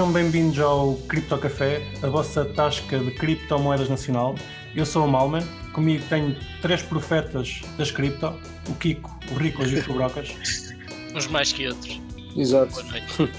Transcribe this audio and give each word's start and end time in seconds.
Sejam 0.00 0.14
bem-vindos 0.14 0.58
ao 0.58 0.94
Cripto 1.10 1.36
Café, 1.36 1.86
a 2.02 2.06
vossa 2.06 2.42
tasca 2.42 2.98
de 2.98 3.10
criptomoedas 3.10 3.90
nacional. 3.90 4.34
Eu 4.74 4.86
sou 4.86 5.04
o 5.04 5.06
Malman, 5.06 5.42
comigo 5.74 6.02
tenho 6.08 6.34
três 6.62 6.80
profetas 6.80 7.60
das 7.76 7.90
cripto, 7.90 8.34
o 8.66 8.74
Kiko, 8.76 9.14
o 9.30 9.34
Ricos 9.34 9.70
e 9.70 9.74
o 9.74 9.82
Fubrocas. 9.82 10.34
Uns 11.14 11.26
mais 11.26 11.52
que 11.52 11.68
outros. 11.68 12.00
Exato. 12.34 12.72
Boa 12.72 12.84
noite. 12.84 13.32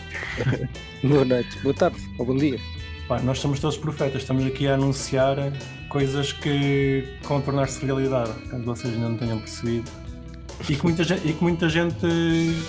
Boa 1.03 1.25
noite, 1.25 1.59
boa 1.63 1.73
tarde 1.73 1.97
ou 2.19 2.27
bom 2.27 2.37
dia. 2.37 2.59
Pá, 3.07 3.19
nós 3.21 3.39
somos 3.39 3.59
todos 3.59 3.75
profetas, 3.75 4.21
estamos 4.21 4.45
aqui 4.45 4.67
a 4.67 4.75
anunciar 4.75 5.37
coisas 5.89 6.31
que 6.31 7.03
vão 7.23 7.41
tornar-se 7.41 7.83
realidade, 7.83 8.33
caso 8.51 8.63
vocês 8.63 8.93
ainda 8.93 9.09
não 9.09 9.17
tenham 9.17 9.39
percebido. 9.39 9.89
E 10.69 10.75
que 10.75 10.83
muita 10.83 11.03
gente, 11.03 11.27
e 11.27 11.33
que 11.33 11.41
muita 11.43 11.67
gente, 11.67 12.05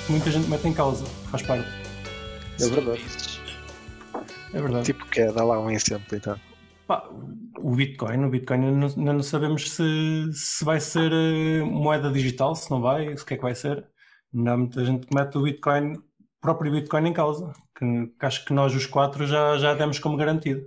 muita 0.08 0.30
gente 0.30 0.48
mete 0.48 0.66
em 0.66 0.72
causa, 0.72 1.04
faz 1.30 1.42
parte. 1.42 1.68
É 2.58 2.66
verdade. 2.68 3.31
É 4.52 4.60
verdade. 4.60 4.86
Tipo 4.86 5.06
que 5.06 5.20
é, 5.20 5.32
dá 5.32 5.44
lá 5.44 5.58
um 5.58 5.70
exemplo 5.70 6.16
então. 6.16 6.38
Pá, 6.86 7.08
o 7.58 7.74
Bitcoin, 7.74 8.24
o 8.24 8.30
Bitcoin 8.30 8.66
ainda 8.66 8.88
não, 8.96 9.14
não 9.14 9.22
sabemos 9.22 9.70
se, 9.70 10.30
se 10.32 10.64
vai 10.64 10.80
ser 10.80 11.12
eh, 11.12 11.62
moeda 11.62 12.10
digital, 12.10 12.54
se 12.54 12.70
não 12.70 12.80
vai, 12.80 13.16
se 13.16 13.22
o 13.22 13.26
que 13.26 13.34
é 13.34 13.36
que 13.36 13.42
vai 13.42 13.54
ser. 13.54 13.86
Ainda 14.34 14.52
há 14.52 14.56
muita 14.56 14.84
gente 14.84 15.06
que 15.06 15.14
mete 15.14 15.38
o 15.38 15.42
Bitcoin, 15.42 15.94
o 15.94 16.02
próprio 16.40 16.72
Bitcoin 16.72 17.08
em 17.08 17.12
causa, 17.12 17.52
que, 17.76 18.06
que 18.18 18.26
acho 18.26 18.44
que 18.44 18.52
nós 18.52 18.74
os 18.74 18.86
quatro 18.86 19.26
já, 19.26 19.56
já 19.58 19.74
demos 19.74 19.98
como 19.98 20.16
garantido. 20.16 20.62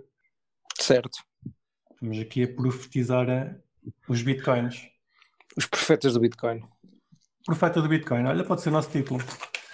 Certo. 0.80 1.20
Estamos 1.94 2.20
aqui 2.20 2.44
a 2.44 2.54
profetizar 2.54 3.30
eh, 3.30 3.56
os 4.08 4.22
Bitcoins. 4.22 4.88
Os 5.58 5.66
profetas 5.66 6.14
do 6.14 6.20
Bitcoin. 6.20 6.64
Profeta 7.46 7.82
do 7.82 7.90
Bitcoin, 7.90 8.26
olha, 8.26 8.44
pode 8.44 8.62
ser 8.62 8.70
o 8.70 8.74
nosso 8.74 8.90
título. 8.90 9.22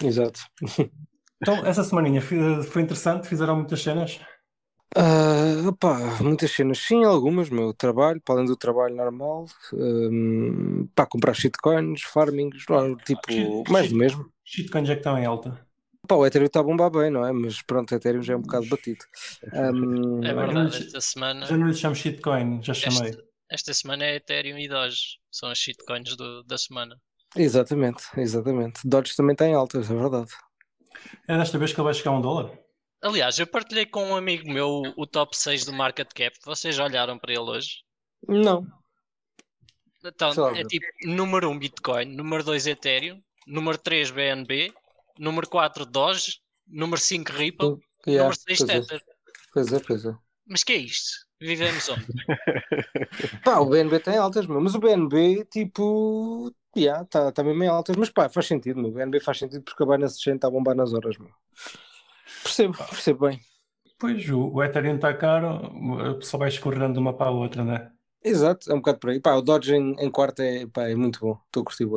Exato. 0.01 0.41
Então, 1.41 1.65
essa 1.65 1.83
semaninha 1.83 2.21
foi 2.21 2.81
interessante, 2.83 3.27
fizeram 3.27 3.55
muitas 3.57 3.81
cenas. 3.81 4.19
Ah, 4.95 5.67
opá, 5.69 5.97
muitas 6.21 6.51
cenas, 6.51 6.77
sim, 6.79 7.03
algumas, 7.05 7.49
meu 7.49 7.73
trabalho, 7.73 8.19
para 8.21 8.35
além 8.35 8.45
do 8.45 8.57
trabalho 8.57 8.93
normal, 8.95 9.45
hum, 9.73 10.87
para 10.93 11.05
comprar 11.05 11.33
shitcoins, 11.33 12.01
farmings, 12.03 12.65
não, 12.69 12.97
tipo, 12.97 13.63
Shit- 13.65 13.69
mais 13.69 13.87
shit- 13.87 13.89
do 13.89 13.95
mesmo. 13.97 14.29
Shitcoins 14.43 14.89
é 14.89 14.93
que 14.93 14.99
estão 14.99 15.17
em 15.17 15.25
alta. 15.25 15.67
Pá, 16.07 16.15
o 16.15 16.25
Ethereum 16.25 16.47
está 16.47 16.59
a 16.59 16.63
bombar 16.63 16.89
bem, 16.91 17.09
não 17.09 17.25
é? 17.25 17.31
Mas 17.31 17.61
pronto, 17.61 17.91
o 17.91 17.95
Ethereum 17.95 18.21
já 18.21 18.33
é 18.33 18.37
um 18.37 18.41
bocado 18.41 18.65
batido. 18.67 19.05
Hum, 19.53 20.29
É 20.29 20.33
Olha, 20.37 20.41
verdade, 20.41 20.77
esta 20.77 20.99
semana, 21.01 21.47
Já 21.47 21.57
não 21.57 21.67
lhe 21.67 21.75
chamo 21.75 21.95
shitcoin, 21.95 22.61
já 22.63 22.73
chamei. 22.73 23.11
esta, 23.11 23.23
esta 23.49 23.73
semana 23.73 24.03
é 24.05 24.15
Ethereum 24.17 24.57
e 24.57 24.67
Doge. 24.67 25.19
São 25.31 25.49
as 25.49 25.57
shitcoins 25.57 26.15
do- 26.17 26.43
da 26.43 26.57
semana. 26.57 26.99
exatamente, 27.35 28.03
exatamente. 28.17 28.81
Dodge 28.87 29.15
também 29.15 29.33
está 29.33 29.45
em 29.47 29.53
alta, 29.53 29.77
é 29.79 29.81
verdade. 29.81 30.31
É 31.27 31.37
desta 31.37 31.57
vez 31.57 31.73
que 31.73 31.79
ele 31.79 31.85
vai 31.85 31.93
chegar 31.93 32.11
a 32.11 32.17
um 32.17 32.21
dólar? 32.21 32.51
Aliás, 33.01 33.39
eu 33.39 33.47
partilhei 33.47 33.85
com 33.85 34.05
um 34.05 34.15
amigo 34.15 34.51
meu 34.51 34.83
o 34.95 35.07
top 35.07 35.35
6 35.35 35.65
do 35.65 35.73
market 35.73 36.09
cap. 36.13 36.37
Vocês 36.45 36.75
já 36.75 36.83
olharam 36.83 37.17
para 37.17 37.33
ele 37.33 37.41
hoje? 37.41 37.77
Não, 38.27 38.67
Então, 40.05 40.33
lá, 40.35 40.57
é 40.57 40.63
tipo 40.63 40.85
número 41.05 41.49
1 41.49 41.59
Bitcoin, 41.59 42.05
número 42.15 42.43
2 42.43 42.67
Ethereum, 42.67 43.21
número 43.47 43.77
3 43.77 44.11
BNB, 44.11 44.71
número 45.17 45.49
4 45.49 45.85
Doge, 45.85 46.39
número 46.67 47.01
5 47.01 47.31
Ripple, 47.31 47.77
yeah, 48.07 48.23
número 48.23 48.35
6 48.35 48.59
pois 48.59 48.69
é, 48.69 48.81
Tether. 48.81 49.03
pois 49.53 49.73
é, 49.73 49.79
pois 49.79 50.05
é. 50.05 50.15
Mas 50.45 50.63
que 50.63 50.73
é 50.73 50.77
isto? 50.77 51.25
Vivemos 51.39 51.89
onde? 51.89 52.05
Pá, 53.43 53.57
o 53.59 53.65
BNB 53.65 53.99
tem 53.99 54.17
altas, 54.17 54.45
mas 54.45 54.75
o 54.75 54.79
BNB, 54.79 55.45
tipo, 55.45 56.53
já, 56.75 57.01
está 57.01 57.31
tá 57.31 57.43
mesmo 57.43 57.63
em 57.63 57.67
altas, 57.67 57.95
mas 57.95 58.09
pá, 58.09 58.29
faz 58.29 58.47
sentido, 58.47 58.79
meu. 58.79 58.91
O 58.91 58.93
BNB 58.93 59.19
faz 59.19 59.39
sentido 59.39 59.63
porque 59.63 59.83
a 59.83 59.85
Binance 59.85 60.21
Chain 60.21 60.35
está 60.35 60.47
a 60.47 60.51
bombar 60.51 60.75
nas 60.75 60.93
horas, 60.93 61.17
meu. 61.17 61.31
Percebo, 62.43 62.77
percebo 62.77 63.27
bem. 63.27 63.39
Pois, 63.99 64.27
o, 64.29 64.51
o 64.53 64.63
Ethereum 64.63 64.95
está 64.95 65.13
caro, 65.13 65.47
a 66.09 66.15
pessoa 66.15 66.39
vai 66.39 66.49
escorrendo 66.49 66.93
de 66.93 66.99
uma 66.99 67.13
para 67.13 67.27
a 67.27 67.31
outra, 67.31 67.63
né? 67.63 67.91
Exato, 68.23 68.71
é 68.71 68.73
um 68.73 68.77
bocado 68.77 68.99
por 68.99 69.09
aí. 69.09 69.19
Pá, 69.19 69.33
o 69.35 69.41
Dodge 69.41 69.75
em, 69.75 69.95
em 69.99 70.09
quarto 70.09 70.41
é, 70.41 70.65
pá, 70.65 70.89
é 70.89 70.95
muito 70.95 71.19
bom, 71.19 71.37
estou 71.45 71.61
a 71.61 71.65
curtir. 71.65 71.87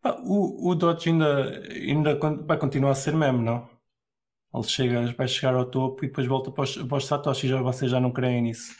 Pá, 0.00 0.16
o, 0.24 0.70
o 0.70 0.74
Dodge 0.74 1.10
ainda, 1.10 1.62
ainda 1.70 2.18
vai 2.44 2.58
continuar 2.58 2.90
a 2.90 2.94
ser 2.94 3.14
meme, 3.14 3.42
não? 3.42 3.68
Ele 4.54 4.64
chega, 4.64 5.14
vai 5.16 5.28
chegar 5.28 5.54
ao 5.54 5.66
topo 5.66 6.04
e 6.04 6.08
depois 6.08 6.26
volta 6.26 6.50
para 6.50 6.64
os, 6.64 6.76
para 6.76 6.96
os 6.96 7.06
Satoshi, 7.06 7.48
já, 7.48 7.60
vocês 7.60 7.90
já 7.90 8.00
não 8.00 8.12
creem 8.12 8.42
nisso. 8.42 8.74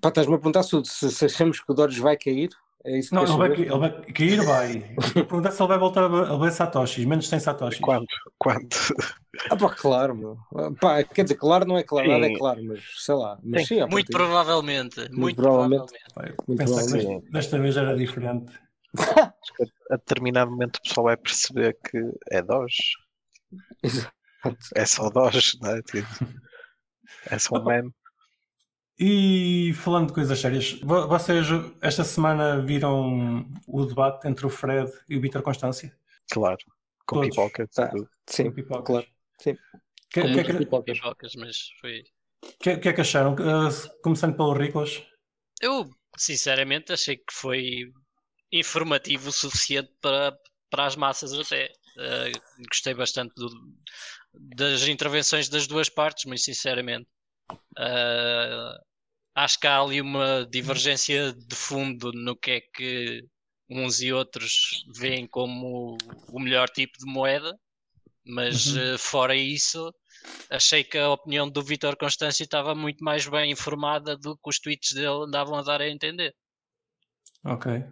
Pá, 0.00 0.08
estás-me 0.08 0.34
a 0.34 0.38
perguntar 0.38 0.62
se, 0.62 0.84
se 0.84 1.24
achamos 1.24 1.60
que 1.60 1.70
o 1.70 1.74
Dodge 1.74 2.00
vai 2.00 2.16
cair? 2.16 2.50
É 2.84 2.98
isso 2.98 3.10
que 3.10 3.14
Não, 3.14 3.24
ele 3.24 3.36
vai, 3.36 3.52
ele 3.52 3.78
vai 3.78 4.02
cair, 4.12 4.42
vai. 4.42 4.96
A 4.98 5.12
perguntar 5.24 5.50
se 5.50 5.60
ele 5.62 5.68
vai 5.68 5.78
voltar 5.78 6.04
a, 6.04 6.06
a 6.34 6.38
ver 6.38 6.50
Satoshis, 6.50 7.04
menos 7.04 7.28
100 7.28 7.40
Satoshis. 7.40 7.80
Quando? 7.80 8.06
Quando? 8.38 8.68
Ah, 9.50 9.56
pá, 9.56 9.68
claro, 9.74 10.14
meu. 10.16 10.38
Ah, 10.56 10.70
Pá, 10.80 11.02
quer 11.04 11.24
dizer, 11.24 11.34
claro 11.34 11.66
não 11.66 11.76
é 11.76 11.82
claro, 11.82 12.08
nada 12.08 12.24
é 12.26 12.30
Sim. 12.30 12.38
claro, 12.38 12.64
mas 12.64 12.80
sei 12.96 13.14
lá. 13.14 13.38
Mas 13.42 13.62
Sim. 13.62 13.66
sim, 13.66 13.80
à 13.80 13.86
Muito 13.86 14.10
provavelmente. 14.10 15.08
Muito, 15.12 15.36
provavelmente. 15.36 15.92
provavelmente. 15.92 16.14
Vai, 16.16 16.34
Muito 16.48 16.58
que 16.58 16.64
provavelmente. 16.64 17.30
desta, 17.30 17.58
vez 17.58 17.76
era 17.76 17.96
diferente. 17.96 18.52
A 19.90 19.96
determinado 19.96 20.50
momento 20.50 20.76
o 20.76 20.82
pessoal 20.82 21.04
vai 21.04 21.16
perceber 21.16 21.76
que 21.84 21.98
é 22.30 22.40
Doge. 22.42 22.78
Exato. 23.82 24.12
É 24.74 24.86
só 24.86 25.10
Doge, 25.10 25.58
não 25.60 25.70
é? 25.70 25.82
Tipo, 25.82 26.08
É 27.26 27.38
só 27.38 27.56
um 27.56 27.64
meme. 27.64 27.92
E 29.02 29.72
falando 29.74 30.08
de 30.08 30.12
coisas 30.12 30.38
sérias, 30.38 30.72
vo- 30.82 31.08
vocês 31.08 31.46
esta 31.80 32.04
semana 32.04 32.60
viram 32.60 33.46
o 33.66 33.86
debate 33.86 34.28
entre 34.28 34.44
o 34.44 34.50
Fred 34.50 34.92
e 35.08 35.16
o 35.16 35.20
Vitor 35.22 35.40
Constância? 35.42 35.96
Claro. 36.30 36.58
Com 37.06 37.16
Todos. 37.16 37.30
pipoca. 37.30 37.66
Tá. 37.68 37.88
tudo. 37.88 38.08
Sim, 38.28 38.50
Pipocas. 38.52 38.84
claro. 38.84 39.06
Sim. 39.40 39.56
Que, 40.10 40.20
É, 40.20 40.34
que, 40.34 40.44
que, 40.44 40.52
pipocas. 40.58 40.98
pipocas, 40.98 41.34
mas 41.36 41.56
foi. 41.80 42.02
que, 42.60 42.76
que 42.76 42.88
é 42.88 42.92
que 42.92 43.00
acharam? 43.00 43.32
Uh, 43.34 44.02
começando 44.02 44.36
pelo 44.36 44.52
Ricos. 44.52 45.02
Eu, 45.62 45.88
sinceramente, 46.18 46.92
achei 46.92 47.16
que 47.16 47.32
foi 47.32 47.90
informativo 48.52 49.30
o 49.30 49.32
suficiente 49.32 49.90
para, 50.02 50.36
para 50.68 50.84
as 50.86 50.94
massas 50.96 51.32
até. 51.32 51.72
Eh, 51.98 52.32
gostei 52.68 52.94
bastante 52.94 53.32
do- 53.34 53.74
das 54.32 54.86
intervenções 54.88 55.48
das 55.48 55.66
duas 55.66 55.88
partes, 55.88 56.24
muito 56.26 56.40
sinceramente. 56.42 57.08
Eh, 57.78 58.78
acho 59.34 59.58
que 59.58 59.66
há 59.66 59.80
ali 59.80 60.00
uma 60.00 60.46
divergência 60.50 61.32
de 61.32 61.54
fundo 61.56 62.12
no 62.12 62.36
que 62.36 62.50
é 62.52 62.60
que 62.60 63.24
uns 63.68 64.00
e 64.00 64.12
outros 64.12 64.84
veem 64.96 65.26
como 65.26 65.96
o 66.28 66.40
melhor 66.40 66.68
tipo 66.68 66.98
de 66.98 67.06
moeda, 67.06 67.56
mas 68.24 68.66
Uhum. 68.66 68.94
eh, 68.94 68.98
fora 68.98 69.34
isso, 69.34 69.92
achei 70.50 70.84
que 70.84 70.98
a 70.98 71.10
opinião 71.10 71.48
do 71.48 71.62
Vitor 71.62 71.96
Constâncio 71.96 72.44
estava 72.44 72.74
muito 72.74 73.02
mais 73.04 73.26
bem 73.26 73.50
informada 73.50 74.16
do 74.16 74.36
que 74.36 74.48
os 74.50 74.58
tweets 74.60 74.92
dele 74.92 75.24
andavam 75.26 75.54
a 75.56 75.62
dar 75.62 75.80
a 75.80 75.88
entender. 75.88 76.34
Ok. 77.44 77.84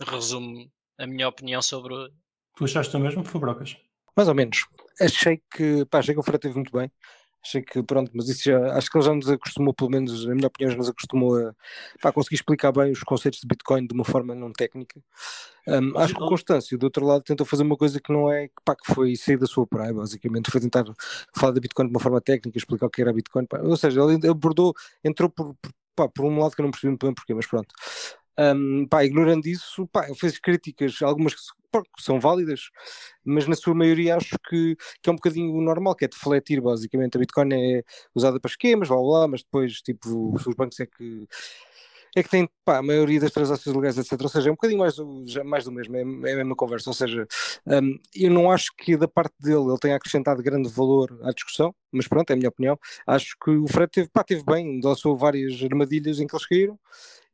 Resumo 0.00 0.70
a 0.98 1.06
minha 1.06 1.28
opinião 1.28 1.62
sobre 1.62 1.94
o. 1.94 2.08
Tu 2.56 2.64
achaste 2.64 2.96
o 2.96 3.00
mesmo? 3.00 3.24
Fubrocas. 3.24 3.76
Mais 4.16 4.28
ou 4.28 4.34
menos. 4.34 4.66
Achei 5.00 5.40
que, 5.54 5.84
pá, 5.86 5.98
achei 5.98 6.14
que 6.14 6.20
o 6.20 6.24
Fred 6.24 6.40
teve 6.40 6.54
muito 6.56 6.72
bem. 6.72 6.90
Achei 7.44 7.62
que, 7.62 7.82
pronto, 7.82 8.10
mas 8.14 8.28
isso 8.28 8.44
já, 8.44 8.74
acho 8.74 8.90
que 8.90 8.98
ele 8.98 9.04
já 9.04 9.14
nos 9.14 9.30
acostumou, 9.30 9.72
pelo 9.72 9.90
menos, 9.90 10.26
na 10.26 10.34
minha 10.34 10.48
opinião, 10.48 10.72
já 10.72 10.76
nos 10.76 10.88
acostumou 10.88 11.36
a 11.36 11.54
pá, 12.02 12.12
conseguir 12.12 12.36
explicar 12.36 12.72
bem 12.72 12.90
os 12.90 13.02
conceitos 13.02 13.40
de 13.40 13.46
Bitcoin 13.46 13.86
de 13.86 13.94
uma 13.94 14.04
forma 14.04 14.34
não 14.34 14.52
técnica. 14.52 15.00
Um, 15.66 15.96
acho 15.98 16.14
que 16.14 16.22
o 16.22 16.26
Constâncio, 16.26 16.76
do 16.76 16.84
outro 16.84 17.06
lado, 17.06 17.22
tentou 17.22 17.46
fazer 17.46 17.62
uma 17.62 17.76
coisa 17.76 18.00
que 18.00 18.12
não 18.12 18.30
é, 18.32 18.50
pá, 18.64 18.74
que 18.74 18.92
foi 18.92 19.14
sair 19.16 19.38
da 19.38 19.46
sua 19.46 19.66
praia, 19.66 19.94
basicamente. 19.94 20.50
Foi 20.50 20.60
tentar 20.60 20.84
falar 21.36 21.52
da 21.52 21.60
Bitcoin 21.60 21.86
de 21.86 21.92
uma 21.92 22.00
forma 22.00 22.20
técnica, 22.20 22.58
explicar 22.58 22.86
o 22.86 22.90
que 22.90 23.02
era 23.02 23.12
Bitcoin. 23.12 23.46
pá. 23.46 23.60
Ou 23.60 23.76
seja, 23.76 24.00
ele 24.02 24.28
abordou, 24.28 24.74
entrou 25.04 25.30
por, 25.30 25.54
por, 25.62 25.72
pá, 25.94 26.08
por 26.08 26.24
um 26.24 26.38
lado 26.38 26.54
que 26.54 26.60
eu 26.60 26.64
não 26.64 26.70
percebi 26.70 26.90
muito 26.90 27.06
bem 27.06 27.14
porquê, 27.14 27.34
mas 27.34 27.46
pronto. 27.46 27.74
Um, 28.38 28.86
pá, 28.86 29.04
ignorando 29.04 29.46
isso, 29.46 29.86
pá, 29.88 30.06
fez 30.14 30.38
críticas, 30.38 31.02
algumas 31.02 31.34
que, 31.34 31.40
são 31.98 32.18
válidas, 32.18 32.70
mas 33.24 33.46
na 33.46 33.54
sua 33.54 33.74
maioria 33.74 34.16
acho 34.16 34.36
que, 34.48 34.76
que 35.02 35.10
é 35.10 35.12
um 35.12 35.16
bocadinho 35.16 35.60
normal, 35.60 35.94
que 35.94 36.04
é 36.04 36.08
defletir 36.08 36.62
basicamente. 36.62 37.16
A 37.16 37.20
Bitcoin 37.20 37.52
é 37.52 37.82
usada 38.14 38.40
para 38.40 38.50
esquemas, 38.50 38.88
blá 38.88 38.96
blá, 38.96 39.28
mas 39.28 39.42
depois 39.42 39.82
tipo, 39.82 40.34
os 40.34 40.54
bancos 40.54 40.80
é 40.80 40.86
que 40.86 41.26
é 42.16 42.22
que 42.22 42.28
tem 42.30 42.48
pá, 42.64 42.78
a 42.78 42.82
maioria 42.82 43.20
das 43.20 43.30
transações 43.32 43.74
legais, 43.76 43.98
etc. 43.98 44.22
Ou 44.22 44.28
seja, 44.28 44.48
é 44.48 44.52
um 44.52 44.54
bocadinho 44.54 44.80
mais, 44.80 44.96
do- 44.96 45.24
mais 45.44 45.64
do 45.64 45.72
mesmo, 45.72 45.96
é, 45.96 46.00
é 46.00 46.32
a 46.32 46.36
mesma 46.36 46.56
conversa. 46.56 46.90
Ou 46.90 46.94
seja, 46.94 47.26
um, 47.66 47.98
eu 48.14 48.30
não 48.30 48.50
acho 48.50 48.72
que 48.76 48.96
da 48.96 49.06
parte 49.06 49.34
dele 49.40 49.68
ele 49.68 49.78
tenha 49.78 49.96
acrescentado 49.96 50.42
grande 50.42 50.68
valor 50.68 51.18
à 51.22 51.30
discussão, 51.32 51.74
mas 51.92 52.08
pronto, 52.08 52.30
é 52.30 52.34
a 52.34 52.36
minha 52.36 52.48
opinião. 52.48 52.78
Acho 53.06 53.36
que 53.42 53.50
o 53.50 53.66
Fred 53.68 53.90
teve, 53.90 54.08
pá, 54.08 54.24
teve 54.24 54.42
bem, 54.44 54.80
lançou 54.82 55.16
várias 55.16 55.62
armadilhas 55.62 56.18
em 56.18 56.26
que 56.26 56.34
eles 56.34 56.46
caíram. 56.46 56.78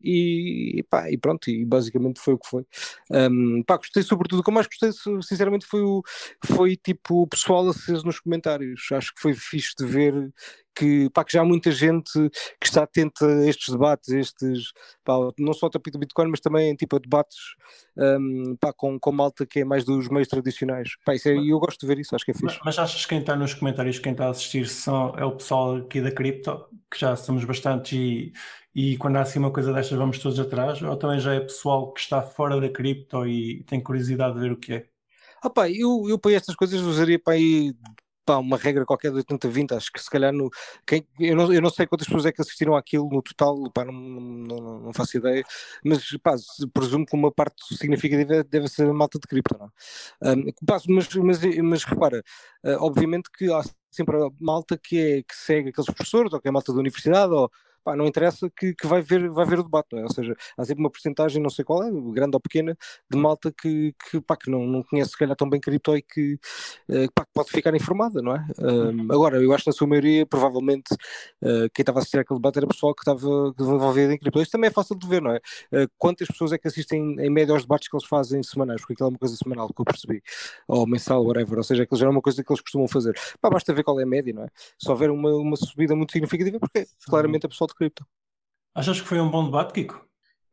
E, 0.04 0.84
pá, 0.90 1.10
e 1.10 1.16
pronto, 1.16 1.50
e 1.50 1.64
basicamente 1.64 2.20
foi 2.20 2.34
o 2.34 2.38
que 2.38 2.48
foi. 2.48 2.66
Um, 3.10 3.62
pá, 3.62 3.76
gostei 3.76 4.02
sobretudo, 4.02 4.40
o 4.40 4.42
que 4.44 4.50
mais 4.50 4.66
gostei 4.66 4.90
sinceramente 5.22 5.66
foi, 5.66 5.82
o, 5.82 6.02
foi 6.44 6.76
tipo 6.76 7.22
o 7.22 7.26
pessoal 7.26 7.68
aceso 7.68 8.04
nos 8.04 8.20
comentários. 8.20 8.86
Acho 8.92 9.14
que 9.14 9.20
foi 9.20 9.34
fixe 9.34 9.74
de 9.78 9.86
ver 9.86 10.32
que, 10.74 11.08
pá, 11.10 11.24
que 11.24 11.32
já 11.32 11.42
há 11.42 11.44
muita 11.44 11.70
gente 11.70 12.12
que 12.60 12.66
está 12.66 12.82
atenta 12.82 13.26
a 13.26 13.46
estes 13.46 13.72
debates, 13.72 14.08
estes, 14.10 14.72
pá, 15.04 15.14
não 15.38 15.52
só 15.52 15.66
a 15.66 15.70
topic 15.70 15.92
do 15.92 15.98
Bitcoin, 15.98 16.30
mas 16.30 16.40
também 16.40 16.74
tipo 16.74 16.96
a 16.96 16.98
debates 16.98 17.38
um, 17.96 18.56
pá, 18.56 18.72
com, 18.72 18.98
com 18.98 19.12
malta 19.12 19.46
que 19.46 19.60
é 19.60 19.64
mais 19.64 19.84
dos 19.84 20.08
meios 20.08 20.28
tradicionais. 20.28 20.90
Pá, 21.04 21.14
isso 21.14 21.28
é, 21.28 21.36
eu 21.36 21.58
gosto 21.58 21.80
de 21.80 21.86
ver 21.86 21.98
isso, 21.98 22.14
acho 22.14 22.24
que 22.24 22.32
é 22.32 22.34
fixe. 22.34 22.46
Mas, 22.46 22.58
mas 22.64 22.78
achas 22.78 23.02
que 23.02 23.08
quem 23.08 23.20
está 23.20 23.36
nos 23.36 23.54
comentários, 23.54 23.98
quem 23.98 24.12
está 24.12 24.26
a 24.26 24.30
assistir, 24.30 24.66
são, 24.66 25.14
é 25.16 25.24
o 25.24 25.32
pessoal 25.32 25.76
aqui 25.76 26.00
da 26.00 26.10
cripto, 26.10 26.66
que 26.90 26.98
já 27.00 27.16
somos 27.16 27.44
bastantes 27.44 27.92
e, 27.92 28.32
e 28.74 28.96
quando 28.96 29.16
há 29.16 29.20
assim 29.20 29.38
uma 29.38 29.52
coisa 29.52 29.72
destas 29.72 29.96
vamos 29.96 30.18
todos 30.18 30.38
atrás, 30.38 30.82
ou 30.82 30.96
também 30.96 31.20
já 31.20 31.34
é 31.34 31.40
pessoal 31.40 31.92
que 31.92 32.00
está 32.00 32.22
fora 32.22 32.60
da 32.60 32.68
cripto 32.68 33.26
e 33.26 33.62
tem 33.64 33.80
curiosidade 33.80 34.34
de 34.34 34.40
ver 34.40 34.52
o 34.52 34.56
que 34.56 34.72
é? 34.74 34.86
Ah, 35.42 35.50
pá, 35.50 35.68
eu, 35.68 36.06
eu 36.08 36.18
para 36.18 36.32
estas 36.32 36.56
coisas 36.56 36.80
usaria 36.80 37.18
para 37.18 37.34
aí 37.34 37.74
pá, 38.24 38.36
uma 38.38 38.56
regra 38.56 38.84
qualquer 38.84 39.12
de 39.12 39.18
80-20, 39.18 39.76
acho 39.76 39.92
que 39.92 40.00
se 40.00 40.10
calhar 40.10 40.32
no, 40.32 40.50
quem, 40.86 41.06
eu, 41.18 41.36
não, 41.36 41.52
eu 41.52 41.60
não 41.62 41.70
sei 41.70 41.86
quantas 41.86 42.06
pessoas 42.06 42.26
é 42.26 42.32
que 42.32 42.40
assistiram 42.40 42.76
àquilo 42.76 43.08
no 43.10 43.22
total, 43.22 43.70
pá, 43.72 43.84
não, 43.84 43.92
não, 43.92 44.80
não 44.80 44.92
faço 44.92 45.16
ideia, 45.16 45.44
mas 45.84 46.16
pá, 46.22 46.34
presumo 46.72 47.06
que 47.06 47.14
uma 47.14 47.32
parte 47.32 47.56
significativa 47.76 48.44
deve 48.44 48.68
ser 48.68 48.88
a 48.88 48.92
malta 48.92 49.18
de 49.18 49.26
cripto, 49.26 49.56
não 49.58 49.66
é? 50.22 50.32
um, 50.32 50.44
pá, 50.66 50.78
mas, 50.88 51.08
mas, 51.14 51.40
mas 51.62 51.84
repara, 51.84 52.22
uh, 52.64 52.76
obviamente 52.80 53.30
que 53.30 53.52
há 53.52 53.62
sempre 53.90 54.16
a 54.16 54.28
malta 54.40 54.76
que, 54.76 54.98
é, 54.98 55.22
que 55.22 55.34
segue 55.34 55.68
aqueles 55.68 55.86
professores, 55.86 56.32
ou 56.32 56.40
que 56.40 56.48
é 56.48 56.50
a 56.50 56.52
malta 56.52 56.72
da 56.72 56.80
universidade, 56.80 57.32
ou 57.32 57.50
pá, 57.84 57.94
não 57.94 58.06
interessa 58.06 58.50
que, 58.50 58.74
que 58.74 58.86
vai, 58.86 59.02
ver, 59.02 59.28
vai 59.30 59.44
ver 59.44 59.58
o 59.58 59.62
debate, 59.62 59.88
não 59.92 60.00
é? 60.00 60.02
Ou 60.04 60.12
seja, 60.12 60.34
há 60.56 60.64
sempre 60.64 60.82
uma 60.82 60.90
porcentagem, 60.90 61.42
não 61.42 61.50
sei 61.50 61.64
qual 61.64 61.82
é, 61.82 61.90
grande 62.12 62.34
ou 62.34 62.40
pequena, 62.40 62.76
de 63.10 63.18
malta 63.18 63.52
que, 63.52 63.94
que, 64.10 64.20
pá, 64.20 64.36
que 64.36 64.50
não, 64.50 64.66
não 64.66 64.82
conhece 64.82 65.10
se 65.10 65.18
calhar 65.18 65.36
tão 65.36 65.48
bem 65.48 65.60
cripto 65.60 65.96
e 65.96 66.02
que, 66.02 66.34
uh, 66.88 67.12
pá, 67.14 67.24
que 67.24 67.30
pode 67.34 67.50
ficar 67.50 67.74
informada, 67.74 68.22
não 68.22 68.34
é? 68.34 68.46
Uh, 68.58 69.12
agora, 69.12 69.40
eu 69.42 69.52
acho 69.52 69.64
que 69.64 69.70
na 69.70 69.74
sua 69.74 69.86
maioria, 69.86 70.26
provavelmente, 70.26 70.94
uh, 71.42 71.68
quem 71.74 71.82
estava 71.82 71.98
a 71.98 72.00
assistir 72.00 72.18
aquele 72.18 72.38
debate 72.38 72.58
era 72.58 72.66
pessoal 72.66 72.94
que 72.94 73.02
estava 73.02 73.20
envolvido 73.60 74.12
em 74.12 74.18
cripto. 74.18 74.40
Isto 74.40 74.52
também 74.52 74.68
é 74.68 74.72
fácil 74.72 74.96
de 74.96 75.06
ver, 75.06 75.20
não 75.20 75.32
é? 75.32 75.40
quantas 75.98 76.28
pessoas 76.28 76.52
é 76.52 76.58
que 76.58 76.68
assistem 76.68 77.16
em 77.18 77.30
média 77.30 77.52
aos 77.52 77.62
debates 77.62 77.88
que 77.88 77.96
eles 77.96 78.06
fazem 78.06 78.42
semanais, 78.42 78.80
porque 78.80 78.94
aquilo 78.94 79.08
é 79.08 79.10
uma 79.10 79.18
coisa 79.18 79.36
semanal 79.36 79.68
que 79.68 79.80
eu 79.80 79.84
percebi, 79.84 80.22
ou 80.68 80.86
mensal, 80.86 81.24
whatever, 81.24 81.58
ou 81.58 81.64
seja, 81.64 81.82
aquilo 81.82 81.98
já 81.98 82.06
é 82.06 82.10
uma 82.10 82.22
coisa 82.22 82.42
que 82.42 82.50
eles 82.50 82.60
costumam 82.60 82.88
fazer. 82.88 83.18
Pá, 83.40 83.50
basta 83.50 83.72
ver 83.72 83.82
qual 83.82 83.98
é 84.00 84.04
a 84.04 84.06
média, 84.06 84.32
não 84.32 84.44
é? 84.44 84.48
Se 84.78 84.90
houver 84.90 85.10
uma, 85.10 85.34
uma 85.34 85.56
subida 85.56 85.94
muito 85.94 86.12
significativa, 86.12 86.58
porque 86.58 86.86
claramente 87.06 87.46
é 87.46 87.48
pessoal 87.48 87.68
de 87.74 87.76
cripto. 87.76 88.06
Achas 88.74 89.00
que 89.00 89.06
foi 89.06 89.20
um 89.20 89.30
bom 89.30 89.44
debate, 89.44 89.72
Kiko? 89.72 90.04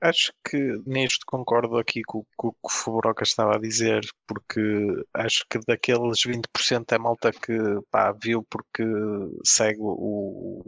Acho 0.03 0.33
que 0.43 0.57
nisto 0.87 1.23
concordo 1.27 1.77
aqui 1.77 2.01
com, 2.01 2.25
com 2.35 2.47
o 2.47 2.53
que 2.53 2.59
o 2.63 2.69
Fubroca 2.69 3.23
estava 3.23 3.55
a 3.55 3.59
dizer, 3.59 4.01
porque 4.27 4.59
acho 5.13 5.45
que 5.47 5.59
daqueles 5.67 6.23
20% 6.25 6.91
é 6.91 6.97
malta 6.97 7.31
que 7.31 7.53
pá, 7.91 8.11
viu 8.11 8.43
porque 8.49 8.83
segue 9.45 9.79
o, 9.79 10.63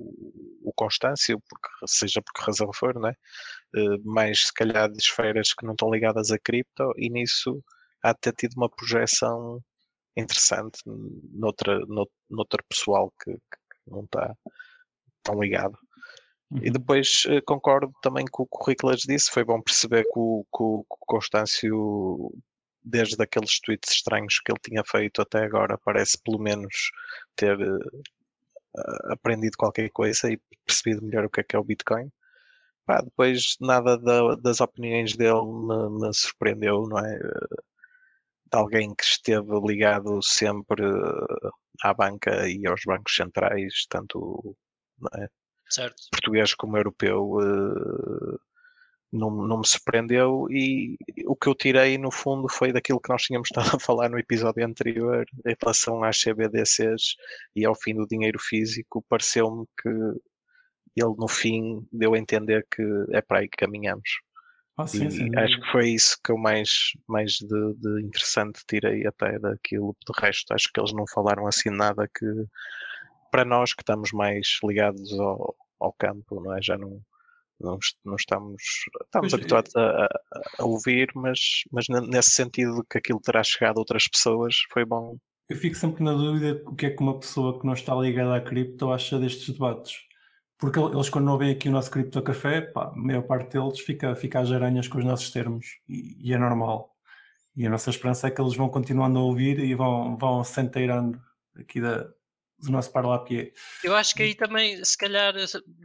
o 0.63 0.71
Constâncio, 0.75 1.41
porque, 1.49 1.69
seja 1.87 2.21
por 2.21 2.31
que 2.33 2.45
razão 2.45 2.71
for, 2.73 2.99
né? 2.99 3.13
Uh, 3.75 4.07
mais 4.07 4.47
se 4.47 4.53
calhar 4.53 4.87
de 4.91 4.99
esferas 4.99 5.53
que 5.53 5.65
não 5.65 5.73
estão 5.73 5.91
ligadas 5.91 6.29
a 6.31 6.37
cripto, 6.37 6.93
e 6.95 7.09
nisso 7.09 7.63
há 8.03 8.13
de 8.13 8.19
ter 8.19 8.33
tido 8.33 8.53
uma 8.55 8.69
projeção 8.69 9.59
interessante 10.15 10.79
noutra, 10.85 11.79
noutra 12.29 12.63
pessoal 12.69 13.11
que, 13.23 13.31
que 13.33 13.87
não 13.87 14.03
está 14.03 14.35
tão 15.23 15.41
ligado. 15.41 15.77
E 16.61 16.67
uhum. 16.67 16.73
depois 16.73 17.23
eh, 17.27 17.41
concordo 17.41 17.93
também 18.01 18.25
com 18.25 18.43
o 18.43 18.47
que 18.47 18.85
o 18.85 18.95
disse, 18.95 19.31
foi 19.31 19.43
bom 19.43 19.61
perceber 19.61 20.03
que 20.03 20.19
o, 20.19 20.45
que 20.55 20.63
o 20.63 20.85
Constâncio, 21.07 22.31
desde 22.83 23.21
aqueles 23.23 23.59
tweets 23.59 23.91
estranhos 23.91 24.39
que 24.39 24.51
ele 24.51 24.59
tinha 24.61 24.83
feito 24.83 25.21
até 25.21 25.43
agora, 25.43 25.79
parece 25.83 26.17
pelo 26.21 26.39
menos 26.39 26.91
ter 27.35 27.57
uh, 27.59 29.11
aprendido 29.11 29.57
qualquer 29.57 29.89
coisa 29.89 30.31
e 30.31 30.39
percebido 30.65 31.03
melhor 31.03 31.25
o 31.25 31.29
que 31.29 31.41
é 31.41 31.43
que 31.43 31.55
é 31.55 31.59
o 31.59 31.63
Bitcoin. 31.63 32.11
Pá, 32.85 33.01
depois 33.01 33.55
nada 33.61 33.97
da, 33.97 34.35
das 34.35 34.61
opiniões 34.61 35.15
dele 35.15 35.45
me, 35.45 36.07
me, 36.07 36.13
surpreendeu, 36.13 36.87
não 36.87 36.99
é? 36.99 37.17
De 37.17 38.57
alguém 38.57 38.93
que 38.93 39.03
esteve 39.03 39.59
ligado 39.65 40.21
sempre 40.21 40.83
à 41.81 41.93
banca 41.93 42.47
e 42.47 42.67
aos 42.67 42.81
bancos 42.85 43.15
centrais, 43.15 43.85
tanto 43.89 44.55
é? 45.15 45.27
Certo. 45.73 45.95
português 46.11 46.53
como 46.53 46.77
europeu, 46.77 47.37
uh, 47.37 48.39
não, 49.13 49.29
não 49.29 49.59
me 49.59 49.67
surpreendeu. 49.67 50.47
E 50.49 50.97
o 51.25 51.35
que 51.35 51.47
eu 51.47 51.55
tirei, 51.55 51.97
no 51.97 52.11
fundo, 52.11 52.49
foi 52.49 52.73
daquilo 52.73 52.99
que 52.99 53.09
nós 53.09 53.21
tínhamos 53.21 53.49
estado 53.53 53.75
a 53.75 53.79
falar 53.79 54.09
no 54.09 54.19
episódio 54.19 54.65
anterior, 54.65 55.25
em 55.45 55.55
relação 55.61 56.03
às 56.03 56.21
CBDCs 56.21 57.15
e 57.55 57.65
ao 57.65 57.75
fim 57.75 57.93
do 57.95 58.07
dinheiro 58.07 58.39
físico. 58.39 59.05
Pareceu-me 59.07 59.65
que 59.81 59.89
ele, 60.95 61.15
no 61.17 61.27
fim, 61.27 61.87
deu 61.91 62.13
a 62.13 62.19
entender 62.19 62.65
que 62.71 62.83
é 63.11 63.21
para 63.21 63.39
aí 63.39 63.47
que 63.47 63.57
caminhamos. 63.57 64.09
Ah, 64.75 64.87
sim, 64.87 65.07
sim. 65.11 65.29
acho 65.37 65.61
que 65.61 65.71
foi 65.71 65.89
isso 65.89 66.17
que 66.23 66.31
eu 66.31 66.37
mais, 66.37 66.69
mais 67.07 67.33
de, 67.33 67.73
de, 67.75 68.01
interessante 68.01 68.59
tirei 68.67 69.05
até 69.05 69.37
daquilo. 69.37 69.95
De 70.05 70.19
resto, 70.19 70.51
acho 70.51 70.69
que 70.73 70.79
eles 70.79 70.93
não 70.93 71.05
falaram 71.13 71.45
assim 71.45 71.69
nada 71.69 72.07
que 72.07 72.25
para 73.31 73.45
nós 73.45 73.73
que 73.73 73.83
estamos 73.83 74.11
mais 74.11 74.57
ligados 74.63 75.11
ao, 75.19 75.55
ao 75.79 75.93
campo, 75.93 76.41
não 76.41 76.55
é? 76.55 76.61
Já 76.61 76.77
não, 76.77 77.01
não, 77.59 77.77
não 78.03 78.15
estamos, 78.15 78.61
estamos 79.03 79.31
pois 79.31 79.33
habituados 79.33 79.75
a, 79.75 80.07
a, 80.59 80.65
ouvir, 80.65 81.09
mas, 81.15 81.63
mas 81.71 81.85
nesse 81.87 82.31
sentido 82.31 82.85
que 82.89 82.97
aquilo 82.97 83.19
terá 83.19 83.43
chegado 83.43 83.77
a 83.77 83.81
outras 83.81 84.07
pessoas, 84.07 84.55
foi 84.71 84.85
bom. 84.85 85.17
Eu 85.49 85.57
fico 85.57 85.75
sempre 85.75 86.03
na 86.03 86.13
dúvida 86.13 86.61
o 86.65 86.75
que 86.75 86.85
é 86.85 86.89
que 86.89 87.01
uma 87.01 87.19
pessoa 87.19 87.59
que 87.59 87.65
não 87.65 87.73
está 87.73 87.93
ligada 87.95 88.35
à 88.35 88.41
cripto 88.41 88.91
acha 88.91 89.19
destes 89.19 89.53
debates. 89.53 89.95
Porque 90.57 90.79
eles, 90.79 91.09
quando 91.09 91.25
não 91.25 91.37
veem 91.37 91.51
aqui 91.51 91.67
o 91.67 91.71
nosso 91.73 91.91
Cripto 91.91 92.21
Café, 92.21 92.61
pá, 92.61 92.85
a 92.85 92.95
maior 92.95 93.23
parte 93.23 93.51
deles 93.51 93.81
fica, 93.81 94.15
fica 94.15 94.39
às 94.39 94.49
aranhas 94.49 94.87
com 94.87 94.97
os 94.97 95.03
nossos 95.03 95.29
termos. 95.29 95.65
E, 95.89 96.29
e, 96.29 96.33
é 96.33 96.37
normal. 96.37 96.95
E 97.53 97.67
a 97.67 97.69
nossa 97.69 97.89
esperança 97.89 98.27
é 98.27 98.31
que 98.31 98.41
eles 98.41 98.55
vão 98.55 98.69
continuando 98.69 99.19
a 99.19 99.23
ouvir 99.23 99.59
e 99.59 99.75
vão, 99.75 100.17
vão 100.17 100.41
se 100.41 100.61
inteirando 100.61 101.21
aqui 101.57 101.81
da, 101.81 102.07
do 102.63 102.71
nosso 102.71 102.91
parlapié. 102.91 103.51
Eu 103.83 103.95
acho 103.95 104.15
que 104.15 104.23
aí 104.23 104.35
também, 104.35 104.83
se 104.83 104.97
calhar, 104.97 105.33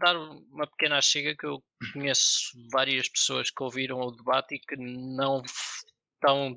dar 0.00 0.16
uma 0.16 0.66
pequena 0.66 1.00
chega 1.00 1.36
que 1.36 1.46
eu 1.46 1.62
conheço 1.92 2.52
várias 2.72 3.08
pessoas 3.08 3.50
que 3.50 3.62
ouviram 3.62 4.00
o 4.00 4.12
debate 4.12 4.54
e 4.54 4.60
que 4.60 4.76
não 4.76 5.42
estão 6.14 6.56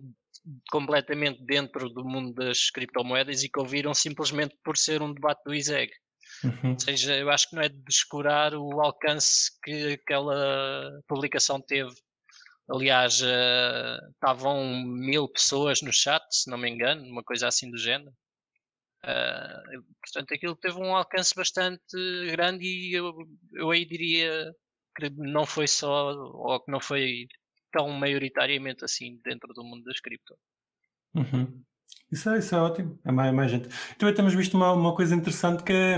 completamente 0.71 1.43
dentro 1.43 1.89
do 1.89 2.03
mundo 2.03 2.33
das 2.33 2.69
criptomoedas 2.69 3.43
e 3.43 3.49
que 3.49 3.59
ouviram 3.59 3.93
simplesmente 3.93 4.55
por 4.63 4.77
ser 4.77 5.01
um 5.01 5.13
debate 5.13 5.41
do 5.45 5.53
ISEG. 5.53 5.91
Uhum. 6.43 6.71
Ou 6.71 6.79
seja, 6.79 7.15
eu 7.15 7.29
acho 7.29 7.49
que 7.49 7.55
não 7.55 7.63
é 7.63 7.69
de 7.69 7.77
descurar 7.83 8.53
o 8.55 8.81
alcance 8.81 9.51
que 9.63 9.93
aquela 9.93 11.01
publicação 11.07 11.59
teve. 11.61 11.93
Aliás, 12.69 13.21
uh, 13.21 14.11
estavam 14.13 14.65
mil 14.85 15.27
pessoas 15.27 15.81
no 15.81 15.91
chat, 15.91 16.23
se 16.31 16.49
não 16.49 16.57
me 16.57 16.69
engano, 16.69 17.03
uma 17.03 17.23
coisa 17.23 17.47
assim 17.47 17.69
do 17.69 17.77
género. 17.77 18.11
Uh, 19.03 19.83
portanto, 19.99 20.33
aquilo 20.33 20.55
teve 20.55 20.77
um 20.77 20.95
alcance 20.95 21.33
bastante 21.35 21.81
grande 22.31 22.65
e 22.65 22.93
eu, 22.93 23.13
eu 23.53 23.71
aí 23.71 23.83
diria 23.83 24.53
que 24.95 25.09
não 25.09 25.45
foi 25.45 25.67
só, 25.67 26.13
ou 26.13 26.63
que 26.63 26.71
não 26.71 26.79
foi 26.79 27.27
tão 27.71 27.89
maioritariamente 27.89 28.83
assim 28.83 29.19
dentro 29.23 29.53
do 29.53 29.63
mundo 29.63 29.83
das 29.85 29.99
cripto. 29.99 30.37
Uhum. 31.15 31.63
Isso, 32.11 32.29
é, 32.29 32.39
isso 32.39 32.53
é 32.53 32.59
ótimo, 32.59 32.99
é 33.03 33.11
mais, 33.11 33.33
mais 33.33 33.51
gente. 33.51 33.69
Também 33.97 34.13
temos 34.13 34.33
visto 34.33 34.55
uma, 34.55 34.71
uma 34.73 34.95
coisa 34.95 35.15
interessante 35.15 35.63
que 35.63 35.73
é 35.73 35.97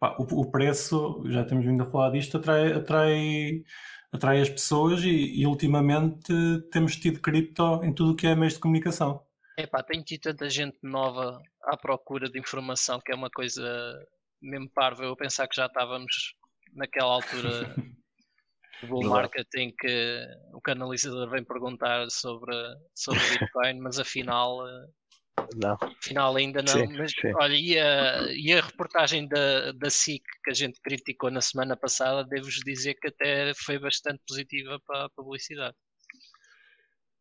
pá, 0.00 0.16
o, 0.18 0.40
o, 0.40 0.50
preço, 0.50 1.22
já 1.26 1.44
temos 1.44 1.64
vindo 1.64 1.82
a 1.82 1.90
falar 1.90 2.10
disto, 2.10 2.38
atrai, 2.38 2.72
atrai, 2.72 3.62
atrai 4.12 4.40
as 4.40 4.48
pessoas 4.48 5.02
e, 5.04 5.40
e 5.40 5.46
ultimamente 5.46 6.32
temos 6.72 6.96
tido 6.96 7.20
cripto 7.20 7.84
em 7.84 7.92
tudo 7.92 8.12
o 8.12 8.16
que 8.16 8.26
é 8.26 8.34
meios 8.34 8.54
de 8.54 8.60
comunicação. 8.60 9.22
Epá, 9.58 9.82
tenho 9.82 10.02
tido 10.04 10.22
tanta 10.22 10.48
gente 10.48 10.78
nova 10.82 11.40
à 11.64 11.76
procura 11.76 12.30
de 12.30 12.38
informação 12.38 13.00
que 13.04 13.12
é 13.12 13.14
uma 13.14 13.30
coisa 13.30 13.62
mesmo 14.40 14.70
parva. 14.70 15.04
Eu 15.04 15.16
pensar 15.16 15.46
que 15.48 15.56
já 15.56 15.66
estávamos 15.66 16.34
naquela 16.72 17.12
altura 17.12 17.74
do 18.80 18.86
bull 18.86 19.04
market 19.04 19.46
em 19.56 19.74
que 19.76 20.26
o 20.54 20.60
canalizador 20.60 21.28
vem 21.28 21.44
perguntar 21.44 22.10
sobre, 22.10 22.54
sobre 22.94 23.20
Bitcoin, 23.30 23.80
mas 23.80 23.98
afinal. 23.98 24.58
Não. 25.56 25.78
Afinal 25.98 26.36
ainda 26.36 26.62
não. 26.62 26.72
Sim, 26.72 26.96
mas 26.96 27.12
sim. 27.12 27.32
olha, 27.34 27.54
e 27.54 27.78
a, 27.78 28.32
e 28.32 28.52
a 28.52 28.60
reportagem 28.60 29.26
da, 29.26 29.72
da 29.72 29.90
SIC 29.90 30.22
que 30.44 30.50
a 30.50 30.54
gente 30.54 30.80
criticou 30.80 31.30
na 31.30 31.40
semana 31.40 31.76
passada, 31.76 32.24
devo-vos 32.24 32.60
dizer 32.64 32.94
que 32.94 33.08
até 33.08 33.52
foi 33.54 33.78
bastante 33.78 34.22
positiva 34.26 34.80
para 34.86 35.06
a 35.06 35.10
publicidade. 35.10 35.76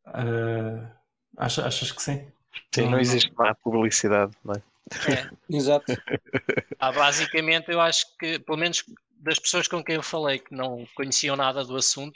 Uh, 0.07 0.89
Achas, 1.37 1.65
achas 1.65 1.91
que 1.91 2.01
sim? 2.01 2.27
Sim, 2.73 2.83
não, 2.83 2.91
não 2.91 2.99
existe 2.99 3.31
má 3.35 3.53
publicidade, 3.55 4.35
não 4.43 4.55
é? 4.55 4.61
É. 5.07 5.29
Exato. 5.49 5.85
Ah, 6.81 6.93
basicamente, 6.93 7.69
eu 7.69 7.81
acho 7.81 8.05
que, 8.17 8.39
pelo 8.39 8.57
menos 8.57 8.85
das 9.19 9.37
pessoas 9.37 9.67
com 9.67 9.83
quem 9.83 9.95
eu 9.95 10.01
falei 10.01 10.39
que 10.39 10.55
não 10.55 10.87
conheciam 10.95 11.35
nada 11.35 11.65
do 11.65 11.75
assunto, 11.75 12.15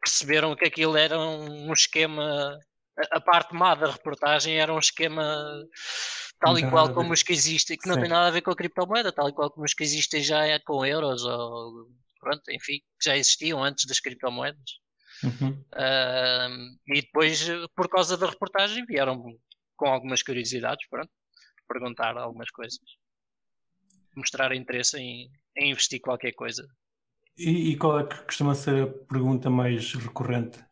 perceberam 0.00 0.54
que 0.54 0.64
aquilo 0.64 0.96
era 0.96 1.18
um 1.18 1.72
esquema. 1.72 2.56
A 3.10 3.20
parte 3.20 3.52
má 3.52 3.74
da 3.74 3.90
reportagem 3.90 4.60
era 4.60 4.72
um 4.72 4.78
esquema 4.78 5.24
tal 6.38 6.56
e 6.56 6.70
qual 6.70 6.94
como 6.94 7.12
os 7.12 7.22
que 7.24 7.32
existem, 7.32 7.76
que 7.76 7.88
não 7.88 7.96
Sim. 7.96 8.02
tem 8.02 8.10
nada 8.10 8.28
a 8.28 8.30
ver 8.30 8.42
com 8.42 8.52
a 8.52 8.56
criptomoeda, 8.56 9.12
tal 9.12 9.28
e 9.28 9.32
qual 9.32 9.50
como 9.50 9.66
os 9.66 9.74
que 9.74 9.82
existem 9.82 10.22
já 10.22 10.46
é 10.46 10.58
com 10.60 10.86
euros 10.86 11.24
ou 11.24 11.88
pronto, 12.20 12.42
enfim, 12.50 12.78
que 12.78 13.04
já 13.04 13.16
existiam 13.16 13.62
antes 13.62 13.86
das 13.86 13.98
criptomoedas. 13.98 14.78
Uhum. 15.22 15.64
Ahm, 15.74 16.76
e 16.88 17.02
depois, 17.02 17.46
por 17.74 17.88
causa 17.88 18.16
da 18.16 18.28
reportagem, 18.28 18.84
vieram 18.86 19.22
com 19.76 19.86
algumas 19.86 20.22
curiosidades, 20.22 20.86
pronto, 20.88 21.10
perguntar 21.68 22.16
algumas 22.16 22.50
coisas, 22.50 22.80
mostrar 24.16 24.54
interesse 24.54 24.98
em, 24.98 25.30
em 25.56 25.70
investir 25.70 26.00
qualquer 26.00 26.32
coisa. 26.32 26.66
E, 27.38 27.70
e 27.70 27.76
qual 27.76 28.00
é 28.00 28.06
que 28.06 28.22
costuma 28.24 28.54
ser 28.54 28.82
a 28.82 28.86
pergunta 28.86 29.48
mais 29.48 29.94
recorrente? 29.94 30.62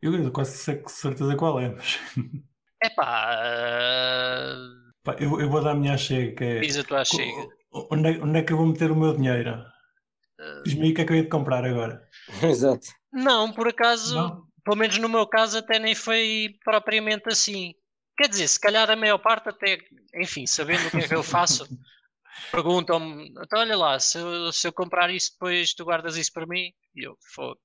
Eu 0.00 0.32
quase 0.32 0.56
sei 0.56 0.76
com 0.76 0.88
certeza 0.88 1.36
qual 1.36 1.60
é, 1.60 1.68
mas 1.68 1.98
Epá, 2.82 3.34
ah, 3.34 4.56
pá, 5.02 5.16
eu, 5.20 5.38
eu 5.38 5.50
vou 5.50 5.62
dar 5.62 5.72
a 5.72 5.74
minha 5.74 5.98
chega, 5.98 6.34
que 6.34 6.44
é 6.44 6.60
diz 6.60 6.78
a 6.78 6.84
tua 6.84 7.04
chega. 7.04 7.46
onde, 7.90 8.08
é 8.08 8.22
onde 8.22 8.38
é 8.38 8.42
que 8.42 8.54
eu 8.54 8.56
vou 8.56 8.66
meter 8.66 8.90
o 8.90 8.96
meu 8.96 9.14
dinheiro? 9.14 9.50
Ah, 9.50 10.62
Diz-me 10.64 10.86
aí 10.86 10.92
o 10.92 10.94
que 10.94 11.02
é 11.02 11.04
que 11.04 11.12
eu 11.12 11.16
ia 11.16 11.22
de 11.24 11.28
comprar 11.28 11.62
agora. 11.66 12.08
Exato. 12.42 12.88
Não, 13.12 13.52
por 13.52 13.68
acaso, 13.68 14.14
Não? 14.14 14.46
pelo 14.64 14.76
menos 14.76 14.98
no 14.98 15.08
meu 15.08 15.26
caso, 15.26 15.58
até 15.58 15.78
nem 15.78 15.94
foi 15.94 16.56
propriamente 16.64 17.28
assim. 17.28 17.74
Quer 18.16 18.28
dizer, 18.28 18.48
se 18.48 18.60
calhar 18.60 18.90
a 18.90 18.96
maior 18.96 19.18
parte 19.18 19.48
até, 19.48 19.78
enfim, 20.14 20.46
sabendo 20.46 20.86
o 20.86 20.90
que 20.90 20.98
é 20.98 21.08
que 21.08 21.14
eu 21.14 21.22
faço, 21.22 21.66
perguntam-me, 22.52 23.30
então 23.30 23.60
olha 23.60 23.76
lá, 23.76 23.98
se 23.98 24.18
eu, 24.18 24.52
se 24.52 24.68
eu 24.68 24.72
comprar 24.72 25.10
isto 25.10 25.32
depois 25.32 25.74
tu 25.74 25.84
guardas 25.84 26.16
isso 26.16 26.32
para 26.32 26.46
mim? 26.46 26.72
E 26.94 27.06
eu, 27.06 27.16
fogo. 27.34 27.58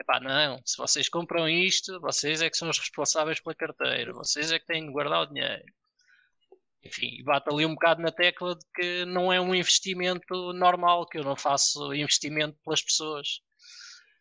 Epá, 0.00 0.18
não, 0.18 0.60
se 0.64 0.78
vocês 0.78 1.08
compram 1.10 1.46
isto, 1.46 2.00
vocês 2.00 2.40
é 2.40 2.48
que 2.48 2.56
são 2.56 2.70
os 2.70 2.78
responsáveis 2.78 3.38
pela 3.40 3.54
carteira, 3.54 4.14
vocês 4.14 4.50
é 4.50 4.58
que 4.58 4.64
têm 4.64 4.86
de 4.86 4.92
guardar 4.92 5.22
o 5.22 5.26
dinheiro. 5.26 5.62
Enfim, 6.82 7.22
bate 7.22 7.52
ali 7.52 7.66
um 7.66 7.74
bocado 7.74 8.00
na 8.00 8.10
tecla 8.10 8.54
de 8.54 8.64
que 8.74 9.04
não 9.04 9.30
é 9.30 9.38
um 9.38 9.54
investimento 9.54 10.54
normal, 10.54 11.06
que 11.06 11.18
eu 11.18 11.22
não 11.22 11.36
faço 11.36 11.92
investimento 11.92 12.58
pelas 12.64 12.82
pessoas. 12.82 13.42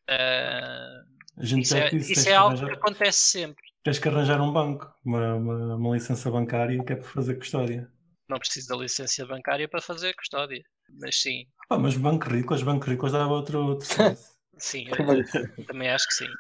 Ah, 0.10 1.04
A 1.38 1.46
gente 1.46 1.66
isso 1.66 1.76
é, 1.78 1.90
isso 1.96 2.20
é 2.20 2.24
que 2.24 2.30
algo 2.34 2.56
que 2.56 2.64
arranjar- 2.64 2.80
acontece 2.80 3.20
sempre. 3.20 3.64
Tens 3.84 4.00
que 4.00 4.08
arranjar 4.10 4.42
um 4.42 4.52
banco, 4.52 4.94
uma, 5.06 5.36
uma, 5.36 5.76
uma 5.76 5.94
licença 5.96 6.30
bancária 6.32 6.84
que 6.84 6.94
é 6.94 6.96
para 6.96 7.06
fazer 7.08 7.36
custódia. 7.36 7.90
Não 8.28 8.38
preciso 8.40 8.68
da 8.68 8.76
licença 8.78 9.26
bancária 9.26 9.68
para 9.68 9.82
fazer 9.82 10.14
custódia. 10.16 10.64
Mas 11.00 11.22
sim, 11.22 11.46
Ah, 11.70 11.78
mas 11.78 11.96
banco 11.96 12.28
rícolas, 12.30 12.64
banco 12.64 12.86
rícolas 12.88 13.14
dava 13.14 13.32
outro, 13.34 13.60
outro 13.64 13.88
sim, 14.58 14.86
é 14.90 15.02
eu 15.60 15.66
também 15.66 15.90
acho 15.90 16.08
que 16.08 16.14
sim. 16.14 16.34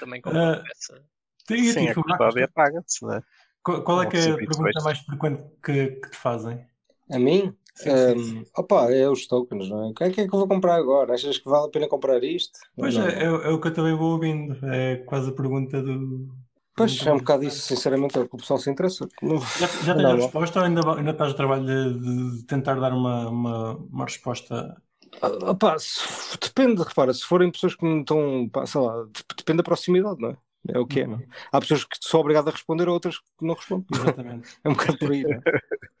Também 0.00 0.20
concordo 0.20 0.60
com 0.62 0.66
essa. 0.70 1.04
Tem 1.46 1.62
Sim, 1.72 1.88
a 1.88 1.88
tipo, 1.88 2.02
custódia 2.02 2.48
paga-se, 2.48 3.04
né? 3.06 3.20
qual, 3.62 3.82
qual 3.84 4.02
é 4.02 4.06
que 4.06 4.16
é 4.16 4.28
a 4.30 4.30
Não 4.30 4.36
pergunta 4.38 4.80
mais 4.82 4.98
frequente 5.00 5.42
que, 5.64 5.86
que 6.00 6.10
te 6.10 6.16
fazem? 6.16 6.66
A 7.12 7.18
mim? 7.18 7.54
Sim, 7.74 7.96
sim, 7.96 8.18
sim. 8.24 8.44
Opa, 8.56 8.90
é 8.92 9.08
os 9.08 9.26
tokens, 9.26 9.68
não 9.68 9.84
é? 9.84 9.90
O 9.90 9.94
que 9.94 10.04
é 10.04 10.10
que 10.10 10.20
é 10.22 10.28
que 10.28 10.34
eu 10.34 10.38
vou 10.38 10.48
comprar 10.48 10.76
agora? 10.76 11.14
Achas 11.14 11.38
que 11.38 11.48
vale 11.48 11.66
a 11.66 11.70
pena 11.70 11.88
comprar 11.88 12.22
isto? 12.22 12.58
Pois 12.76 12.94
Não. 12.94 13.06
é, 13.06 13.22
é, 13.22 13.24
é 13.26 13.48
o 13.50 13.60
que 13.60 13.68
eu 13.68 13.74
também 13.74 13.96
vou 13.96 14.12
ouvindo. 14.12 14.54
É 14.66 14.96
quase 14.96 15.30
a 15.30 15.32
pergunta 15.34 15.82
do. 15.82 16.28
Pois, 16.76 17.06
é 17.06 17.12
um 17.12 17.18
bocado 17.18 17.44
isso, 17.44 17.60
sinceramente, 17.60 18.18
é 18.18 18.22
o 18.22 18.28
que 18.28 18.34
o 18.34 18.38
pessoal 18.38 18.58
se 18.58 18.70
interessa. 18.70 19.06
Não- 19.22 19.38
Já, 19.40 19.66
já 19.66 19.94
tens 19.96 20.04
a 20.06 20.14
resposta 20.14 20.58
ou 20.60 20.64
ainda, 20.66 20.80
ainda 20.96 21.10
estás 21.10 21.32
a 21.32 21.34
trabalho 21.36 21.64
de, 21.66 22.38
de 22.38 22.46
tentar 22.46 22.74
dar 22.76 22.92
uma, 22.92 23.28
uma, 23.28 23.76
uma 23.76 24.04
resposta? 24.04 24.76
Opa, 25.22 25.78
se- 25.78 26.38
depende, 26.40 26.82
repara, 26.82 27.12
se 27.12 27.24
forem 27.24 27.50
pessoas 27.50 27.74
que 27.74 27.84
não 27.84 28.00
estão, 28.00 28.48
pá, 28.48 28.66
sei 28.66 28.80
lá, 28.80 29.02
dep- 29.04 29.36
depende 29.36 29.58
da 29.58 29.62
proximidade, 29.62 30.20
não 30.20 30.30
é? 30.30 30.36
É 30.68 30.78
o 30.78 30.86
que 30.86 31.00
é, 31.00 31.06
não 31.06 31.18
é? 31.18 31.26
Há 31.50 31.60
pessoas 31.60 31.84
que 31.84 31.96
são 32.00 32.20
obrigadas 32.20 32.48
a 32.48 32.56
responder, 32.56 32.88
outras 32.88 33.18
que 33.18 33.24
não 33.42 33.54
respondem. 33.54 33.86
Exatamente. 33.92 34.48
É 34.64 34.68
um 34.68 34.72
bocado 34.74 34.96
por 34.98 35.10
aí, 35.12 35.22
é? 35.22 35.42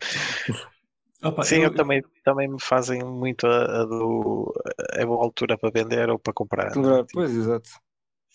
Opa, 1.24 1.44
Sim, 1.44 1.62
eu, 1.64 1.74
também, 1.74 2.02
também 2.24 2.48
me 2.48 2.60
fazem 2.60 3.02
muito 3.04 3.46
a, 3.46 3.82
a 3.82 3.84
do 3.84 4.52
é 4.92 5.04
boa 5.04 5.24
altura 5.24 5.58
para 5.58 5.70
vender 5.70 6.08
ou 6.10 6.18
para 6.18 6.32
comprar. 6.32 6.76
né? 6.76 6.82
Lembrar- 6.82 7.04
Tipo, 7.06 7.14
Pois, 7.14 7.30
exato. 7.32 7.70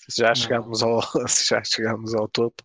já 0.10 0.34
chegámos 0.36 0.84
ao 0.84 1.00
já 1.50 1.64
chegámos 1.64 2.14
ao 2.16 2.28
topo. 2.28 2.64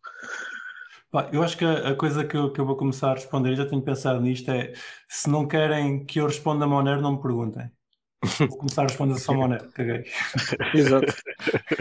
Pá, 1.11 1.29
eu 1.33 1.43
acho 1.43 1.57
que 1.59 1.65
a, 1.65 1.91
a 1.91 1.95
coisa 1.97 2.25
que 2.27 2.37
eu, 2.37 2.53
que 2.53 2.61
eu 2.61 2.67
vou 2.67 2.77
começar 2.77 3.11
a 3.11 3.15
responder, 3.15 3.53
e 3.53 3.57
já 3.57 3.67
tenho 3.67 3.83
pensado 3.83 4.21
nisto, 4.21 4.51
é 4.51 4.73
se 5.09 5.29
não 5.29 5.47
querem 5.47 6.05
que 6.05 6.21
eu 6.21 6.27
responda 6.27 6.65
a 6.65 6.69
Monero, 6.69 7.01
não 7.03 7.13
me 7.17 7.23
perguntem. 7.23 7.71
Vou 8.49 8.59
começar 8.59 8.83
a 8.83 8.87
responder 8.87 9.19
só 9.19 9.33
a 9.33 9.37
Monero, 9.37 9.71
caguei. 9.73 10.05
Exato. 10.73 11.15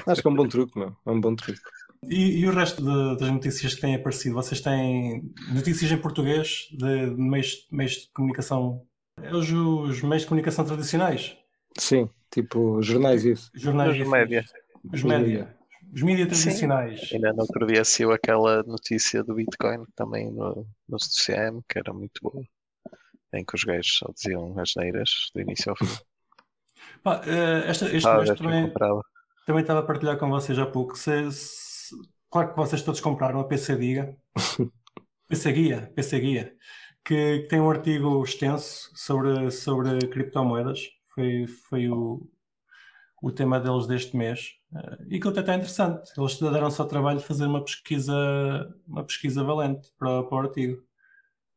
Acho 0.07 0.21
que 0.21 0.27
é 0.27 0.31
um 0.31 0.35
bom 0.35 0.47
truque, 0.47 0.79
não? 0.79 0.95
É 1.05 1.11
um 1.11 1.19
bom 1.21 1.35
truque. 1.35 1.61
E, 2.07 2.39
e 2.39 2.47
o 2.47 2.51
resto 2.51 2.81
de- 2.83 3.19
das 3.19 3.29
notícias 3.31 3.75
que 3.75 3.81
têm 3.81 3.95
aparecido? 3.95 4.35
Vocês 4.35 4.59
têm 4.61 5.21
notícias 5.53 5.91
em 5.91 5.97
português 5.97 6.67
de, 6.71 7.11
de 7.11 7.21
meios, 7.21 7.67
meios 7.71 7.93
de 7.93 8.09
comunicação? 8.13 8.85
É 9.21 9.33
Os, 9.35 9.51
os 9.51 10.01
meios 10.01 10.23
de 10.23 10.27
comunicação 10.27 10.65
tradicionais? 10.65 11.37
Sim, 11.77 12.09
tipo 12.31 12.81
jornais 12.81 13.23
e 13.23 13.31
isso. 13.33 13.51
Jornais 13.53 13.99
Os 13.99 14.07
média. 14.07 14.45
Os 14.91 15.03
média. 15.03 15.55
Os 15.93 16.01
mídias 16.01 16.27
tradicionais. 16.29 17.09
Ainda 17.13 17.33
no 17.33 17.41
outro 17.41 17.67
dia 17.67 17.83
saiu 17.83 18.11
aquela 18.11 18.63
notícia 18.63 19.23
do 19.23 19.35
Bitcoin 19.35 19.83
também 19.95 20.31
no, 20.31 20.65
no 20.87 20.97
CM, 20.97 21.61
que 21.69 21.77
era 21.77 21.93
muito 21.93 22.19
boa. 22.21 22.43
Em 23.33 23.45
que 23.45 23.55
os 23.55 23.63
gajos 23.63 23.97
só 23.97 24.11
diziam 24.13 24.57
as 24.59 24.71
neiras 24.75 25.09
do 25.35 25.41
início 25.41 25.69
ao 25.69 25.75
fim. 25.75 25.97
Pá, 27.03 27.21
eh, 27.25 27.69
esta, 27.69 27.85
este 27.95 28.07
Ah, 28.07 28.23
também, 28.35 28.71
também 29.45 29.61
estava 29.61 29.79
a 29.79 29.83
partilhar 29.83 30.17
com 30.17 30.29
vocês 30.29 30.57
há 30.57 30.65
pouco. 30.65 30.97
Se- 30.97 31.31
se- 31.31 31.70
claro 32.31 32.49
que 32.49 32.57
vocês 32.57 32.81
todos 32.81 33.01
compraram 33.01 33.39
a 33.39 33.43
PC 33.43 33.75
Diga. 33.77 34.17
PC 35.27 35.51
Guia, 35.53 35.91
PC 35.95 36.19
Guia, 36.19 36.55
que, 37.05 37.39
que 37.41 37.47
tem 37.47 37.61
um 37.61 37.69
artigo 37.69 38.23
extenso 38.23 38.89
sobre, 38.95 39.49
sobre 39.51 39.99
criptomoedas. 40.07 40.89
Foi, 41.13 41.47
foi 41.47 41.89
o, 41.89 42.27
o 43.21 43.31
tema 43.31 43.59
deles 43.59 43.87
deste 43.87 44.17
mês. 44.17 44.55
Eh, 44.75 44.97
e 45.11 45.19
que 45.19 45.27
até 45.27 45.41
está 45.41 45.55
interessante. 45.55 46.11
Eles 46.17 46.39
deram-se 46.39 46.81
ao 46.81 46.87
trabalho 46.87 47.19
de 47.19 47.25
fazer 47.25 47.45
uma 47.45 47.63
pesquisa, 47.63 48.13
uma 48.87 49.03
pesquisa 49.03 49.43
valente 49.43 49.89
para, 49.97 50.23
para 50.23 50.35
o 50.35 50.39
artigo. 50.39 50.83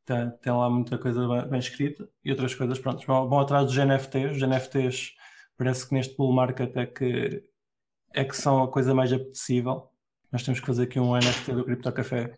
Tem, 0.04 0.30
tem 0.42 0.52
lá 0.52 0.68
muita 0.68 0.98
coisa 0.98 1.26
bem, 1.26 1.48
bem 1.48 1.58
escrita 1.58 2.08
e 2.22 2.30
outras 2.30 2.54
coisas, 2.54 2.78
pronto, 2.78 3.06
vão, 3.06 3.28
vão 3.28 3.40
atrás 3.40 3.66
dos 3.66 3.76
NFTs. 3.76 4.36
Os 4.36 4.42
NFTs 4.42 5.14
parece 5.56 5.88
que 5.88 5.94
neste 5.94 6.16
bull 6.16 6.32
market 6.32 6.76
é 6.76 6.86
que, 6.86 7.42
é 8.12 8.24
que 8.24 8.36
são 8.36 8.62
a 8.62 8.70
coisa 8.70 8.94
mais 8.94 9.12
apetecível. 9.12 9.90
Nós 10.34 10.42
temos 10.42 10.58
que 10.58 10.66
fazer 10.66 10.82
aqui 10.82 10.98
um 10.98 11.14
NFT 11.16 11.52
do 11.52 11.64
Crypto 11.64 11.92
Café. 11.92 12.36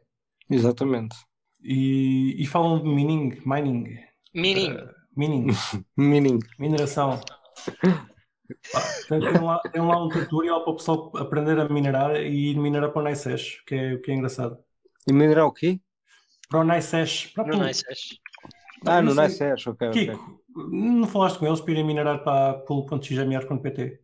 Exatamente. 0.50 1.17
E, 1.62 2.37
e 2.38 2.47
falam 2.47 2.79
de 2.83 2.87
mining, 2.91 3.41
mining, 3.47 3.97
Mining. 4.35 4.71
eh, 4.76 4.91
mining, 5.17 5.47
Mining. 5.97 6.38
mineração. 6.59 7.19
Pá, 8.71 8.81
tem, 9.09 9.19
tem 9.19 9.41
lá, 9.43 9.59
tem 9.61 9.81
lá 9.81 10.05
um 10.05 10.11
tutorial 10.11 10.62
para 10.62 10.73
o 10.75 10.76
pessoal 10.76 11.11
aprender 11.17 11.59
a 11.59 11.67
minerar 11.71 12.15
e 12.17 12.50
ir 12.53 12.59
minerar 12.59 12.93
para 12.93 13.00
o 13.03 13.05
NiceHash, 13.09 13.62
que 13.67 13.75
é, 13.75 13.97
que 13.97 14.11
é 14.11 14.15
engraçado. 14.15 14.59
E 15.09 15.12
minerar 15.15 15.47
o 15.47 15.53
quê? 15.53 15.81
Para 16.50 16.61
o 16.61 16.65
NiceHash. 16.65 17.29
Para 17.29 17.45
No 17.47 17.53
tu- 17.59 17.65
Nice 17.65 17.83
Hash. 17.88 18.21
Ah, 18.87 19.00
no 19.00 19.12
sei. 19.15 19.25
Nice 19.25 19.43
Hash, 19.43 19.67
ok. 19.69 19.91
Kiko, 19.91 20.43
não 20.71 21.09
falaste 21.09 21.38
com 21.38 21.47
eles 21.47 21.62
para 21.62 21.73
irem 21.73 21.87
minerar 21.87 22.23
para 22.23 22.59
pool.xmr.pt? 22.61 24.00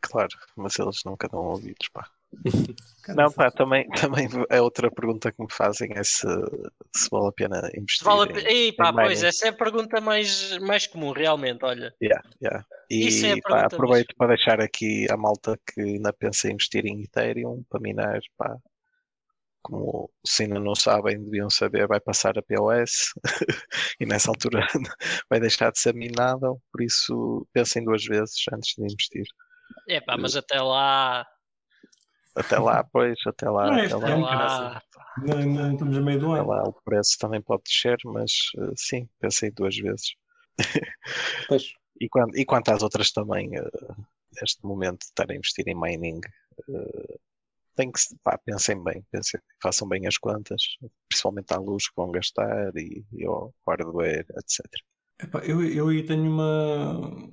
Claro, 0.00 0.28
mas 0.56 0.78
eles 0.78 1.00
nunca 1.04 1.28
dão 1.28 1.40
ouvidos, 1.40 1.88
pá. 1.92 2.08
Cara, 3.02 3.22
Não, 3.22 3.32
pá, 3.32 3.50
também, 3.50 3.88
também 4.24 4.28
é 4.50 4.60
outra 4.60 4.90
pergunta 4.90 5.30
que 5.30 5.40
me 5.40 5.50
fazem 5.50 5.90
é 5.94 6.02
se, 6.02 6.26
se 6.94 7.08
vale 7.10 7.28
a 7.28 7.32
pena 7.32 7.70
investir. 7.76 8.04
Vale 8.04 8.32
a 8.32 8.40
em- 8.40 8.46
Ei, 8.46 8.72
pá, 8.72 8.90
em 8.90 8.94
pois, 8.94 9.22
essa 9.22 9.46
é 9.46 9.50
a 9.50 9.56
pergunta 9.56 10.00
mais, 10.00 10.58
mais 10.58 10.86
comum, 10.86 11.12
realmente, 11.12 11.64
olha. 11.64 11.94
Yeah, 12.02 12.22
yeah. 12.42 12.64
E 12.90 13.06
Isso 13.06 13.26
é 13.26 13.32
a 13.32 13.36
pá, 13.42 13.64
aproveito 13.66 14.14
para 14.16 14.34
deixar 14.34 14.60
aqui 14.60 15.06
a 15.10 15.16
malta 15.16 15.58
que 15.72 15.80
ainda 15.80 16.12
pensa 16.12 16.48
em 16.48 16.52
investir 16.54 16.84
em 16.84 17.02
Ethereum 17.02 17.62
para 17.70 17.80
minar, 17.80 18.20
pá. 18.36 18.56
Como 19.62 20.08
se 20.24 20.44
ainda 20.44 20.60
não 20.60 20.76
sabem, 20.76 21.20
deviam 21.24 21.50
saber, 21.50 21.88
vai 21.88 21.98
passar 21.98 22.38
a 22.38 22.42
POS 22.42 23.12
e 24.00 24.06
nessa 24.06 24.30
altura 24.30 24.60
vai 25.28 25.40
deixar 25.40 25.72
de 25.72 25.80
ser 25.80 25.92
minável, 25.92 26.60
por 26.72 26.82
isso 26.82 27.46
pensem 27.52 27.84
duas 27.84 28.04
vezes 28.04 28.44
antes 28.52 28.74
de 28.76 28.84
investir. 28.84 29.24
É 29.88 30.00
pá, 30.00 30.16
mas 30.16 30.36
até 30.36 30.60
lá. 30.60 31.26
Até 32.36 32.58
lá, 32.58 32.84
pois, 32.84 33.18
até 33.26 33.48
lá, 33.48 33.66
Não 33.66 33.74
é 33.78 33.86
até 33.86 33.94
lá, 33.96 34.06
Até 34.06 34.12
ano, 34.12 34.22
lá. 34.22 34.82
Não, 35.18 35.46
não 35.46 35.72
estamos 35.72 35.96
a 35.96 36.00
meio 36.02 36.20
do 36.20 36.32
até 36.32 36.40
ano. 36.42 36.48
lá 36.50 36.62
o 36.64 36.72
preço 36.84 37.16
também 37.18 37.40
pode 37.40 37.62
descer, 37.64 37.98
mas 38.04 38.32
eh, 38.58 38.72
sim, 38.76 39.08
pensem 39.20 39.50
duas 39.52 39.76
vezes. 39.76 40.14
Pois. 41.48 41.72
E 42.00 42.08
quanto, 42.08 42.36
e 42.36 42.44
quanto 42.44 42.68
às 42.70 42.82
outras 42.82 43.10
também, 43.10 43.56
eh, 43.56 43.70
neste 44.40 44.64
momento, 44.64 44.98
de 45.00 45.04
estar 45.06 45.30
a 45.30 45.34
investir 45.34 45.66
em 45.68 45.74
mining, 45.74 46.20
eh, 46.68 47.16
tem 47.76 47.92
que, 47.92 48.00
se- 48.00 48.16
pá, 48.22 48.38
pensem 48.38 48.82
bem, 48.82 49.02
pensem, 49.10 49.40
façam 49.62 49.88
bem 49.88 50.06
as 50.06 50.18
contas, 50.18 50.62
principalmente 51.08 51.52
à 51.54 51.58
luz 51.58 51.88
que 51.88 51.96
vão 51.96 52.10
gastar 52.10 52.76
e, 52.76 53.04
e 53.12 53.24
ao 53.26 53.54
hardware, 53.66 54.26
etc. 54.36 54.66
Epá, 55.22 55.40
eu, 55.46 55.64
eu 55.64 55.88
aí 55.88 56.04
tenho 56.04 56.30
uma, 56.30 57.30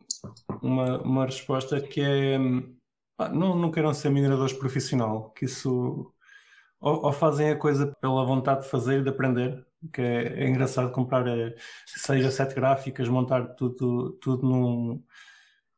uma, 0.62 1.02
uma 1.02 1.26
resposta 1.26 1.82
que 1.82 2.00
é 2.02 2.38
não, 3.32 3.56
não 3.56 3.72
queiram 3.72 3.94
ser 3.94 4.10
mineradores 4.10 4.54
profissional, 4.54 5.32
que 5.32 5.46
isso 5.46 6.14
ou, 6.80 7.06
ou 7.06 7.14
fazem 7.14 7.50
a 7.50 7.56
coisa 7.58 7.88
pela 8.02 8.26
vontade 8.26 8.64
de 8.64 8.70
fazer 8.70 9.00
e 9.00 9.04
de 9.04 9.10
aprender 9.10 9.66
que 9.92 10.02
é, 10.02 10.44
é 10.44 10.48
engraçado 10.48 10.92
comprar 10.92 11.26
6 11.86 12.26
a 12.26 12.32
7 12.32 12.56
gráficas, 12.56 13.08
montar 13.10 13.56
tudo, 13.56 14.14
tudo 14.22 14.48
num, 14.48 15.04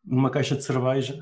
numa 0.04 0.30
caixa 0.30 0.56
de 0.56 0.64
cerveja 0.64 1.18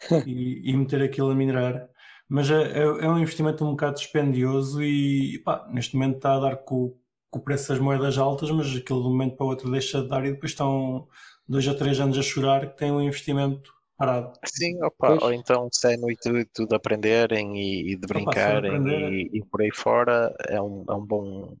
e, 0.26 0.70
e, 0.70 0.76
meter 0.76 1.02
aquilo 1.02 1.30
a 1.30 1.34
minerar. 1.34 1.88
Mas 2.28 2.50
é, 2.50 2.80
é, 2.80 2.82
é, 2.82 3.08
um 3.08 3.18
investimento 3.18 3.64
um 3.64 3.72
bocado 3.72 3.96
dispendioso 3.96 4.82
e 4.82 5.38
pá, 5.40 5.68
neste 5.70 5.94
momento 5.96 6.16
está 6.16 6.34
a 6.36 6.40
dar 6.40 6.56
com, 6.56 6.96
com 7.30 7.38
o 7.38 7.42
preço 7.42 7.68
das 7.68 7.78
moedas 7.78 8.18
altas, 8.18 8.50
mas 8.50 8.74
aquilo 8.74 9.02
de 9.02 9.08
um 9.08 9.10
momento 9.10 9.36
para 9.36 9.46
o 9.46 9.48
outro 9.50 9.70
deixa 9.70 10.02
de 10.02 10.08
dar 10.08 10.24
e 10.24 10.32
depois 10.32 10.52
estão 10.52 11.06
dois 11.46 11.66
ou 11.66 11.74
três 11.76 12.00
anos 12.00 12.18
a 12.18 12.22
chorar 12.22 12.70
que 12.70 12.78
tem 12.78 12.90
um 12.90 13.02
investimento 13.02 13.72
parado. 13.96 14.32
Sim, 14.44 14.82
opa, 14.82 15.18
ou 15.22 15.32
então 15.32 15.68
se 15.72 15.92
é 15.92 15.96
no 15.96 16.10
intuito 16.10 16.66
de 16.66 16.74
aprenderem 16.74 17.56
e, 17.56 17.92
e 17.92 17.96
de 17.96 18.06
brincarem 18.06 18.80
opa, 18.80 18.90
e, 18.90 19.30
e, 19.32 19.44
por 19.44 19.62
aí 19.62 19.70
fora, 19.72 20.34
é 20.48 20.60
um, 20.60 20.84
é 20.88 20.94
um 20.94 21.04
bom, 21.04 21.56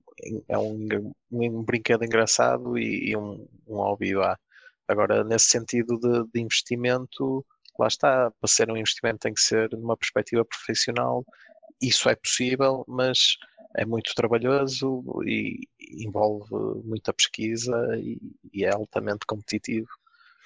é 0.48 0.58
um, 0.58 1.12
um 1.30 1.62
brinquedo 1.62 2.04
engraçado 2.04 2.78
e, 2.78 3.10
e 3.10 3.16
um, 3.16 3.46
um 3.66 3.76
hobby 3.76 4.14
lá. 4.14 4.38
Agora, 4.86 5.24
nesse 5.24 5.46
sentido 5.46 5.98
de, 5.98 6.30
de, 6.32 6.40
investimento, 6.40 7.44
lá 7.78 7.86
está, 7.86 8.30
para 8.30 8.48
ser 8.48 8.70
um 8.70 8.76
investimento 8.76 9.20
tem 9.20 9.34
que 9.34 9.40
ser 9.40 9.70
numa 9.72 9.96
perspectiva 9.96 10.44
profissional, 10.44 11.24
isso 11.80 12.08
é 12.08 12.14
possível, 12.14 12.84
mas 12.86 13.36
é 13.76 13.84
muito 13.84 14.14
trabalhoso 14.14 15.02
e 15.26 15.60
envolve 15.80 16.54
muita 16.84 17.12
pesquisa 17.12 17.74
e, 17.96 18.18
e 18.52 18.64
é 18.64 18.72
altamente 18.72 19.26
competitivo. 19.26 19.88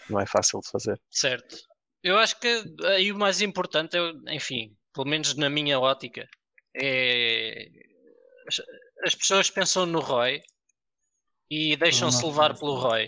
Não 0.08 0.18
é 0.18 0.24
fácil 0.24 0.60
de 0.60 0.70
fazer. 0.70 1.00
Certo. 1.10 1.68
Eu 2.02 2.18
acho 2.18 2.38
que 2.38 2.64
aí 2.86 3.10
o 3.12 3.18
mais 3.18 3.40
importante, 3.40 3.96
é, 3.96 4.34
enfim, 4.34 4.76
pelo 4.92 5.08
menos 5.08 5.34
na 5.34 5.50
minha 5.50 5.78
ótica, 5.78 6.28
é 6.74 7.68
as 9.04 9.14
pessoas 9.14 9.50
pensam 9.50 9.86
no 9.86 10.00
ROI 10.00 10.40
e 11.50 11.76
deixam-se 11.76 12.24
levar 12.24 12.58
pelo 12.58 12.74
ROI. 12.74 13.06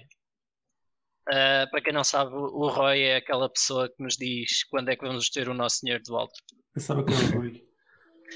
Uh, 1.29 1.71
para 1.71 1.81
quem 1.83 1.93
não 1.93 2.05
sabe, 2.05 2.33
o 2.33 2.69
ROI 2.69 3.03
é 3.03 3.17
aquela 3.17 3.49
pessoa 3.49 3.89
que 3.89 4.03
nos 4.03 4.17
diz 4.17 4.65
quando 4.65 4.89
é 4.89 4.97
que 4.97 5.07
vamos 5.07 5.29
ter 5.31 5.49
o 5.49 5.55
nosso 5.55 5.81
dinheiro 5.81 6.03
de 6.03 6.11
volta. 6.11 6.35
Pensava 6.75 7.05
que 7.05 7.13
era 7.13 7.25
o 7.25 7.41
Rui. 7.41 7.65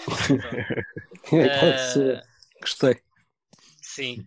uh, 1.33 2.21
Gostei. 2.61 3.01
Sim. 3.83 4.25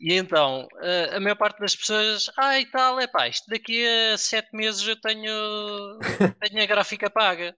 E 0.00 0.14
então, 0.14 0.66
uh, 0.74 1.16
a 1.16 1.20
maior 1.20 1.36
parte 1.36 1.60
das 1.60 1.76
pessoas, 1.76 2.30
ah 2.36 2.58
e 2.58 2.66
tal, 2.70 3.00
é 3.00 3.06
pá, 3.06 3.28
isto 3.28 3.46
daqui 3.48 3.86
a 3.86 4.18
sete 4.18 4.54
meses 4.54 4.86
eu 4.86 5.00
tenho, 5.00 5.98
tenho 6.40 6.62
a 6.62 6.66
gráfica 6.66 7.10
paga. 7.10 7.56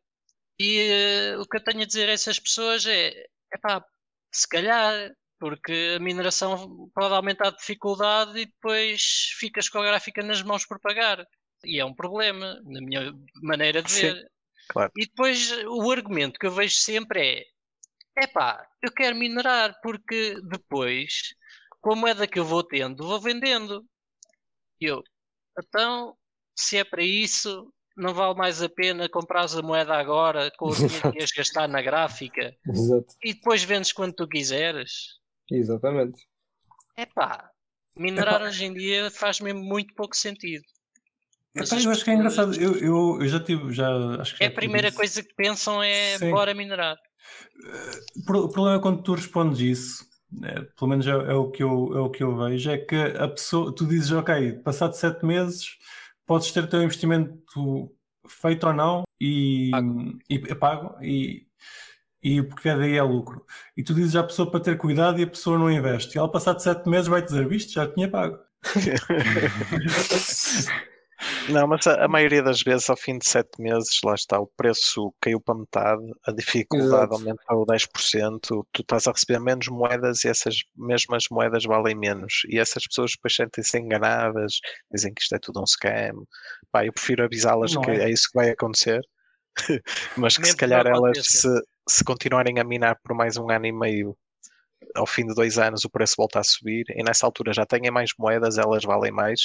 E 0.59 1.35
o 1.39 1.47
que 1.47 1.57
eu 1.57 1.65
tenho 1.65 1.83
a 1.83 1.87
dizer 1.87 2.09
a 2.09 2.13
essas 2.13 2.39
pessoas 2.39 2.87
é, 2.87 3.09
é 3.09 3.59
pá, 3.61 3.85
se 4.33 4.49
calhar, 4.49 5.11
porque 5.39 5.95
a 5.97 6.01
mineração 6.01 6.89
pode 6.95 7.15
aumentar 7.15 7.49
a 7.49 7.57
dificuldade 7.57 8.39
e 8.39 8.47
depois 8.47 9.33
ficas 9.39 9.69
com 9.69 9.79
a 9.79 9.85
gráfica 9.85 10.23
nas 10.23 10.43
mãos 10.43 10.65
por 10.65 10.79
pagar. 10.81 11.27
E 11.65 11.81
é 11.81 11.85
um 11.85 11.95
problema, 11.95 12.61
na 12.65 12.81
minha 12.81 13.13
maneira 13.43 13.83
de 13.83 13.93
ver. 13.93 14.31
claro. 14.69 14.93
E 14.97 15.07
depois 15.07 15.53
o 15.67 15.91
argumento 15.91 16.39
que 16.39 16.47
eu 16.47 16.53
vejo 16.53 16.77
sempre 16.77 17.39
é: 17.39 17.45
é 18.23 18.27
pá, 18.27 18.65
eu 18.83 18.93
quero 18.93 19.17
minerar, 19.17 19.75
porque 19.83 20.37
depois, 20.49 21.35
com 21.83 21.93
a 21.93 21.97
moeda 21.97 22.27
que 22.27 22.39
eu 22.39 22.45
vou 22.45 22.63
tendo, 22.63 23.07
vou 23.07 23.21
vendendo. 23.21 23.85
E 24.81 24.87
eu, 24.87 25.03
então, 25.59 26.17
se 26.57 26.79
é 26.79 26.85
para 26.85 27.03
isso, 27.03 27.71
não 27.97 28.15
vale 28.15 28.35
mais 28.35 28.63
a 28.63 28.69
pena 28.69 29.09
comprar 29.09 29.45
a 29.53 29.63
moeda 29.63 29.95
agora 29.95 30.51
com 30.57 30.71
o 30.71 30.75
dinheiro 30.75 31.13
que 31.13 31.19
ias 31.19 31.33
gastar 31.33 31.69
na 31.69 31.83
gráfica 31.83 32.55
Exato. 32.67 33.15
e 33.23 33.35
depois 33.35 33.65
vendes 33.65 33.93
quando 33.93 34.15
tu 34.15 34.29
quiseres. 34.29 35.19
Exatamente. 35.51 36.27
É 36.97 37.05
pá, 37.05 37.51
minerar 37.97 38.37
Epá. 38.37 38.47
hoje 38.47 38.65
em 38.65 38.73
dia 38.73 39.11
faz 39.11 39.41
mesmo 39.41 39.63
muito 39.63 39.93
pouco 39.95 40.17
sentido. 40.17 40.65
Epá, 41.55 41.77
eu 41.83 41.91
acho 41.91 42.05
que 42.05 42.11
é 42.11 42.15
engraçado. 42.15 42.55
Eu, 42.55 42.77
eu, 42.77 43.19
eu 43.21 43.29
já 43.29 43.39
tive. 43.39 43.73
Já, 43.73 43.89
acho 44.21 44.37
que 44.37 44.45
é 44.45 44.47
a 44.47 44.51
primeira 44.51 44.91
coisa 44.91 45.23
que 45.23 45.35
pensam 45.35 45.83
é 45.83 46.17
Sim. 46.17 46.31
bora 46.31 46.55
minerar. 46.55 46.97
O 48.17 48.49
problema 48.49 48.77
é 48.77 48.81
quando 48.81 49.03
tu 49.03 49.15
respondes 49.15 49.61
isso, 49.61 50.12
é, 50.43 50.63
pelo 50.63 50.91
menos 50.91 51.07
é, 51.07 51.11
é, 51.11 51.35
o 51.35 51.51
que 51.51 51.63
eu, 51.63 51.97
é 51.97 52.01
o 52.01 52.11
que 52.11 52.23
eu 52.23 52.37
vejo, 52.37 52.71
é 52.71 52.79
que 52.79 52.97
a 52.97 53.29
pessoa, 53.29 53.75
tu 53.75 53.87
dizes, 53.87 54.11
ok, 54.13 54.53
passado 54.65 54.95
sete 54.95 55.25
meses 55.25 55.79
podes 56.27 56.51
ter 56.53 56.65
o 56.65 56.69
teu 56.69 56.83
investimento 56.83 57.91
feito 58.27 58.67
ou 58.67 58.73
não 58.73 59.03
e 59.21 59.71
pago, 59.71 60.19
e, 60.31 60.37
é 60.49 60.55
pago 60.55 60.97
e, 61.03 61.47
e 62.23 62.43
porque 62.43 62.75
daí 62.75 62.97
é 62.97 63.03
lucro. 63.03 63.45
E 63.77 63.83
tu 63.83 63.95
dizes 63.95 64.17
à 64.17 64.23
pessoa 64.23 64.51
para 64.51 64.61
ter 64.61 64.79
cuidado 64.79 65.21
e 65.21 65.25
a 65.25 65.27
pessoa 65.27 65.59
não 65.59 65.71
investe. 65.71 66.17
E 66.17 66.19
ela, 66.19 66.31
passado 66.31 66.61
sete 66.61 66.89
meses, 66.89 67.09
vai 67.09 67.23
dizer: 67.23 67.47
Viste, 67.49 67.75
já 67.75 67.87
tinha 67.87 68.09
pago. 68.09 68.39
Não, 71.49 71.67
mas 71.67 71.87
a, 71.87 72.05
a, 72.05 72.09
maioria 72.09 72.43
das 72.43 72.63
vezes, 72.63 72.89
ao 72.89 72.97
fim 72.97 73.19
de 73.19 73.27
sete 73.27 73.61
meses, 73.61 73.99
lá 74.05 74.15
está, 74.15 74.39
o 74.39 74.47
preço 74.57 75.15
caiu 75.21 75.41
para 75.41 75.55
metade, 75.55 76.03
a 76.27 76.33
dificuldade 76.33 77.15
Exato. 77.15 77.15
aumentou 77.15 77.67
10%, 77.67 78.41
tu 78.41 78.67
estás 78.79 79.07
a 79.07 79.13
receber 79.13 79.41
menos 79.41 79.69
moedas 79.69 80.25
e 80.25 80.29
essas 80.29 80.57
mesmas 80.77 81.25
moedas 81.31 81.65
valem 81.65 81.95
menos. 81.95 82.43
E 82.49 82.59
essas 82.59 82.87
pessoas 82.87 83.13
depois 83.13 83.35
sentem-se 83.35 83.79
enganadas, 83.79 84.59
dizem 84.93 85.13
que 85.13 85.23
isto 85.23 85.35
é 85.35 85.39
tudo 85.39 85.61
um 85.61 85.67
scam. 85.67 86.25
Pá, 86.71 86.85
eu 86.85 86.93
prefiro 86.93 87.25
avisá-las 87.25 87.77
que 87.77 87.91
é. 87.91 88.05
é. 88.05 88.11
isso 88.11 88.29
que 88.31 88.39
vai 88.39 88.51
acontecer, 88.51 89.01
mas 90.17 90.37
que 90.37 90.47
se 90.47 90.57
calhar 90.57 90.87
elas, 90.87 91.19
se, 91.23 91.49
se 91.89 92.05
continuarem 92.05 92.59
a 92.59 92.65
minar 92.65 92.97
por 93.03 93.15
mais 93.15 93.37
um 93.37 93.51
ano 93.51 93.67
e 93.67 93.73
meio, 93.73 94.17
ao 94.95 95.07
fim 95.07 95.27
de 95.27 95.35
dois 95.35 95.59
anos 95.59 95.85
o 95.85 95.91
preço 95.91 96.15
volta 96.19 96.41
a 96.41 96.45
subir 96.45 96.85
e 96.91 97.03
nessa 97.03 97.27
altura 97.27 97.53
já 97.53 97.65
têm 97.65 97.91
mais 97.91 98.11
moedas, 98.19 98.59
elas 98.59 98.85
valem 98.85 99.13
mais 99.13 99.41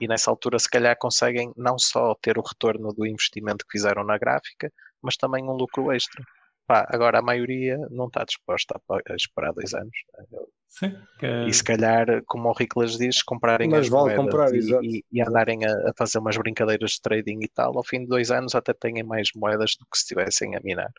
e 0.00 0.08
nessa 0.08 0.30
altura 0.30 0.58
se 0.58 0.68
calhar 0.68 0.96
conseguem 0.98 1.52
não 1.56 1.78
só 1.78 2.14
ter 2.20 2.38
o 2.38 2.42
retorno 2.42 2.92
do 2.92 3.06
investimento 3.06 3.64
que 3.66 3.78
fizeram 3.78 4.04
na 4.04 4.18
gráfica, 4.18 4.72
mas 5.02 5.16
também 5.16 5.44
um 5.44 5.52
lucro 5.52 5.92
extra. 5.92 6.22
Pá, 6.66 6.86
agora 6.88 7.18
a 7.18 7.22
maioria 7.22 7.76
não 7.90 8.06
está 8.06 8.24
disposta 8.24 8.80
a 8.90 9.14
esperar 9.14 9.52
dois 9.52 9.74
anos. 9.74 9.96
Né? 10.30 10.38
Sim, 10.68 10.96
é... 11.22 11.46
E 11.46 11.52
se 11.52 11.62
calhar, 11.62 12.06
como 12.26 12.48
o 12.48 12.52
Riclas 12.52 12.96
diz, 12.96 13.22
comprarem 13.22 13.68
mas 13.68 13.80
as 13.80 13.88
vale 13.88 14.16
comprar, 14.16 14.52
e, 14.52 14.58
e, 14.82 15.04
e, 15.12 15.22
andarem 15.22 15.64
a, 15.64 15.70
a, 15.70 15.92
fazer 15.96 16.18
umas 16.18 16.36
brincadeiras 16.36 16.92
de 16.92 17.02
trading 17.02 17.38
e 17.42 17.48
tal, 17.48 17.76
ao 17.76 17.84
fim 17.84 18.00
de 18.00 18.06
dois 18.06 18.30
anos 18.30 18.54
até 18.54 18.72
têm 18.72 19.02
mais 19.04 19.28
moedas 19.36 19.76
do 19.78 19.84
que 19.84 19.96
se 19.96 20.04
estivessem 20.04 20.56
a 20.56 20.60
minar. 20.64 20.90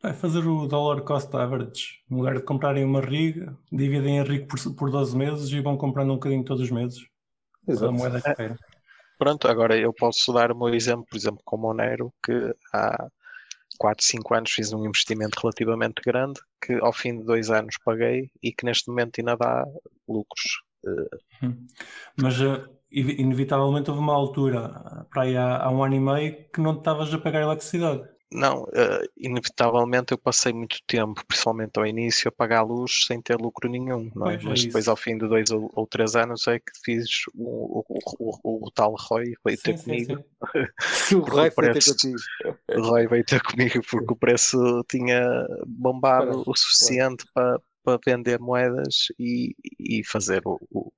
Vai 0.00 0.12
fazer 0.12 0.46
o 0.46 0.68
dollar 0.68 1.02
cost 1.02 1.34
average. 1.34 2.00
No 2.08 2.18
lugar 2.18 2.36
de 2.36 2.42
comprarem 2.42 2.84
uma 2.84 3.00
rig, 3.00 3.50
dividem 3.72 4.20
a 4.20 4.22
rig 4.22 4.46
por, 4.46 4.58
por 4.76 4.90
12 4.90 5.16
meses 5.16 5.50
e 5.50 5.60
vão 5.60 5.76
comprando 5.76 6.10
um 6.10 6.14
bocadinho 6.14 6.44
todos 6.44 6.62
os 6.62 6.70
meses. 6.70 7.00
Exato. 7.68 7.86
A 7.88 7.92
moeda 7.92 8.20
que 8.20 8.42
é. 8.42 8.56
Pronto, 9.18 9.48
agora 9.48 9.76
eu 9.76 9.92
posso 9.92 10.32
dar 10.32 10.52
o 10.52 10.56
meu 10.56 10.72
exemplo, 10.74 11.04
por 11.10 11.16
exemplo, 11.16 11.40
com 11.44 11.56
o 11.56 11.60
Monero, 11.60 12.12
que 12.24 12.54
há 12.72 13.08
4, 13.78 14.04
5 14.04 14.34
anos 14.34 14.50
fiz 14.52 14.72
um 14.72 14.86
investimento 14.86 15.40
relativamente 15.40 16.00
grande, 16.04 16.40
que 16.64 16.74
ao 16.74 16.92
fim 16.92 17.18
de 17.18 17.24
dois 17.24 17.50
anos 17.50 17.76
paguei 17.84 18.30
e 18.42 18.52
que 18.52 18.64
neste 18.64 18.88
momento 18.88 19.18
ainda 19.18 19.36
dá 19.36 19.64
lucros. 20.08 20.62
Eh, 20.86 21.46
hum. 21.46 21.66
Mas 22.16 22.40
uh, 22.40 22.64
inevitavelmente 22.90 23.90
houve 23.90 24.02
uma 24.02 24.14
altura, 24.14 25.06
para 25.10 25.22
aí 25.22 25.36
há, 25.36 25.64
há 25.64 25.70
um 25.70 25.82
ano 25.82 25.96
e 25.96 26.00
meio, 26.00 26.50
que 26.52 26.60
não 26.60 26.78
estavas 26.78 27.12
a 27.12 27.18
pagar 27.18 27.42
eletricidade. 27.42 28.08
Não, 28.30 28.64
uh, 28.64 29.08
inevitavelmente 29.16 30.12
eu 30.12 30.18
passei 30.18 30.52
muito 30.52 30.78
tempo, 30.86 31.24
principalmente 31.26 31.78
ao 31.78 31.86
início, 31.86 32.28
a 32.28 32.32
pagar 32.32 32.58
a 32.58 32.62
luz 32.62 33.06
sem 33.06 33.22
ter 33.22 33.36
lucro 33.36 33.70
nenhum, 33.70 34.10
não 34.14 34.28
é? 34.28 34.34
Pois 34.34 34.44
Mas 34.44 34.60
é 34.60 34.66
depois, 34.66 34.88
ao 34.88 34.96
fim 34.96 35.16
de 35.16 35.26
dois 35.26 35.50
ou, 35.50 35.70
ou, 35.74 35.86
três 35.86 36.14
anos, 36.14 36.46
é 36.46 36.58
que 36.58 36.72
fiz 36.84 37.08
o, 37.34 37.84
o, 37.88 37.98
o, 38.18 38.66
o 38.66 38.70
tal 38.70 38.94
Roy 38.98 39.34
veio 39.44 39.56
sim, 39.56 39.62
ter 39.62 39.78
sim, 39.78 39.84
comigo. 39.84 40.24
Sim. 40.78 41.16
o 41.16 41.20
Roy 41.20 41.50
veio 41.56 41.72
ter 41.72 41.84
contigo. 41.84 42.18
O 42.76 42.82
Roy 42.82 43.06
veio 43.06 43.24
ter 43.24 43.42
comigo 43.42 43.80
porque 43.90 44.12
o 44.12 44.16
preço 44.16 44.84
tinha 44.90 45.22
bombado 45.66 46.42
o 46.46 46.54
suficiente 46.54 47.24
para, 47.32 47.58
para 47.82 47.98
vender 48.04 48.38
moedas 48.38 49.06
e, 49.18 49.54
e 49.80 50.04
fazer 50.04 50.42
o, 50.44 50.58
o 50.70 50.92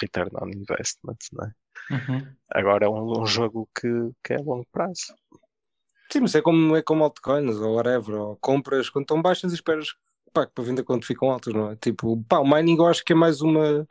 return 0.00 0.30
on 0.40 0.48
investment, 0.48 1.18
não 1.32 1.46
é? 1.46 1.52
Uhum. 1.90 2.26
Agora 2.50 2.86
é 2.86 2.88
um, 2.88 3.22
um 3.22 3.26
jogo 3.26 3.68
que, 3.78 3.88
que 4.22 4.34
é 4.34 4.36
a 4.36 4.42
longo 4.42 4.66
prazo. 4.72 5.14
Sim, 6.14 6.20
mas 6.20 6.34
é 6.36 6.40
como, 6.40 6.76
é 6.76 6.80
como 6.80 7.02
altcoins 7.02 7.56
ou 7.56 7.74
whatever, 7.74 8.14
ou 8.14 8.36
compras 8.36 8.88
quando 8.88 9.02
estão 9.02 9.20
baixas 9.20 9.50
e 9.50 9.56
esperas 9.56 9.88
pá, 10.32 10.46
para 10.46 10.62
vender 10.62 10.84
quando 10.84 11.04
ficam 11.04 11.28
altas, 11.28 11.52
não 11.52 11.72
é? 11.72 11.74
Tipo, 11.74 12.22
pá, 12.28 12.38
o 12.38 12.48
mining 12.48 12.76
eu 12.76 12.86
acho 12.86 13.04
que 13.04 13.12
é 13.12 13.16
mais 13.16 13.40
uma. 13.40 13.84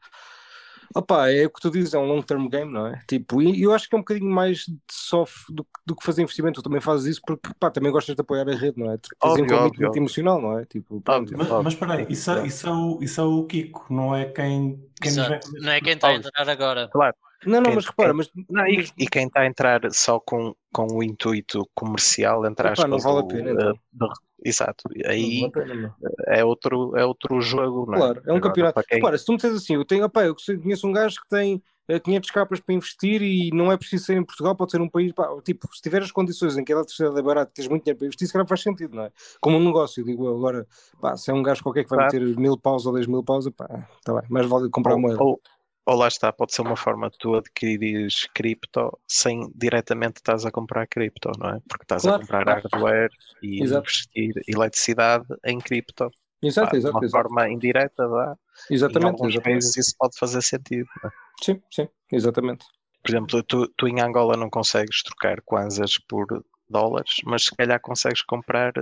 Opa, 0.96 1.30
é 1.30 1.46
o 1.46 1.50
que 1.50 1.60
tu 1.60 1.70
dizes, 1.70 1.94
é 1.94 2.00
um 2.00 2.06
long 2.06 2.22
term 2.22 2.48
game, 2.48 2.72
não 2.72 2.88
é? 2.88 3.04
Tipo, 3.10 3.42
e 3.42 3.62
eu 3.62 3.74
acho 3.74 3.90
que 3.90 3.96
é 3.96 3.98
um 3.98 4.02
bocadinho 4.02 4.32
mais 4.32 4.68
soft 4.90 5.50
do, 5.50 5.68
do 5.86 5.98
que 5.98 6.06
fazer 6.06 6.22
investimento. 6.22 6.62
Tu 6.62 6.64
também 6.64 6.80
fazes 6.80 7.08
isso 7.08 7.22
porque 7.28 7.50
pá, 7.60 7.70
também 7.70 7.92
gostas 7.92 8.16
de 8.16 8.22
apoiar 8.22 8.48
a 8.48 8.56
rede, 8.56 8.80
não 8.80 8.90
é? 8.90 8.98
Tens 8.98 9.34
um 9.42 9.46
commitment 9.46 9.92
emocional, 9.94 10.42
não 10.42 10.60
é? 10.60 10.64
Tipo, 10.64 11.02
pronto, 11.02 11.34
mas, 11.36 11.50
mas 11.50 11.74
espera 11.74 11.96
aí, 11.96 12.06
isso, 12.08 12.32
é, 12.32 12.48
isso, 12.48 12.70
é 12.70 12.72
o, 12.72 13.00
isso 13.02 13.20
é 13.20 13.24
o 13.26 13.44
Kiko, 13.44 13.94
não 13.94 14.16
é 14.16 14.28
quem, 14.28 14.82
quem 15.02 15.12
Exato. 15.12 15.52
Não 15.56 15.74
é 15.74 15.82
quem 15.82 15.92
está 15.92 16.08
a 16.08 16.16
entrar 16.16 16.48
agora. 16.48 16.88
Claro. 16.88 17.18
Não, 17.46 17.54
não, 17.60 17.64
Quem- 17.64 17.76
mas 17.76 17.86
repara, 17.86 18.14
mas, 18.14 18.30
Não, 18.50 18.68
e, 18.68 18.78
mas- 18.78 18.94
e 18.98 19.08
quem 19.08 19.28
está 19.28 19.42
a 19.42 19.46
entrar 19.46 19.82
só 19.92 20.20
com, 20.20 20.56
com 20.74 20.88
o 20.98 21.04
intuito 21.04 21.68
comercial, 21.76 22.46
entre 22.46 22.68
Epá, 22.68 22.88
não 22.88 22.98
aspas, 22.98 23.04
vale 23.04 23.20
a 23.20 23.24
pena, 23.28 23.50
eh, 23.50 23.54
então. 23.54 23.80
do- 23.92 24.14
exato, 24.44 24.84
não 24.90 25.10
aí 25.12 25.40
vale 25.42 25.52
pena, 25.52 25.96
é 26.28 26.44
outro, 26.46 26.96
é 26.96 27.06
outro 27.06 27.42
jogo, 27.42 27.86
não 27.88 27.96
é? 27.96 27.98
Claro, 27.98 28.20
é 28.26 28.32
um 28.34 28.36
Agora, 28.38 28.42
campeonato. 28.42 28.82
Quem, 28.88 28.98
Repara, 28.98 29.18
se 29.18 29.26
tu 29.26 29.32
me 29.32 29.38
disseres 29.38 29.58
assim, 29.58 29.76
eu 29.76 29.86
tenho, 29.86 30.06
opá, 30.06 30.26
eu 30.26 30.36
conheço 30.62 30.88
um 30.88 30.92
gajo 30.92 31.20
que 31.22 31.28
tem 31.30 31.62
eh, 31.88 32.00
500 32.00 32.32
capas 32.32 32.60
para 32.62 32.76
investir 32.76 33.22
e 33.22 33.50
não 33.54 33.70
é 33.72 33.76
preciso 33.78 34.06
ser 34.06 34.16
em 34.18 34.24
Portugal, 34.24 34.56
pode 34.56 34.72
ser 34.72 34.80
um 34.80 34.88
país, 34.90 35.12
pá, 35.12 35.28
tipo, 35.44 35.68
se 35.76 35.82
tiver 35.82 36.02
as 36.02 36.12
condições 36.12 36.58
em 36.58 36.64
que 36.64 36.72
a 36.72 36.76
eletricidade 36.78 37.20
é 37.20 37.22
barata 37.22 37.52
tens 37.54 37.68
muito 37.68 37.84
dinheiro 37.84 37.98
para 38.00 38.08
investir, 38.08 38.26
se 38.28 38.32
calhar 38.34 38.48
faz 38.48 38.62
sentido, 38.62 38.96
não 38.96 39.04
é? 39.04 39.12
Como 39.42 39.58
um 39.58 39.64
negócio, 39.64 40.04
digo 40.04 40.28
agora, 40.34 40.66
pá, 41.02 41.18
se 41.18 41.30
é 41.30 41.34
um 41.34 41.44
gajo 41.44 41.62
qualquer 41.62 41.84
que 41.84 41.90
vai 41.90 42.00
Claro. 42.00 42.14
meter 42.26 42.38
mil 42.40 42.58
paus 42.58 42.86
ou 42.86 42.94
10 42.94 43.06
mil 43.06 43.22
paus, 43.24 43.50
pá, 43.50 43.68
tá 44.06 44.14
bem, 44.14 44.24
mais 44.30 44.48
vale 44.48 44.70
comprar 44.70 44.94
ou, 44.94 45.00
moeda. 45.02 45.22
ou, 45.22 45.42
ou 45.86 45.96
lá 45.98 46.08
está, 46.08 46.32
pode 46.32 46.54
ser 46.54 46.62
uma 46.62 46.76
forma 46.76 47.10
de 47.10 47.18
tu 47.18 47.36
adquirires 47.36 48.28
cripto 48.34 48.98
sem 49.08 49.52
diretamente 49.56 50.18
estás 50.18 50.46
a 50.46 50.52
comprar 50.52 50.88
cripto, 50.88 51.32
não 51.38 51.50
é? 51.50 51.60
Porque 51.68 51.84
estás 51.84 52.04
Claro, 52.04 52.18
a 52.18 52.20
comprar 52.22 52.48
hardware 52.48 53.12
e 53.42 53.62
Exato. 53.62 53.82
investir 53.90 54.34
eletricidade 54.48 55.26
em 55.46 55.60
cripto. 55.60 56.10
Exato, 56.42 56.68
Pá, 56.68 56.72
de 56.72 56.78
exato, 56.78 56.98
uma 56.98 57.06
exato. 57.06 57.24
forma 57.24 57.50
indireta, 57.50 58.08
dá. 58.08 58.38
em 58.70 58.74
Exatamente, 58.76 59.12
alguns 59.12 59.34
exatamente. 59.34 59.44
países 59.44 59.78
isso 59.78 59.96
pode 59.98 60.18
fazer 60.18 60.42
sentido. 60.42 60.88
é? 61.06 61.10
Sim, 61.42 61.62
sim, 61.72 61.88
exatamente. 62.12 62.66
Por 63.02 63.12
exemplo, 63.12 63.44
tu, 63.44 63.68
tu 63.76 63.88
em 63.88 64.00
Angola 64.00 64.38
não 64.38 64.50
consegues 64.50 65.04
trocar 65.04 65.42
kwanzas 65.42 65.98
por 66.08 66.26
dólares, 66.70 67.16
mas 67.26 67.44
se 67.46 67.56
calhar 67.56 67.80
consegues 67.82 68.22
comprar 68.22 68.74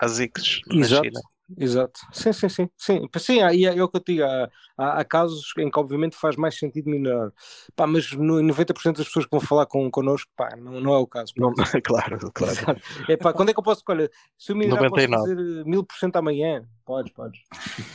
uh, 0.00 0.04
ASICs 0.04 0.60
na 0.66 0.80
Exato. 0.80 1.04
China. 1.04 1.20
Exato, 1.56 2.00
sim, 2.12 2.32
sim, 2.32 2.48
sim, 2.48 2.68
sim, 2.76 3.08
sim 3.18 3.40
há- 3.40 3.54
e 3.54 3.66
é, 3.66 3.78
é 3.78 3.80
o 3.80 3.88
que 3.88 3.96
eu 3.98 4.00
te 4.00 4.14
digo, 4.14 4.24
há, 4.24 4.50
há, 4.76 4.98
há 4.98 5.04
casos 5.04 5.52
em 5.58 5.70
que 5.70 5.78
obviamente 5.78 6.16
faz 6.16 6.34
mais 6.34 6.58
sentido 6.58 6.90
minerar, 6.90 7.30
pá, 7.76 7.86
mas 7.86 8.10
no, 8.10 8.42
90% 8.42 8.96
das 8.96 9.06
pessoas 9.06 9.26
que 9.26 9.30
vão 9.30 9.38
falar 9.40 9.64
com, 9.66 9.88
connosco, 9.88 10.28
pá, 10.36 10.56
não, 10.56 10.80
não 10.80 10.92
é 10.92 10.98
o 10.98 11.06
caso. 11.06 11.32
Não, 11.36 11.54
claro, 11.84 12.32
claro. 12.32 12.82
É 13.08 13.16
pá, 13.16 13.32
quando 13.32 13.50
é 13.50 13.52
que 13.52 13.60
eu 13.60 13.62
posso, 13.62 13.80
olha, 13.88 14.10
se 14.36 14.50
eu 14.50 14.56
minerar 14.56 14.90
posso 14.90 15.06
99. 15.08 15.36
fazer 15.36 15.64
mil 15.64 15.84
por 15.84 15.94
cento 15.96 16.16
amanhã? 16.16 16.68
Podes, 16.84 17.12
podes. 17.12 17.38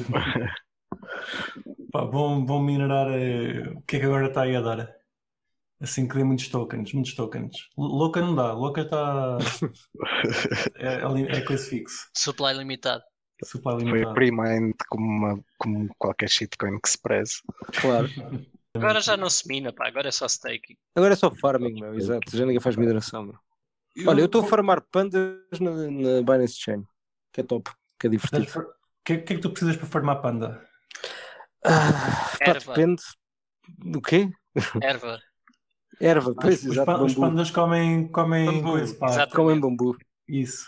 Pá, 1.91 2.05
vão, 2.05 2.45
vão 2.45 2.61
minerar. 2.61 3.07
eh, 3.09 3.69
o 3.75 3.81
que 3.81 3.97
é 3.97 3.99
que 3.99 4.05
agora 4.05 4.27
está 4.27 4.43
aí 4.43 4.55
a 4.55 4.61
dar? 4.61 5.00
Assim 5.81 6.07
que 6.07 6.15
dê 6.15 6.23
muitos 6.23 6.47
tokens, 6.47 6.93
muitos 6.93 7.15
tokens. 7.15 7.55
Louca 7.75 8.21
não 8.21 8.35
dá, 8.35 8.53
louca 8.53 8.81
está. 8.81 9.37
é, 10.75 10.95
é 11.01 11.37
é 11.37 11.41
coisa 11.41 11.67
fixe. 11.67 12.07
Supply 12.15 12.53
limitado. 12.53 13.03
Supply 13.43 13.73
Foi 13.73 13.83
limitado. 13.85 14.13
pre-mined 14.13 14.75
como, 14.89 15.05
uma- 15.07 15.43
como 15.57 15.89
qualquer 15.97 16.29
shitcoin 16.29 16.79
que 16.79 16.89
se 16.89 17.01
preze. 17.01 17.35
Claro. 17.81 18.07
Agora 18.73 19.01
já 19.01 19.17
não 19.17 19.29
se 19.29 19.45
mina, 19.49 19.73
pá, 19.73 19.89
agora 19.89 20.07
é 20.07 20.11
só 20.13 20.25
staking. 20.27 20.77
Agora 20.95 21.11
é 21.11 21.17
só 21.17 21.29
farming, 21.29 21.73
meu, 21.73 21.93
exato, 21.93 22.37
já 22.37 22.45
ninguém 22.45 22.61
faz 22.61 22.77
mineração, 22.77 23.23
meu. 23.23 23.35
Olha, 24.07 24.21
eu 24.21 24.27
estou 24.27 24.45
a 24.45 24.47
farmar 24.47 24.81
pandas 24.89 25.41
na, 25.59 25.71
na 25.71 26.21
Binance 26.21 26.55
Chain, 26.57 26.81
que 27.33 27.41
é 27.41 27.43
top, 27.43 27.69
que 27.99 28.07
é 28.07 28.09
divertido. 28.09 28.43
O 28.43 29.03
que, 29.03 29.11
é- 29.11 29.17
que 29.17 29.33
é 29.33 29.35
que 29.35 29.41
tu 29.41 29.49
precisas 29.49 29.75
para 29.75 29.87
farmar 29.87 30.21
panda? 30.21 30.65
Ah, 31.65 32.31
pá, 32.39 32.53
depende. 32.53 33.03
O 33.93 34.01
quê? 34.01 34.29
Erva. 34.81 35.19
Erva, 35.99 36.33
pois, 36.33 36.63
os, 36.63 36.71
exato, 36.71 37.03
os 37.03 37.13
pandas 37.15 37.51
comem, 37.51 38.07
comem 38.07 38.45
Bambu, 38.45 38.71
coisa, 38.71 38.95
pá. 38.95 39.09
exato. 39.09 39.35
Comem 39.35 39.59
bambu. 39.59 39.97
Isso. 40.27 40.65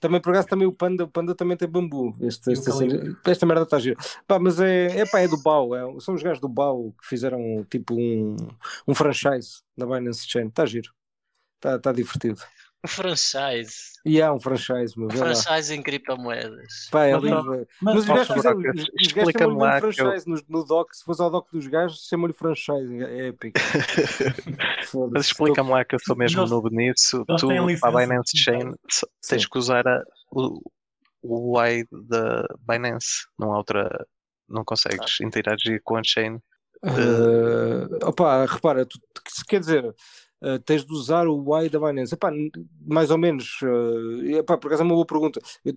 Também 0.00 0.20
por 0.20 0.30
acaso 0.30 0.48
também 0.48 0.66
o 0.66 0.72
panda, 0.72 1.04
o 1.04 1.08
panda 1.08 1.34
também 1.34 1.56
tem 1.56 1.68
bambu. 1.68 2.14
Este, 2.20 2.50
E 2.50 2.52
esta, 2.52 2.70
eucalipto. 2.70 3.00
cena- 3.04 3.20
esta 3.26 3.46
merda 3.46 3.62
está 3.64 3.78
gira. 3.78 3.96
Pá, 4.26 4.38
mas 4.38 4.60
é, 4.60 5.00
é 5.00 5.06
pá, 5.06 5.20
é 5.20 5.28
do 5.28 5.36
BAU. 5.42 5.74
É, 5.74 6.00
são 6.00 6.14
os 6.14 6.22
gajos 6.22 6.40
do 6.40 6.48
BAU 6.48 6.92
que 7.00 7.06
fizeram 7.06 7.64
tipo 7.68 7.94
um, 7.94 8.36
um 8.86 8.94
franchise 8.94 9.60
na 9.76 9.84
Binance 9.86 10.26
Chain. 10.28 10.46
Está 10.48 10.64
giro. 10.66 10.90
Está 11.56 11.78
tá 11.78 11.92
divertido. 11.92 12.40
Um 12.84 12.88
franchise. 12.88 13.92
E 14.04 14.20
há 14.20 14.32
um 14.32 14.40
franchise, 14.40 14.94
meu. 14.98 15.06
Um 15.06 15.08
vê 15.10 15.18
lá. 15.20 15.26
franchise 15.34 15.72
em 15.74 15.80
criptomoedas. 15.82 16.88
Pá, 16.90 17.04
é 17.06 17.16
lindo. 17.16 17.66
Mas, 17.80 17.94
Mas 17.94 17.96
os 17.96 18.04
gajos 18.06 18.26
chamam-lhe 19.44 19.58
lá 19.58 19.70
mesmo 19.74 19.80
que 19.94 20.00
eu- 20.00 20.06
franchise. 20.06 20.28
No, 20.28 20.42
no 20.48 20.64
doc, 20.64 20.92
se 20.92 21.04
fosse 21.04 21.22
ao 21.22 21.30
doc 21.30 21.46
dos 21.52 21.66
gajos, 21.68 22.06
chamam-lhe 22.08 22.32
franchise. 22.32 23.04
É 23.04 23.28
épico. 23.28 23.58
Mas 25.12 25.26
explica-me 25.26 25.70
lá 25.70 25.84
que 25.84 25.94
eu 25.94 25.98
sou 26.04 26.16
mesmo 26.16 26.44
noob 26.46 26.70
nisso. 26.74 27.24
Tu, 27.38 27.46
a. 27.82 27.90
Binance 27.90 28.36
Chain, 28.36 28.74
só- 28.90 29.06
tens 29.28 29.42
Sim. 29.42 29.48
que 29.48 29.58
usar 29.58 29.86
a- 29.86 30.02
o, 30.30 30.60
o 31.22 31.56
UI 31.58 31.86
da 32.08 32.44
Binance. 32.68 33.26
Não 33.38 33.52
há 33.52 33.58
outra. 33.58 34.06
Não 34.48 34.64
consegues 34.64 35.20
interagir 35.20 35.80
com 35.84 35.96
a 35.96 36.02
chain. 36.04 36.38
Uh, 36.84 37.88
opa, 38.04 38.44
repara, 38.44 38.84
tu, 38.84 38.98
quer 39.48 39.60
dizer, 39.60 39.94
uh, 40.42 40.58
tens 40.64 40.84
de 40.84 40.92
usar 40.92 41.26
o 41.26 41.62
Y 41.62 41.70
da 41.70 41.78
Binance. 41.78 42.14
Epá, 42.14 42.30
mais 42.84 43.10
ou 43.10 43.18
menos. 43.18 43.60
Uh, 43.62 44.38
epá, 44.38 44.58
por 44.58 44.68
acaso 44.68 44.82
é 44.82 44.84
uma 44.84 44.94
boa 44.94 45.06
pergunta. 45.06 45.40
Eu, 45.64 45.74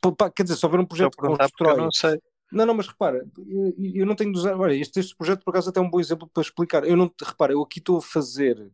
pá, 0.00 0.12
pá, 0.12 0.30
quer 0.30 0.42
dizer, 0.42 0.56
se 0.56 0.66
houver 0.66 0.80
um 0.80 0.86
projeto 0.86 1.16
que 1.16 1.26
constrói. 1.26 1.76
não 1.76 1.92
sei. 1.92 2.20
Não, 2.50 2.64
não, 2.64 2.74
mas 2.74 2.88
repara, 2.88 3.26
eu, 3.46 3.74
eu 3.94 4.06
não 4.06 4.14
tenho 4.14 4.32
de 4.32 4.38
usar. 4.38 4.58
Olha, 4.58 4.74
este, 4.74 5.00
este 5.00 5.14
projeto 5.14 5.44
por 5.44 5.50
acaso 5.50 5.68
até 5.68 5.80
é 5.80 5.82
um 5.82 5.90
bom 5.90 6.00
exemplo 6.00 6.28
para 6.32 6.42
explicar. 6.42 6.84
Eu 6.84 6.96
não, 6.96 7.10
repara, 7.22 7.52
eu 7.52 7.62
aqui 7.62 7.78
estou 7.78 7.98
a 7.98 8.02
fazer. 8.02 8.70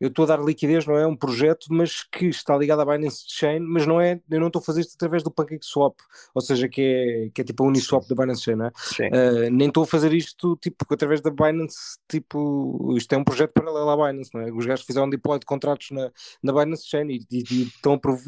Eu 0.00 0.08
estou 0.08 0.24
a 0.24 0.28
dar 0.28 0.40
liquidez, 0.40 0.86
não 0.86 0.96
é 0.96 1.06
um 1.06 1.16
projeto, 1.16 1.66
mas 1.70 2.02
que 2.02 2.26
está 2.26 2.56
ligado 2.56 2.80
à 2.80 2.84
Binance 2.84 3.24
Chain, 3.28 3.60
mas 3.60 3.86
não 3.86 4.00
é, 4.00 4.20
eu 4.30 4.40
não 4.40 4.46
estou 4.46 4.60
a 4.60 4.64
fazer 4.64 4.82
isto 4.82 4.94
através 4.94 5.22
do 5.22 5.30
PancakeSwap, 5.30 5.96
ou 6.34 6.40
seja, 6.40 6.68
que 6.68 6.80
é, 6.80 7.30
que 7.34 7.40
é 7.40 7.44
tipo 7.44 7.64
a 7.64 7.66
Uniswap 7.66 8.06
da 8.08 8.14
Binance 8.14 8.42
Chain, 8.42 8.56
não 8.56 8.66
é? 8.66 8.72
Sim. 8.76 9.08
Uh, 9.08 9.50
nem 9.50 9.68
estou 9.68 9.82
a 9.82 9.86
fazer 9.86 10.12
isto 10.12 10.56
tipo 10.56 10.84
através 10.92 11.20
da 11.20 11.30
Binance, 11.30 11.98
tipo, 12.08 12.94
isto 12.96 13.12
é 13.12 13.16
um 13.16 13.24
projeto 13.24 13.52
paralelo 13.52 13.90
à 13.90 13.96
Binance, 13.96 14.30
não 14.32 14.40
é? 14.40 14.52
Os 14.52 14.66
gajos 14.66 14.84
fizeram 14.84 15.10
deploy 15.10 15.38
de 15.38 15.46
contratos 15.46 15.90
na, 15.90 16.10
na 16.42 16.52
Binance 16.52 16.86
Chain 16.86 17.08
e, 17.08 17.20
e, 17.30 17.44
e 17.50 17.68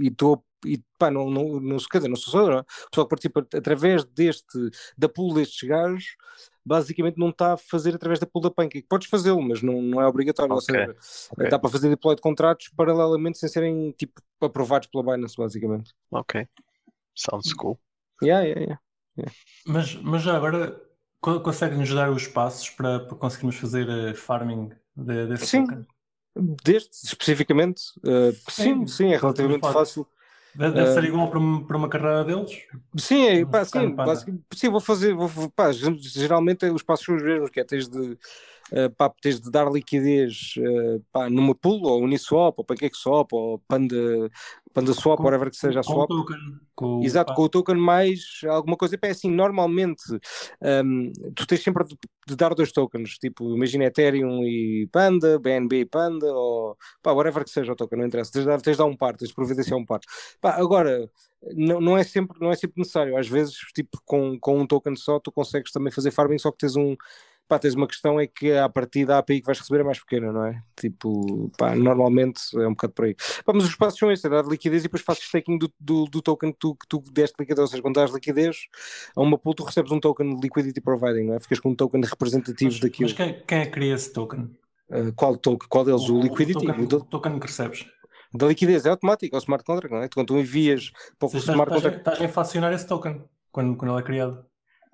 e 0.01 0.09
estou 0.09 0.45
e 0.65 0.83
pá, 0.99 1.11
não, 1.11 1.31
não, 1.31 1.61
não, 1.61 1.77
quer 1.79 1.99
dizer, 1.99 2.09
não 2.09 2.17
sou 2.17 2.33
só 2.33 2.53
é? 2.53 2.61
o 2.61 2.65
pessoal 2.91 3.07
que 3.07 3.11
participa 3.11 3.47
através 3.57 4.05
deste, 4.05 4.71
da 4.97 5.09
pool 5.09 5.35
destes 5.35 5.69
gajos, 5.69 6.17
basicamente 6.65 7.19
não 7.19 7.31
está 7.31 7.55
a 7.55 7.57
fazer 7.57 7.95
através 7.95 8.19
da 8.21 8.27
pool 8.27 8.43
da 8.43 8.51
Pancake. 8.51 8.87
Podes 8.89 9.09
fazê-lo, 9.09 9.43
mas 9.43 9.63
não, 9.63 9.81
não 9.81 10.01
é 10.01 10.07
obrigatório. 10.07 10.53
Ou 10.53 10.59
Ok, 10.59 10.75
seja, 10.75 10.97
ok. 11.31 11.49
dá 11.49 11.59
para 11.59 11.71
fazer 11.71 11.89
deploy 11.89 12.15
de 12.15 12.23
contratos 12.23 12.69
paralelamente 12.77 13.39
sem 13.39 13.49
serem 13.49 13.93
tipo 13.93 14.21
aprovados 14.41 14.89
pela 14.89 15.05
Binance, 15.05 15.37
basicamente. 15.37 15.93
Ok. 16.11 16.47
Sounds 17.15 17.53
cool. 17.55 17.79
Yeah, 18.23 18.45
yeah, 18.45 18.79
yeah. 19.17 19.33
Mas, 19.67 19.95
mas 19.97 20.23
já 20.23 20.37
agora 20.37 20.81
co- 21.21 21.41
consegue-nos 21.41 21.93
dar 21.93 22.11
os 22.11 22.27
passos 22.27 22.71
para, 22.71 23.01
para 23.01 23.17
conseguirmos 23.17 23.57
fazer 23.57 23.89
eh, 23.89 24.15
farming 24.15 24.71
de, 24.97 25.27
desse 25.27 25.47
Sim. 25.47 25.67
token? 25.67 25.87
Deste 26.65 27.07
especificamente, 27.07 27.83
uh, 28.05 28.33
sim, 28.49 28.87
Sim. 28.87 28.87
sim, 28.87 29.13
é 29.13 29.17
relativamente 29.17 29.61
fácil. 29.61 30.07
Deve, 30.55 30.87
ser 30.87 31.05
igual 31.05 31.29
para, 31.31 31.39
uma- 31.39 31.65
para 31.67 31.77
uma 31.77 31.89
carreira 31.89 32.25
deles? 32.25 32.51
Sim, 32.97 33.25
é, 33.27 33.45
pá, 33.47 33.65
sim, 33.65 33.95
sim, 34.53 34.69
vou 34.69 34.81
fazer, 34.81 35.15
vou- 35.15 35.51
pá, 35.51 35.71
geralmente 35.73 36.67
os 36.67 36.83
passos 36.83 37.07
são 37.07 37.17
os 37.17 37.23
mesmos, 37.23 37.51
que 37.51 37.61
é 37.61 37.65
tens 37.65 37.89
de, 37.89 38.19
eh, 38.73 38.89
pá, 38.89 39.13
tens 39.21 39.41
de 39.41 39.51
dar 39.51 39.71
liquidez 39.71 40.55
eh, 40.59 41.01
pá, 41.13 41.29
numa 41.29 41.55
pool, 41.55 41.83
ou 41.87 42.03
Uniswap, 42.03 42.59
ou 42.59 42.65
PancakeSwap, 42.65 43.33
ou 43.33 43.59
Panda, 43.61 43.97
Panda 44.73 44.93
Swap, 44.93 45.19
Com- 45.19 45.25
whatever 45.25 45.51
que 45.51 45.57
seja 45.57 45.81
a 45.81 45.83
com 45.83 45.93
o 45.93 45.95
swap. 45.95 46.09
token. 46.09 46.39
Com 46.75 47.03
Exato, 47.03 47.33
pá, 47.33 47.37
com 47.37 47.43
o 47.43 47.49
token 47.49 47.77
mais 47.77 48.41
alguma 48.49 48.77
coisa. 48.77 48.97
É 49.03 49.11
assim, 49.11 49.31
normalmente 49.31 50.03
hum, 50.85 51.13
tu 51.35 51.47
tens 51.47 51.63
sempre 51.63 51.85
de, 51.85 51.97
de 52.27 52.37
dar 52.37 52.55
dois 52.55 52.73
tokens, 52.73 53.19
tipo, 53.19 53.55
imagina 53.55 53.85
Ethereum 53.85 54.45
e 54.45 54.89
Panda, 54.91 55.39
BNB 55.39 55.81
e 55.81 55.85
Panda, 55.85 56.33
ou 56.33 56.77
pá, 57.03 57.13
whatever 57.13 57.45
que 57.45 57.51
seja 57.51 57.73
o 57.73 57.77
token, 57.77 57.99
não 57.99 58.07
interessa. 58.07 58.33
Tens 58.33 58.43
de 58.43 58.49
dar, 58.49 58.61
tens 58.61 58.73
de 58.73 58.79
dar 58.79 58.87
um 58.87 58.97
par, 58.97 59.17
tens 59.17 59.29
de 59.29 59.35
providenciar 59.35 59.79
um 59.79 59.85
par. 59.85 60.01
Pá, 60.41 60.53
agora, 60.53 61.11
não, 61.55 61.81
não, 61.81 61.99
é 61.99 62.05
sempre, 62.05 62.39
não 62.41 62.51
é 62.51 62.57
sempre 62.57 62.79
necessário. 62.79 63.17
Às 63.17 63.29
vezes, 63.29 63.57
tipo, 63.75 64.01
com, 64.05 64.39
com 64.39 64.59
um 64.61 64.67
token 64.67 64.95
só, 64.97 65.19
tu 65.19 65.33
consegues 65.33 65.73
também 65.73 65.93
fazer 65.93 66.11
farming, 66.11 66.39
só 66.39 66.51
que 66.51 66.59
tens 66.59 66.77
um. 66.77 66.97
Pá, 67.51 67.59
tens 67.59 67.75
uma 67.75 67.89
questão 67.89 68.21
é 68.21 68.29
que 68.29 68.53
a 68.53 68.69
partida 68.69 69.17
a 69.17 69.19
API 69.19 69.41
que 69.41 69.47
vais 69.47 69.59
receber 69.59 69.81
é 69.81 69.85
mais 69.85 69.99
pequena, 69.99 70.31
não 70.33 70.45
é? 70.45 70.63
Tipo, 70.77 71.51
pá, 71.59 71.75
normalmente 71.75 72.41
é 72.55 72.67
um 72.67 72.71
bocado 72.71 72.93
por 72.93 73.07
aí. 73.07 73.15
Pá, 73.45 73.53
mas 73.53 73.65
os 73.65 73.75
passos 73.75 73.99
são 73.99 74.11
estes, 74.13 74.25
é 74.25 74.29
dar 74.29 74.45
liquidez 74.47 74.83
e 74.83 74.85
depois 74.85 75.03
fazes 75.03 75.25
staking 75.25 75.59
do, 75.59 75.73
do, 75.81 76.05
do 76.05 76.23
token 76.23 76.53
que 76.53 76.59
tu, 76.61 76.75
que 76.77 76.87
tu 76.89 77.03
deste 77.13 77.35
liquidez, 77.41 77.59
ou 77.59 77.67
seja, 77.67 77.83
quando 77.83 77.97
dás 77.97 78.13
liquidez 78.13 78.57
a 79.17 79.21
uma 79.21 79.37
pool 79.37 79.55
tu 79.55 79.65
recebes 79.65 79.91
um 79.91 79.99
token 79.99 80.37
de 80.37 80.41
liquidity 80.43 80.81
providing, 80.81 81.25
não 81.25 81.35
é? 81.35 81.41
Ficas 81.41 81.59
com 81.59 81.71
um 81.71 81.75
token 81.75 82.01
representativo 82.03 82.71
mas, 82.71 82.81
daquilo. 82.81 83.09
mas 83.11 83.17
quem, 83.17 83.43
quem 83.47 83.59
é 83.59 83.65
que 83.67 83.73
cria 83.73 83.95
esse 83.95 84.13
token? 84.13 84.49
Uh, 84.89 85.13
qual, 85.17 85.37
token, 85.37 85.69
qual 85.69 85.85
deles? 85.85 86.09
O, 86.09 86.21
liquidity? 86.21 86.67
token, 86.67 86.85
O 86.85 86.87
do- 86.87 86.97
o 86.99 87.05
token 87.05 87.39
que 87.41 87.47
recebes. 87.49 87.85
da 88.33 88.47
liquidez 88.47 88.87
é 88.87 88.91
automático, 88.91 89.35
é 89.35 89.39
o 89.39 89.43
smart 89.43 89.65
contract, 89.65 89.93
não 89.95 90.03
é? 90.03 90.09
Quando 90.09 90.29
tu 90.29 90.39
envias 90.39 90.91
para 91.19 91.29
o 91.29 91.37
smart 91.37 91.73
estás, 91.73 91.75
contract, 91.75 91.99
estás 91.99 92.21
a 92.21 92.25
inflacionar 92.25 92.73
esse 92.73 92.87
token 92.87 93.25
quando, 93.53 93.77
quando 93.77 93.93
ele 93.93 94.01
é 94.01 94.05
criado. 94.05 94.45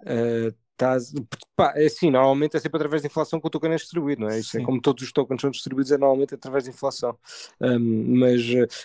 uh, 0.07 0.66
estás- 0.77 1.13
pá, 1.57 1.73
é 1.75 1.87
assim, 1.87 2.11
normalmente 2.11 2.57
é 2.57 2.61
sempre 2.61 2.77
através 2.77 3.03
de 3.03 3.09
inflação 3.09 3.41
que 3.41 3.47
o 3.47 3.51
token 3.51 3.73
é 3.73 3.77
distribuído, 3.77 4.23
não 4.23 4.29
é? 4.29 4.39
Isso 4.39 4.59
é 4.59 4.63
como 4.63 4.81
todos 4.81 5.03
os 5.03 5.13
tokens 5.13 5.41
são 5.41 5.51
distribuídos, 5.51 5.91
é 5.91 5.99
normalmente 5.99 6.35
através 6.35 6.65
de 6.65 6.71
inflação. 6.71 7.19
Um, 7.61 8.19
mas, 8.19 8.43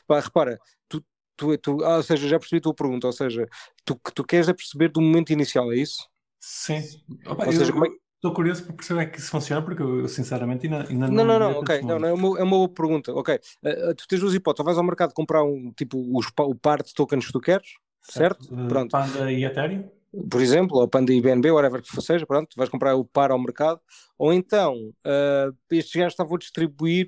pá, 0.08 0.19
repara, 0.19 0.60
tu, 0.88 1.04
tu, 1.36 1.58
tu, 1.58 1.84
ah, 1.84 1.97
ou 1.97 2.04
seja, 2.04 2.27
já 2.27 2.39
percebi 2.39 2.60
a 2.60 2.62
tua 2.62 2.73
pergunta, 2.73 3.08
ou 3.08 3.13
seja, 3.13 3.47
tu, 3.86 3.95
que 3.95 4.13
tu 4.13 4.23
queres 4.23 4.47
é 4.47 4.54
perceber 4.54 4.89
do 4.89 5.01
momento 5.01 5.32
inicial, 5.32 5.71
é 5.71 5.75
isso? 5.75 6.08
Sim. 6.39 6.82
Opa, 7.25 7.45
Ou 7.45 7.51
seja, 7.51 7.65
eu, 7.69 7.73
como 7.73 7.86
é- 7.86 7.89
Estou 8.21 8.36
curioso 8.36 8.63
para 8.65 8.75
perceber 8.75 9.08
que 9.08 9.17
isso 9.19 9.32
funciona, 9.32 9.63
porque 9.63 9.82
eu, 9.82 10.08
sinceramente 10.08 10.67
ainda, 10.67 10.88
ainda 10.88 11.08
não. 11.08 11.15
Não, 11.15 11.25
não, 11.25 11.39
não, 11.39 11.60
ok. 11.60 11.82
Não, 11.82 11.97
não, 11.97 12.08
é, 12.08 12.13
uma, 12.13 12.39
é 12.39 12.43
uma 12.43 12.56
boa 12.58 12.69
pergunta. 12.69 13.12
Ok. 13.13 13.34
Uh, 13.63 13.95
tu 13.95 14.08
tens 14.08 14.19
duas 14.19 14.36
hipóteses. 14.36 14.63
Vais 14.63 14.77
ao 14.77 14.84
mercado 14.84 15.12
comprar 15.12 15.43
um 15.43 15.71
tipo 15.75 15.97
os, 16.15 16.27
o 16.38 16.54
par 16.54 16.84
de 16.84 16.93
tokens 16.93 17.25
que 17.25 17.34
tu 17.34 17.39
queres, 17.41 17.67
certo? 18.04 18.43
certo? 18.45 18.67
Pronto. 18.67 18.91
Panda 18.91 19.32
e 19.32 19.43
Ethereum? 19.43 19.89
Por 20.30 20.41
exemplo, 20.41 20.78
ou 20.78 20.88
Panda 20.88 21.13
e 21.13 21.21
BNB, 21.21 21.52
whatever 21.52 21.82
que 21.82 22.02
seja, 22.02 22.26
pronto, 22.26 22.50
vais 22.58 22.69
comprar 22.69 22.95
o 22.95 23.06
par 23.06 23.32
ao 23.32 23.39
mercado, 23.39 23.80
ou 24.21 24.31
então 24.31 24.93
uh, 25.03 25.57
estes 25.71 25.95
gajos 25.95 26.13
estavam 26.13 26.36
a 26.36 26.38
distribuir, 26.38 27.07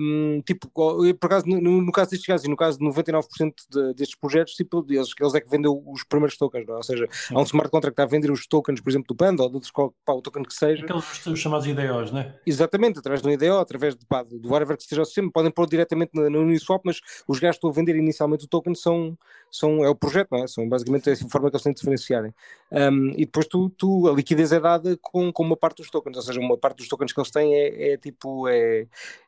um, 0.00 0.42
tipo, 0.44 0.68
por 0.68 1.26
acaso, 1.26 1.46
no, 1.46 1.80
no, 1.80 1.92
caso 1.92 2.10
destes 2.10 2.26
gajos 2.26 2.44
e 2.44 2.48
no 2.48 2.56
caso 2.56 2.80
de 2.80 2.84
99% 2.84 3.54
de, 3.70 3.94
destes 3.94 4.18
projetos, 4.18 4.54
tipo, 4.54 4.84
eles, 4.90 5.12
eles 5.20 5.34
é 5.36 5.40
que 5.40 5.48
vendem 5.48 5.70
os 5.70 6.02
primeiros 6.02 6.36
tokens, 6.36 6.66
não? 6.66 6.74
É? 6.74 6.76
ou 6.78 6.82
seja, 6.82 7.08
há 7.30 7.38
um 7.38 7.44
smart 7.44 7.70
contract 7.70 7.94
que 7.94 8.02
está 8.02 8.02
a 8.02 8.06
vender 8.06 8.32
os 8.32 8.44
tokens, 8.44 8.80
por 8.80 8.90
exemplo, 8.90 9.06
do 9.06 9.14
Panda 9.14 9.40
ou 9.44 9.48
de 9.48 9.54
outros, 9.54 9.70
pá, 10.04 10.12
o 10.12 10.20
token 10.20 10.42
que 10.42 10.52
seja. 10.52 10.84
Aqueles 10.84 11.38
chamados 11.38 11.64
IDOs, 11.64 12.10
né? 12.10 12.34
Exatamente, 12.44 12.98
através 12.98 13.22
do 13.22 13.30
IDO, 13.30 13.58
através 13.58 13.94
de, 13.94 14.04
pá, 14.04 14.24
do 14.24 14.48
whatever 14.48 14.76
que 14.76 14.82
esteja 14.82 15.02
o 15.02 15.04
sistema, 15.04 15.30
podem 15.30 15.52
pôr 15.52 15.68
diretamente 15.68 16.10
no, 16.12 16.28
no 16.28 16.40
Uniswap, 16.40 16.82
mas 16.84 17.00
os 17.28 17.38
gajos 17.38 17.54
que 17.54 17.58
estão 17.58 17.70
a 17.70 17.72
vender 17.72 17.94
inicialmente 17.94 18.46
o 18.46 18.48
token 18.48 18.74
são, 18.74 19.16
são 19.48 19.84
é 19.84 19.88
o 19.88 19.94
projeto, 19.94 20.30
não 20.32 20.42
é? 20.42 20.48
São 20.48 20.68
basicamente 20.68 21.08
essa 21.08 21.28
forma 21.28 21.50
que 21.50 21.54
eles 21.54 21.62
têm 21.62 21.72
de 21.72 21.78
diferenciarem. 21.78 22.34
Um, 22.72 23.10
e 23.10 23.24
depois 23.26 23.46
tu, 23.46 23.70
tu, 23.70 24.08
a 24.08 24.12
liquidez 24.12 24.50
é 24.50 24.58
dada 24.58 24.98
com, 25.00 25.32
com 25.32 25.44
uma 25.44 25.56
parte 25.56 25.76
dos 25.76 25.90
tokens, 25.90 26.15
ou 26.16 26.22
seja, 26.22 26.40
uma 26.40 26.58
parte 26.58 26.78
dos 26.78 26.88
tokens 26.88 27.06
tokens 27.06 27.12
que 27.12 27.20
eles 27.20 27.30
têm 27.30 27.54
é, 27.54 27.92
é 27.92 27.96
tipo 27.96 28.48
é, 28.48 28.86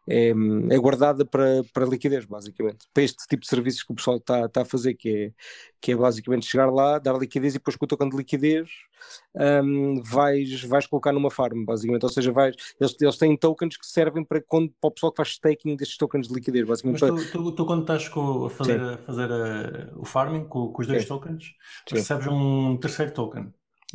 é, 0.09 0.31
é, 0.31 0.79
guardada 0.79 1.25
para, 1.25 1.63
para 1.73 1.87
liquidez, 1.87 2.25
basicamente. 2.25 2.87
Para 2.93 3.03
este 3.03 3.27
tipo 3.29 3.43
de 3.43 3.49
serviços 3.49 3.83
que 3.83 3.93
o 3.93 3.95
pessoal 3.95 4.17
está 4.17 4.49
tá 4.49 4.63
a 4.63 4.65
fazer, 4.65 4.95
que 4.95 5.09
é, 5.09 5.33
que 5.81 5.93
é 5.93 5.97
basicamente 5.97 6.47
chegar 6.47 6.71
lá, 6.71 6.99
dar 6.99 7.17
liquidez 7.19 7.55
e 7.55 7.59
depois 7.59 7.77
com 7.77 7.85
o 7.85 7.89
token 7.89 8.09
de 8.09 8.17
liquidez 8.17 8.69
um, 9.35 10.03
vais, 10.03 10.63
vais 10.65 10.87
colocar 10.87 11.13
numa 11.13 11.31
farm, 11.31 11.65
basicamente. 11.65 12.03
Ou 12.03 12.09
seja, 12.09 12.33
vais, 12.33 12.57
eles, 12.81 12.97
eles 13.01 13.19
têm 13.19 13.37
tokens 13.37 13.77
que 13.77 13.87
servem 13.87 14.25
para, 14.25 14.41
quando, 14.41 14.73
para 14.81 14.89
o 14.89 14.91
pessoal 14.91 15.13
que 15.13 15.17
faz 15.17 15.29
staking 15.31 15.77
destes 15.77 15.97
tokens 15.97 16.29
de 16.29 16.35
liquidez, 16.35 16.67
basicamente. 16.67 17.05
Mas 17.05 17.31
tu, 17.31 17.45
tu, 17.45 17.53
tu 17.53 17.67
quando 17.67 17.83
estás 17.83 18.09
com, 18.09 18.47
a 18.47 18.51
fazer, 18.51 18.81
a 18.81 18.99
fazer 18.99 19.31
a, 19.31 19.91
o 19.97 20.05
farming 20.05 20.45
com, 20.45 20.73
com 20.73 20.83
os 20.83 20.89
dois 20.89 21.07
tokens, 21.07 21.55
recebes 21.91 22.27
um 22.27 22.77
terceiro 22.79 23.13
token. 23.13 23.53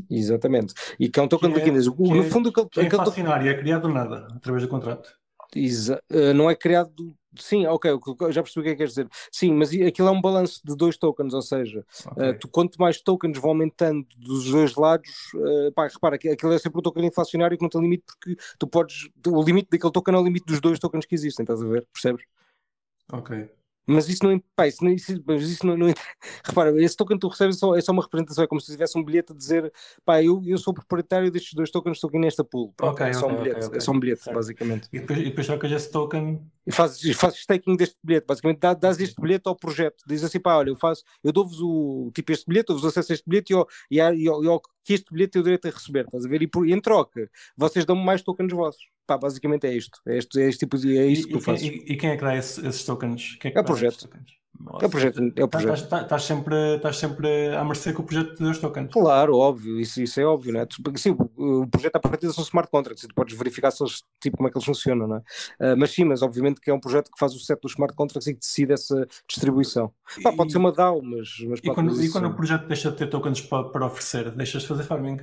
Exatamente. 0.09 0.73
E 0.99 1.09
que 1.09 1.19
é 1.19 1.23
um 1.23 1.27
token 1.27 1.49
de 1.49 1.55
liquidez. 1.59 1.87
Que 1.87 2.01
no 2.01 2.23
é, 2.23 2.29
fundo, 2.29 2.49
aquele, 2.49 2.69
que 2.69 2.79
é 2.79 2.85
aquele 2.85 3.03
token... 3.03 3.25
é 3.27 3.53
criado 3.53 3.87
do 3.87 3.93
nada, 3.93 4.27
através 4.35 4.63
do 4.63 4.69
contrato. 4.69 5.15
Exa 5.55 6.01
uh, 6.11 6.33
não 6.33 6.49
é 6.49 6.55
criado. 6.55 7.15
Sim, 7.35 7.65
ok, 7.65 7.91
já 8.29 8.43
percebi 8.43 8.59
o 8.59 8.63
que 8.63 8.69
é 8.69 8.71
que 8.73 8.77
queres 8.77 8.91
dizer. 8.91 9.07
Sim, 9.31 9.53
mas 9.53 9.69
aquilo 9.69 10.07
é 10.07 10.11
um 10.11 10.21
balanço 10.21 10.61
de 10.63 10.75
dois 10.75 10.97
tokens, 10.97 11.33
ou 11.33 11.41
seja, 11.41 11.83
okay. 12.11 12.29
uh, 12.29 12.39
tu, 12.39 12.47
quanto 12.47 12.77
mais 12.77 13.01
tokens 13.01 13.39
vão 13.39 13.51
aumentando 13.51 14.05
dos 14.17 14.51
dois 14.51 14.75
lados, 14.75 15.09
uh, 15.33 15.71
pá, 15.73 15.87
repara, 15.87 16.15
aquilo 16.15 16.53
é 16.53 16.59
sempre 16.59 16.79
um 16.79 16.83
token 16.83 17.07
inflacionário 17.07 17.57
que 17.57 17.63
não 17.63 17.69
tem 17.69 17.81
limite, 17.81 18.03
porque 18.05 18.35
tu 18.59 18.67
podes. 18.67 19.09
O 19.25 19.41
limite 19.41 19.69
daquele 19.71 19.91
token 19.91 20.13
é 20.13 20.17
o 20.17 20.23
limite 20.23 20.45
dos 20.45 20.61
dois 20.61 20.77
tokens 20.77 21.05
que 21.05 21.15
existem, 21.15 21.43
estás 21.43 21.61
a 21.61 21.65
ver? 21.65 21.87
Percebes? 21.91 22.23
Ok. 23.11 23.49
Mas 23.85 24.07
isso 24.07 24.23
não, 24.23 24.41
pá, 24.55 24.67
isso 24.67 24.87
isso, 24.87 25.21
mas 25.25 25.41
isso 25.43 25.65
não, 25.65 25.75
não, 25.75 25.87
repara, 26.43 26.81
esse 26.81 26.95
token 26.95 27.17
que 27.17 27.21
tu 27.21 27.27
recebes 27.27 27.57
é 27.57 27.59
só, 27.59 27.75
é 27.75 27.81
só 27.81 27.91
uma 27.91 28.01
representação, 28.01 28.43
é 28.43 28.47
como 28.47 28.61
se 28.61 28.71
tivesse 28.71 28.97
um 28.97 29.03
bilhete 29.03 29.33
a 29.33 29.35
dizer, 29.35 29.71
pá, 30.05 30.23
eu, 30.23 30.41
eu 30.45 30.57
sou 30.57 30.73
proprietário 30.73 31.29
destes 31.29 31.53
dois 31.53 31.69
tokens, 31.69 31.97
estou 31.97 32.07
aqui 32.07 32.19
nesta 32.19 32.43
pool. 32.43 32.73
Pronto, 32.77 32.93
okay, 32.93 33.07
é, 33.07 33.13
só 33.13 33.25
okay, 33.25 33.37
um 33.37 33.43
bilhete, 33.43 33.65
okay, 33.65 33.77
é 33.77 33.81
só 33.81 33.91
um 33.91 33.99
bilhete, 33.99 34.23
certo. 34.23 34.35
basicamente. 34.35 34.87
E 34.91 34.99
depois, 34.99 35.19
e 35.19 35.23
depois 35.23 35.47
trocas 35.47 35.71
esse 35.71 35.91
token. 35.91 36.41
E 36.65 36.71
fazes, 36.71 37.15
fazes 37.17 37.39
staking 37.39 37.75
deste 37.75 37.97
bilhete, 38.03 38.25
basicamente 38.25 38.59
dás, 38.59 38.77
dás 38.77 38.99
este 38.99 39.19
bilhete 39.21 39.47
ao 39.47 39.55
projeto, 39.55 40.03
diz 40.07 40.23
assim, 40.23 40.39
pá, 40.39 40.55
olha, 40.55 40.69
eu 40.69 40.75
faço, 40.75 41.03
eu 41.23 41.31
dou-vos 41.31 41.59
o 41.61 42.11
tipo 42.13 42.31
este 42.31 42.45
bilhete, 42.47 42.67
dou-vos 42.67 42.85
acesso 42.85 43.11
a 43.11 43.15
este 43.15 43.29
bilhete 43.29 43.53
e, 43.53 43.55
e, 43.91 43.99
ao, 43.99 44.13
e, 44.13 44.27
ao, 44.27 44.43
e 44.43 44.47
ao 44.47 44.61
que 44.83 44.93
este 44.93 45.11
bilhete 45.11 45.33
tem 45.33 45.41
o 45.41 45.43
direito 45.43 45.67
a 45.67 45.71
receber, 45.71 46.05
estás 46.05 46.25
a 46.25 46.29
ver? 46.29 46.41
E, 46.41 46.47
por, 46.47 46.67
e 46.67 46.73
em 46.73 46.79
troca, 46.79 47.29
vocês 47.57 47.85
dão-me 47.85 48.03
mais 48.03 48.21
tokens 48.21 48.51
vossos. 48.51 48.83
Pá, 49.05 49.17
basicamente 49.17 49.67
é 49.67 49.75
isto. 49.75 49.99
É, 50.07 50.17
este, 50.17 50.41
é 50.41 50.47
este 50.47 50.59
tipo 50.59 50.77
de. 50.77 50.97
É 50.97 51.05
isto 51.05 51.27
que 51.27 51.33
tu 51.33 51.41
fazes. 51.41 51.67
E, 51.67 51.93
e, 51.93 51.97
quem 51.97 52.11
é 52.11 52.17
que 52.17 52.23
dá 52.23 52.35
esse, 52.35 52.65
esses 52.65 52.83
tokens? 52.85 53.37
é, 53.43 53.53
é 53.53 53.59
o 53.59 53.63
projeto. 53.63 54.09
É 54.81 54.85
o 54.85 54.89
projeto. 54.89 55.33
É 55.35 55.43
o 55.43 55.47
projeto. 55.47 55.73
Estás, 55.73 56.03
estás, 56.03 56.23
sempre, 56.23 56.75
estás 56.75 56.97
sempre 56.97 57.55
a 57.55 57.63
mercê 57.65 57.91
com 57.91 58.03
o 58.03 58.05
projeto 58.05 58.37
dos 58.37 58.59
tokens. 58.59 58.91
Claro, 58.91 59.35
óbvio, 59.35 59.79
isso, 59.79 60.01
isso 60.01 60.21
é 60.21 60.25
óbvio, 60.25 60.53
não 60.53 60.61
é? 60.61 60.67
Sim, 60.95 61.17
o, 61.35 61.67
projeto 61.67 61.95
a 61.95 61.99
partir 61.99 62.31
são 62.31 62.43
smart 62.43 62.69
contracts 62.69 63.03
e 63.03 63.07
tu 63.07 63.15
podes 63.15 63.35
verificar 63.37 63.71
se 63.71 63.83
eles, 63.83 64.03
tipo, 64.21 64.37
como 64.37 64.47
é 64.47 64.51
que 64.51 64.57
eles 64.57 64.65
funcionam, 64.65 65.07
não 65.07 65.17
é? 65.17 65.19
Uh, 65.73 65.77
mas 65.77 65.91
sim, 65.91 66.05
mas 66.05 66.21
obviamente 66.21 66.61
que 66.61 66.69
é 66.69 66.73
um 66.73 66.79
projeto 66.79 67.11
que 67.11 67.19
faz 67.19 67.33
o 67.33 67.39
set 67.39 67.59
dos 67.61 67.71
smart 67.71 67.95
contracts 67.95 68.27
e 68.27 68.33
que 68.33 68.39
decide 68.39 68.73
essa 68.73 69.07
distribuição. 69.27 69.91
Pá, 70.21 70.31
pode 70.31 70.51
ser 70.51 70.59
uma 70.59 70.71
DAO, 70.71 71.01
mas. 71.01 71.29
mas 71.47 71.59
e, 71.61 71.73
quando, 71.73 72.01
e 72.01 72.09
quando 72.09 72.27
o 72.27 72.35
projeto 72.35 72.67
deixa 72.67 72.91
de 72.91 72.97
ter 72.97 73.07
tokens 73.07 73.41
para, 73.41 73.69
para 73.69 73.85
oferecer, 73.85 74.31
deixas 74.31 74.61
de 74.61 74.67
fazer 74.67 74.83
farming? 74.83 75.17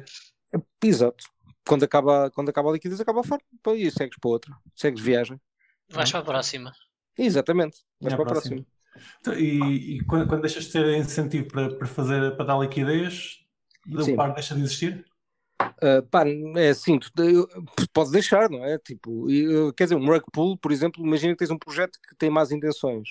Exato. 0.82 1.24
Quando 1.70 1.84
acaba, 1.84 2.28
quando 2.32 2.48
acaba 2.48 2.68
a 2.68 2.72
liquidez, 2.72 3.00
acaba 3.00 3.20
a 3.20 3.22
farm. 3.22 3.40
E 3.76 3.88
segues 3.92 4.18
para 4.18 4.28
outra. 4.28 4.56
Segues 4.74 5.00
viagem. 5.00 5.40
Vais 5.88 6.10
para 6.10 6.18
a 6.18 6.24
próxima. 6.24 6.72
Exatamente. 7.16 7.78
Vais 8.00 8.12
para 8.12 8.24
a 8.24 8.26
próxima. 8.26 8.56
próxima. 8.56 9.16
Então, 9.20 9.34
e, 9.34 9.98
e 9.98 10.04
quando, 10.04 10.26
quando, 10.26 10.40
deixas 10.40 10.64
de 10.64 10.72
ter 10.72 10.98
incentivo 10.98 11.46
para, 11.46 11.72
para 11.76 11.86
fazer 11.86 12.34
para 12.34 12.44
dar 12.44 12.58
liquidez, 12.58 13.38
o 13.86 14.16
par 14.16 14.34
deixa 14.34 14.56
de 14.56 14.62
existir? 14.62 15.06
Uh, 15.62 16.02
pá, 16.10 16.24
é 16.56 16.70
assim, 16.70 16.98
tu, 16.98 17.12
pode 17.92 18.10
deixar, 18.10 18.50
não 18.50 18.64
é? 18.64 18.76
Tipo, 18.76 19.28
quer 19.76 19.84
dizer, 19.84 19.94
um 19.94 20.06
rug 20.06 20.24
pool, 20.32 20.58
por 20.58 20.72
exemplo, 20.72 21.06
imagina 21.06 21.34
que 21.34 21.38
tens 21.38 21.52
um 21.52 21.58
projeto 21.58 22.00
que 22.08 22.16
tem 22.16 22.30
más 22.30 22.50
intenções. 22.50 23.10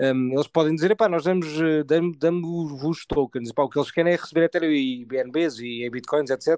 Um, 0.00 0.32
eles 0.32 0.46
podem 0.46 0.74
dizer, 0.74 0.94
pá, 0.94 1.08
nós 1.08 1.24
damos, 1.24 1.60
eh, 1.60 1.82
damos, 1.82 2.16
damos 2.18 2.84
os 2.84 3.04
tokens, 3.04 3.50
pá, 3.52 3.64
o 3.64 3.68
que 3.68 3.78
eles 3.78 3.90
querem 3.90 4.12
é 4.12 4.16
receber 4.16 4.44
Ethereum 4.44 4.70
e 4.70 5.04
BNBs 5.04 5.58
e 5.58 5.90
Bitcoins, 5.90 6.30
etc. 6.30 6.56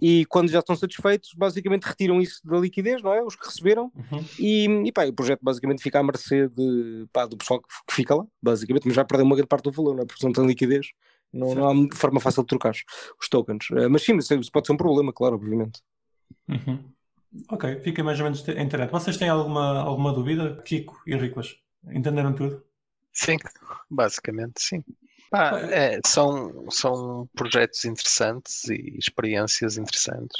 E 0.00 0.24
quando 0.26 0.48
já 0.50 0.60
estão 0.60 0.74
satisfeitos, 0.74 1.34
basicamente 1.36 1.84
retiram 1.84 2.18
isso 2.18 2.40
da 2.42 2.58
liquidez, 2.58 3.02
não 3.02 3.12
é? 3.12 3.22
Os 3.22 3.36
que 3.36 3.44
receberam, 3.44 3.92
uhum. 3.94 4.24
e, 4.38 4.90
pá, 4.90 5.04
o 5.04 5.12
projeto 5.12 5.40
basicamente 5.42 5.82
fica 5.82 6.00
à 6.00 6.02
mercê 6.02 6.48
de, 6.48 7.06
pá, 7.12 7.26
do 7.26 7.36
pessoal 7.36 7.60
que, 7.60 7.68
que 7.88 7.94
fica 7.94 8.14
lá, 8.14 8.24
basicamente, 8.42 8.86
mas 8.86 8.94
já 8.94 9.04
perdeu 9.04 9.26
uma 9.26 9.36
grande 9.36 9.48
parte 9.48 9.64
do 9.64 9.72
valor, 9.72 9.94
não 9.94 10.04
é? 10.04 10.06
Porque 10.06 10.24
não 10.24 10.32
tem 10.32 10.46
liquidez. 10.46 10.86
Não, 11.30 11.54
não 11.54 11.68
há 11.68 11.96
forma 11.96 12.20
fácil 12.20 12.42
de 12.42 12.48
trocar 12.48 12.74
os 13.20 13.28
tokens. 13.28 13.70
Uh, 13.70 13.88
mas 13.90 14.02
sim, 14.02 14.16
isso 14.16 14.52
pode 14.52 14.66
ser 14.66 14.72
um 14.72 14.76
problema, 14.76 15.12
claro, 15.12 15.34
obviamente. 15.34 15.80
Uhum. 16.48 16.78
Ok, 17.50 17.80
fica 17.80 18.04
mais 18.04 18.18
ou 18.18 18.24
menos 18.24 18.46
internet. 18.46 18.90
Vocês 18.90 19.16
têm 19.16 19.28
alguma, 19.28 19.80
alguma 19.80 20.12
dúvida, 20.12 20.60
Kiko 20.64 21.00
e 21.06 21.16
Riclas? 21.16 21.56
Entenderam 21.90 22.32
tudo? 22.32 22.64
Sim, 23.12 23.36
basicamente 23.90 24.60
sim. 24.60 24.84
Ah, 25.32 25.58
é, 25.58 25.98
são, 26.06 26.70
são 26.70 27.28
projetos 27.34 27.84
interessantes 27.84 28.64
e 28.68 28.96
experiências 28.98 29.78
interessantes. 29.78 30.36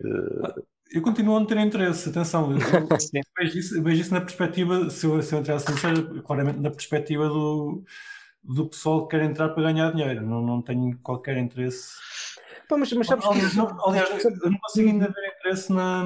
Uh... 0.00 0.62
Eu 0.92 1.02
continuo 1.02 1.36
a 1.36 1.40
não 1.40 1.46
ter 1.46 1.56
interesse, 1.58 2.10
atenção. 2.10 2.52
Eu, 2.52 2.58
vejo, 3.38 3.58
isso, 3.58 3.82
vejo 3.82 4.00
isso 4.02 4.14
na 4.14 4.20
perspectiva, 4.20 4.88
se 4.90 5.06
eu, 5.06 5.20
se 5.22 5.34
eu 5.34 5.40
entrasse 5.40 5.66
sincero, 5.66 6.22
claramente 6.22 6.60
na 6.60 6.70
perspectiva 6.70 7.28
do, 7.28 7.82
do 8.44 8.68
pessoal 8.68 9.06
que 9.06 9.16
quer 9.16 9.24
entrar 9.24 9.48
para 9.48 9.64
ganhar 9.64 9.90
dinheiro. 9.92 10.24
Não, 10.24 10.42
não 10.42 10.62
tenho 10.62 10.96
qualquer 10.98 11.38
interesse. 11.38 11.88
Pá, 12.68 12.76
mas, 12.76 12.92
mas 12.92 13.06
sabes 13.06 13.24
aliás, 13.24 13.50
que... 13.50 13.56
não, 13.56 13.88
aliás, 13.88 14.24
eu 14.24 14.50
não 14.50 14.58
consigo 14.58 14.88
ainda 14.88 15.06
ver 15.06 15.35
interesse 15.46 15.72
na, 15.72 16.04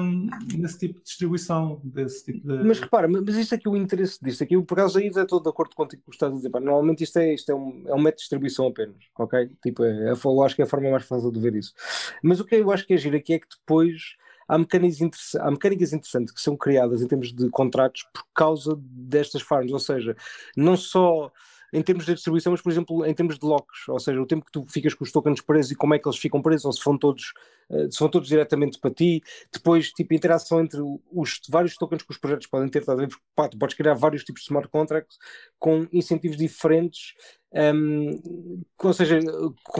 nesse 0.55 0.77
tipo 0.77 0.99
de 0.99 1.05
distribuição. 1.05 1.81
Desse 1.83 2.25
tipo 2.25 2.47
de... 2.47 2.63
Mas 2.63 2.79
repara, 2.79 3.07
mas 3.07 3.35
isto 3.35 3.55
aqui, 3.55 3.67
o 3.67 3.75
interesse 3.75 4.19
disto 4.21 4.43
aqui, 4.43 4.61
por 4.61 4.75
causa 4.75 4.99
aí, 4.99 5.07
estou 5.07 5.41
de 5.41 5.49
acordo 5.49 5.75
contigo 5.75 6.03
que 6.05 6.11
estás 6.11 6.31
a 6.31 6.35
dizer. 6.35 6.49
Normalmente 6.49 7.03
isto, 7.03 7.17
é, 7.17 7.33
isto 7.33 7.51
é, 7.51 7.55
um, 7.55 7.83
é 7.87 7.93
um 7.93 8.01
método 8.01 8.17
de 8.17 8.21
distribuição 8.21 8.67
apenas, 8.67 8.97
ok? 9.17 9.49
Tipo, 9.63 9.83
é, 9.83 10.09
é, 10.09 10.11
eu 10.11 10.43
acho 10.43 10.55
que 10.55 10.61
é 10.61 10.65
a 10.65 10.67
forma 10.67 10.89
mais 10.89 11.05
fácil 11.05 11.31
de 11.31 11.39
ver 11.39 11.55
isso. 11.55 11.73
Mas 12.21 12.39
o 12.39 12.45
que 12.45 12.55
eu 12.55 12.71
acho 12.71 12.85
que 12.85 12.93
é 12.93 12.97
giro 12.97 13.17
aqui 13.17 13.33
é 13.33 13.39
que 13.39 13.47
depois 13.49 14.15
há 14.47 14.57
mecânicas, 14.57 15.35
há 15.39 15.49
mecânicas 15.49 15.93
interessantes 15.93 16.33
que 16.33 16.41
são 16.41 16.55
criadas 16.55 17.01
em 17.01 17.07
termos 17.07 17.33
de 17.33 17.49
contratos 17.49 18.03
por 18.13 18.23
causa 18.33 18.77
destas 18.79 19.41
farms, 19.41 19.71
ou 19.71 19.79
seja, 19.79 20.15
não 20.55 20.75
só 20.75 21.31
em 21.73 21.81
termos 21.81 22.05
de 22.05 22.13
distribuição, 22.13 22.51
mas 22.51 22.61
por 22.61 22.71
exemplo 22.71 23.05
em 23.05 23.13
termos 23.13 23.37
de 23.37 23.45
locks, 23.45 23.87
ou 23.87 23.99
seja, 23.99 24.21
o 24.21 24.25
tempo 24.25 24.45
que 24.45 24.51
tu 24.51 24.65
ficas 24.67 24.93
com 24.93 25.03
os 25.03 25.11
tokens 25.11 25.41
presos 25.41 25.71
e 25.71 25.75
como 25.75 25.93
é 25.93 25.99
que 25.99 26.07
eles 26.07 26.19
ficam 26.19 26.41
presos, 26.41 26.65
ou 26.65 26.73
se 26.73 26.83
vão 26.83 26.97
todos, 26.97 27.33
uh, 27.69 27.91
se 27.91 27.99
vão 27.99 28.09
todos 28.09 28.27
diretamente 28.27 28.79
para 28.79 28.91
ti, 28.91 29.23
depois 29.51 29.91
tipo 29.91 30.13
interação 30.13 30.61
entre 30.61 30.81
os 31.11 31.39
vários 31.49 31.75
tokens 31.75 32.03
que 32.03 32.11
os 32.11 32.17
projetos 32.17 32.47
podem 32.47 32.69
ter, 32.69 32.83
tá 32.83 32.93
a 32.93 32.95
ver? 32.95 33.07
Porque, 33.07 33.23
pá, 33.35 33.47
tu 33.47 33.57
podes 33.57 33.75
criar 33.75 33.93
vários 33.93 34.23
tipos 34.23 34.41
de 34.41 34.47
smart 34.47 34.67
contracts 34.69 35.17
com 35.59 35.87
incentivos 35.91 36.37
diferentes 36.37 37.13
um, 37.53 38.61
ou 38.81 38.93
seja, 38.93 39.19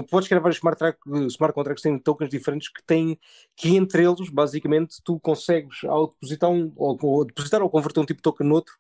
podes 0.10 0.28
criar 0.28 0.42
vários 0.42 0.58
smart, 0.58 0.78
track, 0.78 1.00
smart 1.28 1.54
contracts 1.56 1.82
têm 1.82 1.98
tokens 1.98 2.30
diferentes 2.30 2.68
que 2.68 2.84
têm 2.84 3.18
que 3.56 3.76
entre 3.76 4.04
eles, 4.04 4.30
basicamente, 4.30 5.02
tu 5.04 5.20
consegues 5.20 5.84
ao 5.86 6.10
depositar 6.10 6.50
um, 6.50 6.72
ou, 6.76 6.98
ou 7.02 7.26
depositar 7.26 7.62
ou 7.62 7.70
converter 7.70 8.02
um 8.02 8.06
tipo 8.06 8.18
de 8.18 8.24
token 8.24 8.48
no 8.48 8.56
outro, 8.56 8.74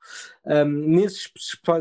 um, 0.45 0.65
nesses 0.65 1.32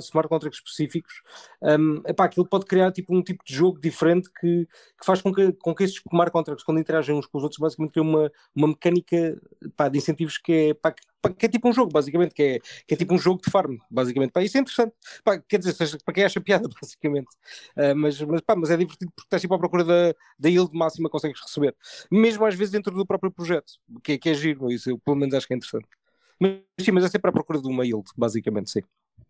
smart 0.01 0.29
contracts 0.29 0.61
específicos, 0.61 1.23
um, 1.63 2.03
epá, 2.07 2.25
aquilo 2.25 2.47
pode 2.47 2.67
criar 2.67 2.93
tipo, 2.93 3.15
um 3.15 3.23
tipo 3.23 3.45
de 3.45 3.55
jogo 3.55 3.81
diferente 3.81 4.31
que, 4.41 4.67
que 4.67 5.05
faz 5.05 5.21
com 5.21 5.33
que, 5.33 5.53
com 5.53 5.75
que 5.75 5.85
esses 5.85 5.97
smart 5.97 6.31
contracts, 6.31 6.65
quando 6.65 6.81
interagem 6.81 7.15
uns 7.15 7.27
com 7.27 7.39
os 7.39 7.45
outros, 7.45 7.59
basicamente 7.59 7.93
criam 7.93 8.09
uma, 8.09 8.33
uma 8.55 8.69
mecânica 8.69 9.37
epá, 9.63 9.89
de 9.89 9.99
incentivos 9.99 10.39
que 10.39 10.53
é, 10.53 10.69
epá, 10.69 10.93
pá, 10.93 11.10
que 11.29 11.47
é 11.47 11.49
tipo 11.49 11.69
um 11.69 11.73
jogo, 11.73 11.93
basicamente, 11.93 12.35
que 12.35 12.43
é, 12.43 12.59
que 12.87 12.95
é 12.95 12.97
tipo 12.97 13.15
um 13.15 13.19
jogo 13.19 13.41
de 13.45 13.51
farm, 13.51 13.77
basicamente. 13.91 14.31
Pá, 14.31 14.43
isso 14.43 14.57
é 14.57 14.61
interessante. 14.61 14.95
Pá, 15.23 15.39
quer 15.39 15.59
dizer, 15.59 15.75
seja, 15.75 15.99
para 16.05 16.15
quem 16.15 16.25
acha 16.25 16.41
piada, 16.41 16.69
basicamente. 16.81 17.29
Uh, 17.77 17.95
mas, 17.97 18.21
mas, 18.23 18.41
pá, 18.41 18.57
mas 18.57 18.71
é 18.71 18.77
divertido 18.77 19.11
porque 19.15 19.27
estás 19.27 19.43
sempre 19.43 19.57
à 19.57 19.59
procura 19.59 19.85
da, 19.85 20.15
da 20.39 20.49
yield 20.49 20.75
máxima 20.75 21.09
que 21.09 21.13
consegues 21.13 21.41
receber. 21.41 21.75
Mesmo 22.11 22.45
às 22.45 22.55
vezes 22.55 22.73
dentro 22.73 22.95
do 22.95 23.07
próprio 23.07 23.31
projeto, 23.31 23.73
que, 24.03 24.13
é, 24.13 24.19
que 24.19 24.31
é 24.31 24.35
giro, 24.35 24.71
isso 24.71 24.91
eu 24.91 24.99
pelo 24.99 25.17
menos 25.17 25.35
acho 25.35 25.47
que 25.47 25.55
é 25.55 25.57
interessante. 25.57 25.87
Mas 26.41 26.61
sim, 26.81 26.93
mas 26.93 27.05
é 27.05 27.09
sempre 27.09 27.29
à 27.29 27.33
procura 27.33 27.61
de 27.61 27.69
uma 27.69 27.85
yield, 27.85 28.09
basicamente, 28.17 28.71
sim. 28.71 28.81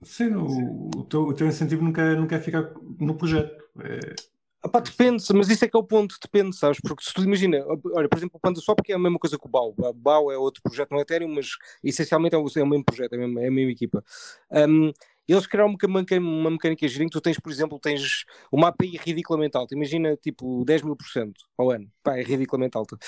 Sim, 0.02 0.34
o, 0.34 0.90
o, 0.96 1.04
teu, 1.04 1.22
o 1.22 1.34
teu 1.34 1.46
incentivo 1.46 1.82
nunca, 1.82 2.14
nunca 2.14 2.36
é 2.36 2.40
ficar 2.40 2.72
no 2.98 3.16
projeto. 3.16 3.64
É... 3.80 4.14
Epá, 4.62 4.78
depende, 4.80 5.24
mas 5.34 5.48
isso 5.48 5.64
é 5.64 5.68
que 5.68 5.76
é 5.76 5.80
o 5.80 5.82
ponto, 5.82 6.16
depende, 6.20 6.54
sabes? 6.54 6.78
Porque 6.82 7.02
se 7.02 7.14
tu 7.14 7.22
imagina, 7.24 7.64
olha, 7.94 8.08
por 8.08 8.18
exemplo, 8.18 8.36
o 8.36 8.40
PandaSwap 8.40 8.82
que 8.82 8.92
é 8.92 8.94
a 8.94 8.98
mesma 8.98 9.18
coisa 9.18 9.38
que 9.38 9.46
o 9.46 9.48
BAU. 9.48 9.74
O 9.78 9.92
BAU 9.94 10.30
é 10.30 10.36
outro 10.36 10.60
projeto 10.62 10.90
no 10.90 11.00
Ethereum, 11.00 11.34
mas 11.34 11.48
essencialmente 11.82 12.34
é 12.34 12.38
o, 12.38 12.44
é 12.44 12.62
o 12.62 12.66
mesmo 12.66 12.84
projeto, 12.84 13.14
é 13.14 13.16
a 13.16 13.18
mesma, 13.20 13.42
é 13.42 13.48
a 13.48 13.50
mesma 13.50 13.72
equipa. 13.72 14.04
Um, 14.50 14.92
eles 15.26 15.46
criaram 15.46 15.70
uma, 15.70 16.18
uma 16.18 16.50
mecânica 16.50 16.86
gira 16.88 17.04
em 17.04 17.06
que 17.06 17.12
tu 17.12 17.20
tens, 17.20 17.38
por 17.38 17.50
exemplo, 17.50 17.78
tens 17.78 18.24
uma 18.52 18.68
API 18.68 18.98
ridiculamente 18.98 19.56
alta. 19.56 19.74
Imagina, 19.74 20.16
tipo, 20.16 20.64
10 20.64 20.82
mil 20.82 20.96
por 20.96 21.06
cento 21.06 21.40
ao 21.56 21.70
ano. 21.70 21.90
Pá, 22.02 22.18
é 22.18 22.22
ridiculamente 22.22 22.76
alta. 22.76 22.98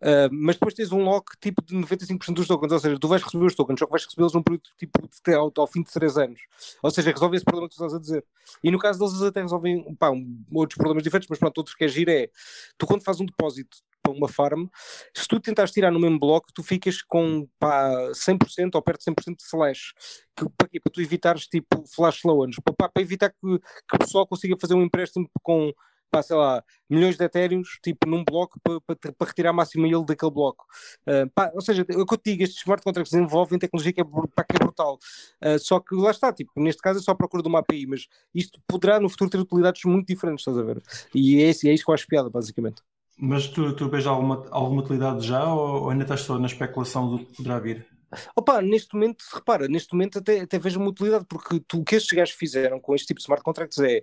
Uh, 0.00 0.30
mas 0.30 0.54
depois 0.54 0.74
tens 0.74 0.92
um 0.92 1.02
lock 1.02 1.36
tipo 1.40 1.60
de 1.60 1.74
95% 1.74 2.32
dos 2.32 2.46
tokens, 2.46 2.72
ou 2.72 2.78
seja, 2.78 2.98
tu 2.98 3.08
vais 3.08 3.22
receber 3.22 3.46
os 3.46 3.54
tokens, 3.54 3.80
só 3.80 3.86
que 3.86 3.90
vais 3.90 4.04
recebê-los 4.04 4.32
num 4.32 4.42
período 4.42 4.62
tipo 4.78 5.08
de, 5.08 5.34
ao, 5.34 5.52
ao, 5.56 5.66
fim 5.66 5.82
de 5.82 5.90
3 5.90 6.18
anos. 6.18 6.40
Ou 6.82 6.90
seja, 6.90 7.10
resolve 7.10 7.36
esse 7.36 7.44
problema 7.44 7.68
que 7.68 7.74
tu 7.74 7.84
estás 7.84 7.94
a 7.94 7.98
dizer. 7.98 8.24
E 8.62 8.70
no 8.70 8.78
caso 8.78 8.98
deles, 8.98 9.20
até 9.22 9.42
resolvem 9.42 9.94
pá, 9.96 10.10
um, 10.10 10.44
outros 10.52 10.76
problemas 10.76 11.02
diferentes, 11.02 11.28
mas 11.28 11.38
pronto, 11.38 11.58
outros 11.58 11.74
que 11.74 11.84
é 11.84 11.88
giro 11.88 12.10
é 12.10 12.30
tu 12.76 12.86
quando 12.86 13.02
fazes 13.02 13.20
um 13.20 13.26
depósito 13.26 13.78
para 14.00 14.12
uma 14.12 14.28
farm, 14.28 14.66
se 15.14 15.26
tu 15.26 15.40
tentares 15.40 15.72
tirar 15.72 15.90
no 15.90 16.00
mesmo 16.00 16.18
bloco, 16.18 16.52
tu 16.52 16.62
ficas 16.62 17.02
com 17.02 17.48
pá, 17.58 17.90
100% 18.12 18.74
ou 18.74 18.82
perto 18.82 19.00
de 19.00 19.10
100% 19.10 19.36
de 19.36 19.44
flash. 19.44 19.92
Que, 20.36 20.48
para 20.56 20.68
quê? 20.68 20.80
Para 20.80 20.92
tu 20.92 21.00
evitares 21.00 21.46
tipo 21.46 21.84
flash 21.86 22.22
loans, 22.24 22.56
para, 22.62 22.88
para 22.88 23.02
evitar 23.02 23.30
que, 23.30 23.58
que 23.58 23.96
o 23.96 23.98
pessoal 23.98 24.26
consiga 24.26 24.56
fazer 24.56 24.74
um 24.74 24.82
empréstimo 24.82 25.28
com 25.42 25.72
pá, 26.10 26.22
sei 26.22 26.36
lá, 26.36 26.62
milhões 26.88 27.16
de 27.16 27.24
etéreos, 27.24 27.78
tipo, 27.82 28.08
num 28.08 28.24
bloco 28.24 28.58
para, 28.62 28.80
para, 28.80 29.12
para 29.12 29.28
retirar 29.28 29.50
a 29.50 29.52
máxima 29.52 29.86
yield 29.86 30.06
daquele 30.06 30.30
bloco. 30.30 30.64
Uh, 31.06 31.28
pá, 31.34 31.50
ou 31.54 31.60
seja, 31.60 31.84
eu 31.88 32.04
digo, 32.24 32.42
estes 32.42 32.60
smart 32.60 32.82
contracts 32.82 33.12
desenvolvem 33.12 33.58
tecnologia 33.58 33.92
que 33.92 34.00
é, 34.00 34.04
pá, 34.04 34.44
que 34.44 34.56
é 34.56 34.58
brutal. 34.58 34.98
Uh, 35.42 35.58
só 35.58 35.80
que 35.80 35.94
lá 35.94 36.10
está, 36.10 36.32
tipo, 36.32 36.52
neste 36.56 36.82
caso 36.82 36.98
é 36.98 37.02
só 37.02 37.12
a 37.12 37.16
procura 37.16 37.42
de 37.42 37.48
uma 37.48 37.60
API, 37.60 37.86
mas 37.86 38.06
isto 38.34 38.60
poderá 38.66 38.98
no 39.00 39.08
futuro 39.08 39.30
ter 39.30 39.38
utilidades 39.38 39.84
muito 39.84 40.06
diferentes, 40.06 40.46
estás 40.46 40.58
a 40.58 40.62
ver? 40.62 40.82
E 41.14 41.42
é, 41.42 41.48
é 41.48 41.50
isso 41.50 41.84
que 41.84 41.90
eu 41.90 41.94
acho 41.94 42.06
piada, 42.06 42.30
basicamente. 42.30 42.82
Mas 43.20 43.48
tu, 43.48 43.74
tu 43.74 43.88
vês 43.88 44.06
alguma, 44.06 44.46
alguma 44.50 44.80
utilidade 44.82 45.26
já 45.26 45.52
ou, 45.52 45.82
ou 45.82 45.90
ainda 45.90 46.04
estás 46.04 46.20
só 46.20 46.38
na 46.38 46.46
especulação 46.46 47.10
do 47.10 47.18
que 47.18 47.36
poderá 47.36 47.58
vir? 47.58 47.86
Opa, 48.34 48.62
neste 48.62 48.94
momento, 48.94 49.22
repara, 49.34 49.68
neste 49.68 49.92
momento 49.92 50.18
até, 50.18 50.40
até 50.40 50.58
vejo 50.58 50.80
uma 50.80 50.88
utilidade, 50.88 51.26
porque 51.28 51.60
tu, 51.66 51.80
o 51.80 51.84
que 51.84 51.96
estes 51.96 52.16
gajos 52.16 52.34
fizeram 52.34 52.80
com 52.80 52.94
este 52.94 53.08
tipo 53.08 53.18
de 53.18 53.24
smart 53.24 53.42
contracts 53.42 53.78
é 53.78 54.02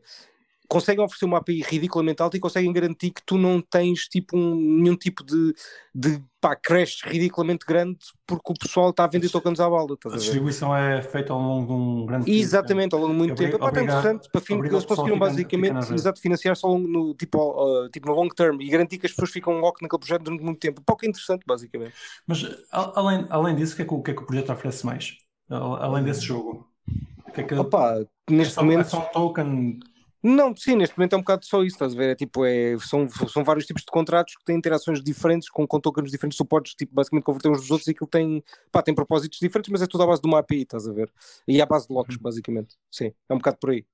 conseguem 0.67 1.03
oferecer 1.03 1.25
uma 1.25 1.37
API 1.37 1.61
ridiculamente 1.61 2.21
alta 2.21 2.37
e 2.37 2.39
conseguem 2.39 2.71
garantir 2.71 3.11
que 3.11 3.21
tu 3.25 3.37
não 3.37 3.61
tens 3.61 4.07
tipo 4.07 4.37
um, 4.37 4.55
nenhum 4.55 4.95
tipo 4.95 5.23
de, 5.23 5.53
de 5.93 6.21
pá, 6.39 6.55
crash 6.55 7.01
ridiculamente 7.03 7.65
grande 7.65 7.97
porque 8.25 8.53
o 8.53 8.55
pessoal 8.55 8.89
está 8.89 9.03
a 9.03 9.07
vender 9.07 9.29
tokens 9.29 9.59
à 9.59 9.69
balda. 9.69 9.95
A, 10.05 10.13
a 10.13 10.17
distribuição 10.17 10.75
é 10.75 11.01
feita 11.01 11.33
ao 11.33 11.39
longo 11.39 11.67
de 11.67 11.73
um 11.73 12.05
grande 12.05 12.25
tempo. 12.25 12.37
Exatamente, 12.37 12.93
ao 12.93 13.01
longo 13.01 13.13
de 13.13 13.17
muito 13.17 13.35
tempo. 13.35 13.63
É 13.63 13.81
interessante 13.81 14.29
para 14.31 14.41
fim, 14.41 14.61
que 14.61 14.67
eles 14.67 14.85
conseguiram 14.85 15.19
basicamente 15.19 15.93
exato, 15.93 16.19
financiar 16.19 16.55
só 16.55 16.77
no, 16.77 17.13
tipo, 17.15 17.39
uh, 17.39 17.89
tipo, 17.89 18.07
no 18.07 18.13
long 18.13 18.29
term 18.29 18.61
e 18.61 18.69
garantir 18.69 18.97
que 18.97 19.05
as 19.05 19.11
pessoas 19.11 19.31
ficam 19.31 19.59
lock 19.59 19.81
naquele 19.81 19.99
projeto 19.99 20.23
durante 20.23 20.43
muito 20.43 20.59
tempo. 20.59 20.81
Que 20.95 21.07
é 21.07 21.09
interessante, 21.09 21.43
basicamente. 21.45 21.93
Mas 22.25 22.45
além, 22.71 23.25
além 23.29 23.55
disso, 23.55 23.73
o 23.73 23.75
que, 23.75 23.81
é 23.81 23.85
que, 23.85 23.93
o 23.93 24.01
que 24.01 24.11
é 24.11 24.13
que 24.13 24.23
o 24.23 24.25
projeto 24.25 24.51
oferece 24.53 24.85
mais? 24.85 25.17
Além 25.49 26.03
desse 26.03 26.21
jogo? 26.21 26.67
O 27.27 27.31
que 27.31 27.41
é 27.41 27.43
que... 27.43 27.53
Opa, 27.53 28.05
neste 28.29 28.53
é 28.53 28.55
só, 28.55 28.63
momento... 28.63 28.79
É 28.79 28.83
só 28.85 28.99
um 28.99 29.11
token 29.11 29.79
não, 30.27 30.55
sim, 30.55 30.75
neste 30.75 30.97
momento 30.97 31.13
é 31.13 31.17
um 31.17 31.21
bocado 31.21 31.45
só 31.45 31.61
isso, 31.63 31.75
estás 31.75 31.93
a 31.93 31.97
ver? 31.97 32.09
É 32.09 32.15
tipo, 32.15 32.43
é, 32.43 32.77
são, 32.79 33.07
são 33.09 33.43
vários 33.43 33.65
tipos 33.65 33.83
de 33.83 33.91
contratos 33.91 34.35
que 34.35 34.43
têm 34.43 34.55
interações 34.55 35.03
diferentes, 35.03 35.49
com, 35.49 35.67
com 35.67 35.79
tokens 35.79 36.09
diferentes, 36.09 36.37
suportes, 36.37 36.73
tipo, 36.73 36.95
basicamente 36.95 37.25
converter 37.25 37.49
uns 37.49 37.61
dos 37.61 37.69
outros 37.69 37.87
e 37.87 37.91
aquilo 37.91 38.09
tem, 38.09 38.43
pá, 38.71 38.81
tem 38.81 38.95
propósitos 38.95 39.37
diferentes, 39.39 39.71
mas 39.71 39.81
é 39.81 39.87
tudo 39.87 40.03
à 40.03 40.07
base 40.07 40.21
de 40.21 40.27
uma 40.27 40.39
API, 40.39 40.63
estás 40.63 40.87
a 40.87 40.93
ver? 40.93 41.11
E 41.47 41.61
à 41.61 41.65
base 41.65 41.87
de 41.87 41.93
locks, 41.93 42.15
uhum. 42.15 42.21
basicamente. 42.21 42.75
Sim, 42.89 43.13
é 43.29 43.33
um 43.33 43.37
bocado 43.37 43.57
por 43.57 43.69
aí. 43.69 43.85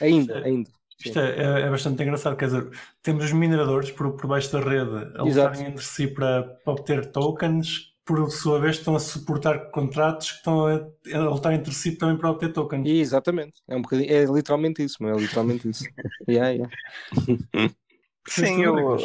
Ainda, 0.00 0.40
é, 0.40 0.44
ainda. 0.44 0.70
Isto 0.98 1.18
é, 1.18 1.36
é, 1.36 1.60
é, 1.62 1.70
bastante 1.70 2.02
engraçado, 2.02 2.36
quer 2.36 2.46
dizer, 2.46 2.70
temos 3.02 3.24
os 3.24 3.32
mineradores 3.32 3.90
por, 3.90 4.12
por 4.12 4.26
baixo 4.26 4.52
da 4.52 4.60
rede 4.60 5.16
a 5.16 5.22
lutarem 5.22 5.68
entre 5.68 5.84
si 5.84 6.06
para, 6.06 6.42
para 6.42 6.72
obter 6.72 7.06
tokens 7.10 7.91
por 8.04 8.30
sua 8.30 8.60
vez, 8.60 8.76
estão 8.76 8.96
a 8.96 9.00
suportar 9.00 9.70
contratos 9.70 10.32
que 10.32 10.36
estão 10.38 10.66
a, 10.66 10.88
a 11.14 11.18
lutar 11.30 11.52
entre 11.52 11.72
si 11.72 11.92
também 11.92 12.16
para 12.16 12.30
obter 12.30 12.52
tokens. 12.52 12.88
Exatamente, 12.88 13.62
é, 13.68 13.76
um 13.76 13.82
é 13.92 14.24
literalmente 14.24 14.82
isso, 14.82 14.96
é 15.06 15.12
literalmente 15.12 15.68
isso. 15.68 15.84
yeah, 16.28 16.50
yeah. 16.50 16.70
Sim, 18.28 18.62
eu 18.62 18.98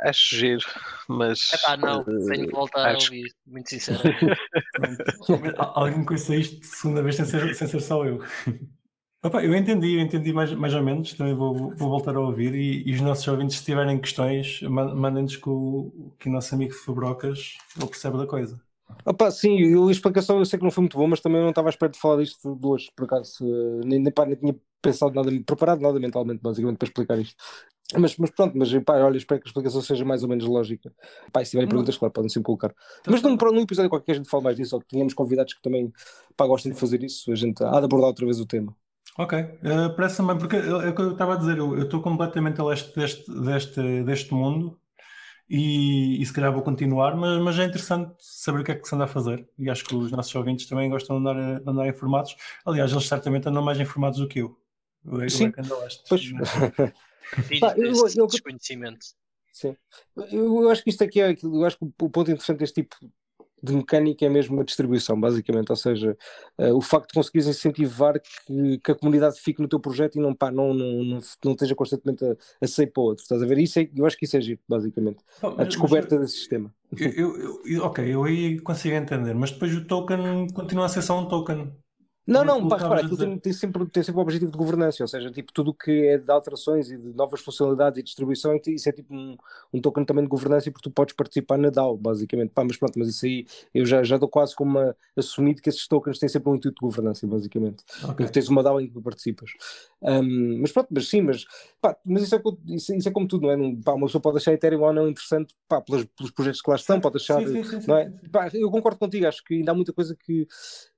acho 0.00 0.36
giro, 0.36 0.64
mas. 1.06 1.52
Epá, 1.52 1.76
não, 1.76 2.00
uh, 2.00 2.26
tenho 2.26 2.46
que 2.46 2.54
voltar 2.54 2.88
acho... 2.88 3.12
a 3.12 3.16
ouvir, 3.16 3.34
muito 3.46 3.68
sinceramente. 3.68 4.40
Alguém 5.58 6.04
conhece 6.04 6.36
isto, 6.36 6.66
segunda 6.66 7.02
vez, 7.02 7.16
sem 7.16 7.26
ser, 7.26 7.54
sem 7.54 7.68
ser 7.68 7.80
só 7.80 8.04
eu. 8.06 8.22
Opa, 9.24 9.44
eu 9.44 9.54
entendi, 9.54 9.94
eu 9.94 10.00
entendi 10.00 10.32
mais, 10.32 10.52
mais 10.52 10.74
ou 10.74 10.82
menos, 10.82 11.14
também 11.14 11.32
vou, 11.32 11.54
vou 11.54 11.90
voltar 11.90 12.16
a 12.16 12.20
ouvir 12.20 12.54
e, 12.56 12.82
e 12.88 12.92
os 12.92 13.00
nossos 13.00 13.26
ouvintes, 13.28 13.58
se 13.58 13.64
tiverem 13.64 14.00
questões, 14.00 14.60
mandem-nos 14.62 15.36
que 15.36 15.48
o, 15.48 16.12
que 16.18 16.28
o 16.28 16.32
nosso 16.32 16.52
amigo 16.56 16.74
Fabrocas 16.74 17.56
ele 17.76 17.86
percebe 17.86 18.18
da 18.18 18.26
coisa. 18.26 18.60
Opa, 19.06 19.30
sim, 19.30 19.60
eu, 19.60 19.86
a 19.86 19.92
explicação 19.92 20.40
eu 20.40 20.44
sei 20.44 20.58
que 20.58 20.64
não 20.64 20.72
foi 20.72 20.82
muito 20.82 20.96
boa, 20.96 21.08
mas 21.08 21.20
também 21.20 21.40
não 21.40 21.50
estava 21.50 21.68
à 21.68 21.70
espera 21.70 21.92
de 21.92 22.00
falar 22.00 22.20
disto 22.20 22.56
de 22.56 22.66
hoje, 22.66 22.90
por 22.96 23.04
acaso, 23.04 23.44
nem, 23.84 24.00
nem, 24.00 24.12
pá, 24.12 24.26
nem 24.26 24.34
tinha 24.34 24.56
pensado 24.82 25.14
nada, 25.14 25.30
preparado 25.46 25.80
nada 25.80 26.00
mentalmente, 26.00 26.40
basicamente, 26.42 26.78
para 26.78 26.88
explicar 26.88 27.18
isto. 27.20 27.36
Mas, 27.96 28.16
mas 28.16 28.30
pronto, 28.30 28.58
mas 28.58 28.72
pá, 28.84 28.96
olha, 29.04 29.16
espero 29.18 29.40
que 29.40 29.46
a 29.46 29.50
explicação 29.50 29.82
seja 29.82 30.04
mais 30.04 30.24
ou 30.24 30.28
menos 30.28 30.44
lógica. 30.46 30.92
Pá, 31.32 31.44
se 31.44 31.52
tiverem 31.52 31.68
perguntas, 31.68 31.96
claro, 31.96 32.12
podem 32.12 32.28
sempre 32.28 32.46
colocar. 32.46 32.74
Mas 33.06 33.22
num, 33.22 33.36
num 33.36 33.60
episódio 33.60 33.88
qualquer 33.88 34.12
a 34.12 34.14
gente 34.16 34.28
fala 34.28 34.42
mais 34.42 34.56
disso, 34.56 34.74
ou 34.74 34.80
que 34.80 34.88
tenhamos 34.88 35.14
convidados 35.14 35.54
que 35.54 35.62
também 35.62 35.92
pá, 36.36 36.44
gostem 36.44 36.72
de 36.72 36.80
fazer 36.80 37.04
isso, 37.04 37.30
a 37.30 37.36
gente 37.36 37.62
há 37.62 37.78
de 37.78 37.84
abordar 37.84 38.08
outra 38.08 38.24
vez 38.24 38.40
o 38.40 38.46
tema. 38.46 38.74
Ok, 39.18 39.38
uh, 39.38 39.94
parece 39.94 40.16
também, 40.16 40.38
porque 40.38 40.56
é 40.56 40.88
o 40.88 40.94
que 40.94 41.02
eu 41.02 41.12
estava 41.12 41.34
a 41.34 41.36
dizer, 41.36 41.58
eu 41.58 41.82
estou 41.82 42.00
completamente 42.00 42.60
a 42.60 42.64
leste 42.64 42.94
deste, 42.98 43.30
deste, 43.30 44.02
deste 44.04 44.32
mundo 44.32 44.80
e, 45.48 46.22
e, 46.22 46.24
se 46.24 46.32
calhar 46.32 46.50
vou 46.50 46.62
continuar, 46.62 47.14
mas, 47.14 47.38
mas 47.42 47.58
é 47.58 47.64
interessante 47.64 48.14
saber 48.18 48.60
o 48.60 48.64
que 48.64 48.72
é 48.72 48.74
que 48.74 48.88
se 48.88 48.94
anda 48.94 49.04
a 49.04 49.08
fazer 49.08 49.46
e 49.58 49.68
acho 49.68 49.84
que 49.84 49.94
os 49.94 50.10
nossos 50.10 50.34
ouvintes 50.34 50.66
também 50.66 50.88
gostam 50.88 51.22
de 51.22 51.28
andar, 51.28 51.60
de 51.60 51.70
andar 51.70 51.86
informados. 51.88 52.34
Aliás, 52.64 52.90
eles 52.90 53.06
certamente 53.06 53.46
andam 53.48 53.62
mais 53.62 53.78
informados 53.78 54.18
do 54.18 54.26
que 54.26 54.38
eu. 54.38 54.58
eu 55.04 55.28
Sim, 55.28 55.46
é 55.46 55.52
que 55.52 55.60
leste, 55.60 56.04
pois... 56.08 56.22
Pá, 57.60 57.74
eu, 57.76 57.92
eu, 58.16 58.26
desconhecimento. 58.26 59.06
Sim. 59.52 59.76
Eu, 60.16 60.62
eu 60.62 60.70
acho 60.70 60.82
que 60.82 60.90
isto 60.90 61.04
aqui 61.04 61.20
é, 61.20 61.36
eu 61.42 61.64
acho 61.64 61.78
que 61.78 61.84
o 61.84 62.10
ponto 62.10 62.30
interessante 62.30 62.58
deste 62.58 62.82
tipo 62.82 62.96
de 63.62 63.74
mecânica 63.74 64.26
é 64.26 64.28
mesmo 64.28 64.60
a 64.60 64.64
distribuição, 64.64 65.18
basicamente, 65.18 65.70
ou 65.70 65.76
seja, 65.76 66.16
uh, 66.58 66.74
o 66.74 66.80
facto 66.80 67.08
de 67.08 67.14
conseguires 67.14 67.46
incentivar 67.46 68.20
que, 68.20 68.78
que, 68.78 68.90
a 68.90 68.94
comunidade 68.94 69.40
fique 69.40 69.62
no 69.62 69.68
teu 69.68 69.78
projeto 69.78 70.16
e 70.16 70.20
não, 70.20 70.34
pá, 70.34 70.50
não, 70.50 70.74
não, 70.74 71.04
não, 71.04 71.20
não 71.44 71.52
esteja 71.52 71.74
constantemente 71.74 72.24
a, 72.24 72.36
a 72.60 72.66
sair 72.66 72.88
para 72.88 73.02
outro, 73.02 73.22
estás 73.22 73.42
a 73.42 73.46
ver? 73.46 73.58
Isso 73.58 73.78
é, 73.78 73.88
eu 73.94 74.04
acho 74.04 74.16
que 74.16 74.24
isso 74.24 74.36
é 74.36 74.40
giro, 74.40 74.60
basicamente, 74.68 75.18
oh, 75.42 75.48
a 75.60 75.64
descoberta 75.64 76.18
desse 76.18 76.38
sistema. 76.38 76.74
Eu, 76.98 77.36
eu, 77.36 77.62
eu, 77.64 77.84
ok, 77.84 78.04
eu 78.04 78.24
aí 78.24 78.58
consigo 78.60 78.96
entender, 78.96 79.34
mas 79.34 79.52
depois 79.52 79.74
o 79.74 79.84
token 79.86 80.48
continua 80.52 80.86
a 80.86 80.88
ser 80.88 81.02
só 81.02 81.18
um 81.18 81.26
token. 81.26 81.72
Não, 82.24 82.44
não, 82.44 82.68
pá, 82.68 82.76
repara, 82.76 83.00
aquilo 83.00 83.16
tem, 83.16 83.36
tem, 83.36 83.52
sempre, 83.52 83.84
tem 83.86 84.02
sempre 84.02 84.20
o 84.20 84.22
objetivo 84.22 84.52
de 84.52 84.56
governança, 84.56 85.02
ou 85.02 85.08
seja, 85.08 85.30
tipo, 85.32 85.52
tudo 85.52 85.72
o 85.72 85.74
que 85.74 85.90
é 86.06 86.18
de 86.18 86.30
alterações 86.30 86.88
e 86.88 86.96
de 86.96 87.12
novas 87.14 87.40
funcionalidades 87.40 87.98
e 87.98 88.02
distribuição, 88.02 88.58
isso 88.66 88.88
é 88.88 88.92
tipo 88.92 89.12
um, 89.12 89.36
um 89.74 89.80
token 89.80 90.04
também 90.04 90.22
de 90.22 90.30
governança 90.30 90.70
porque 90.70 90.88
tu 90.88 90.92
podes 90.92 91.14
participar 91.16 91.58
na 91.58 91.68
DAO, 91.68 91.96
basicamente. 91.96 92.50
Pá, 92.50 92.62
mas 92.62 92.76
pronto, 92.76 92.96
mas 92.96 93.08
isso 93.08 93.26
aí 93.26 93.44
eu 93.74 93.84
já, 93.84 94.04
já 94.04 94.16
dou 94.16 94.28
quase 94.28 94.54
como 94.54 94.78
uma, 94.78 94.96
assumido 95.16 95.60
que 95.60 95.68
esses 95.68 95.88
tokens 95.88 96.18
têm 96.20 96.28
sempre 96.28 96.48
um 96.48 96.54
intuito 96.54 96.76
de 96.76 96.80
governança, 96.80 97.26
basicamente. 97.26 97.82
Okay. 98.10 98.28
tens 98.28 98.48
uma 98.48 98.62
DAO 98.62 98.80
em 98.80 98.86
que 98.86 98.92
tu 98.92 99.02
participas. 99.02 99.50
Um, 100.00 100.60
mas 100.60 100.70
pronto, 100.70 100.88
mas 100.92 101.08
sim, 101.08 101.22
mas, 101.22 101.44
pá, 101.80 101.96
mas 102.04 102.22
isso, 102.22 102.36
é, 102.36 102.42
isso, 102.68 102.94
isso 102.94 103.08
é 103.08 103.12
como 103.12 103.26
tudo, 103.26 103.48
não 103.48 103.50
é? 103.50 103.76
Pá, 103.84 103.94
uma 103.94 104.06
pessoa 104.06 104.22
pode 104.22 104.36
achar 104.36 104.52
Ethereum 104.52 104.82
ou 104.82 104.92
não 104.92 105.08
interessante 105.08 105.56
pá, 105.68 105.80
pelos, 105.80 106.04
pelos 106.04 106.30
projetos 106.30 106.62
que 106.62 106.70
lá 106.70 106.76
estão, 106.76 107.00
pode 107.00 107.16
achar, 107.16 107.40
sim, 107.40 107.64
sim, 107.64 107.80
sim, 107.80 107.86
não 107.88 107.96
é? 107.96 108.12
Pá, 108.30 108.48
eu 108.54 108.70
concordo 108.70 108.98
contigo, 108.98 109.26
acho 109.26 109.42
que 109.44 109.54
ainda 109.54 109.72
há 109.72 109.74
muita 109.74 109.92
coisa 109.92 110.16
que 110.16 110.46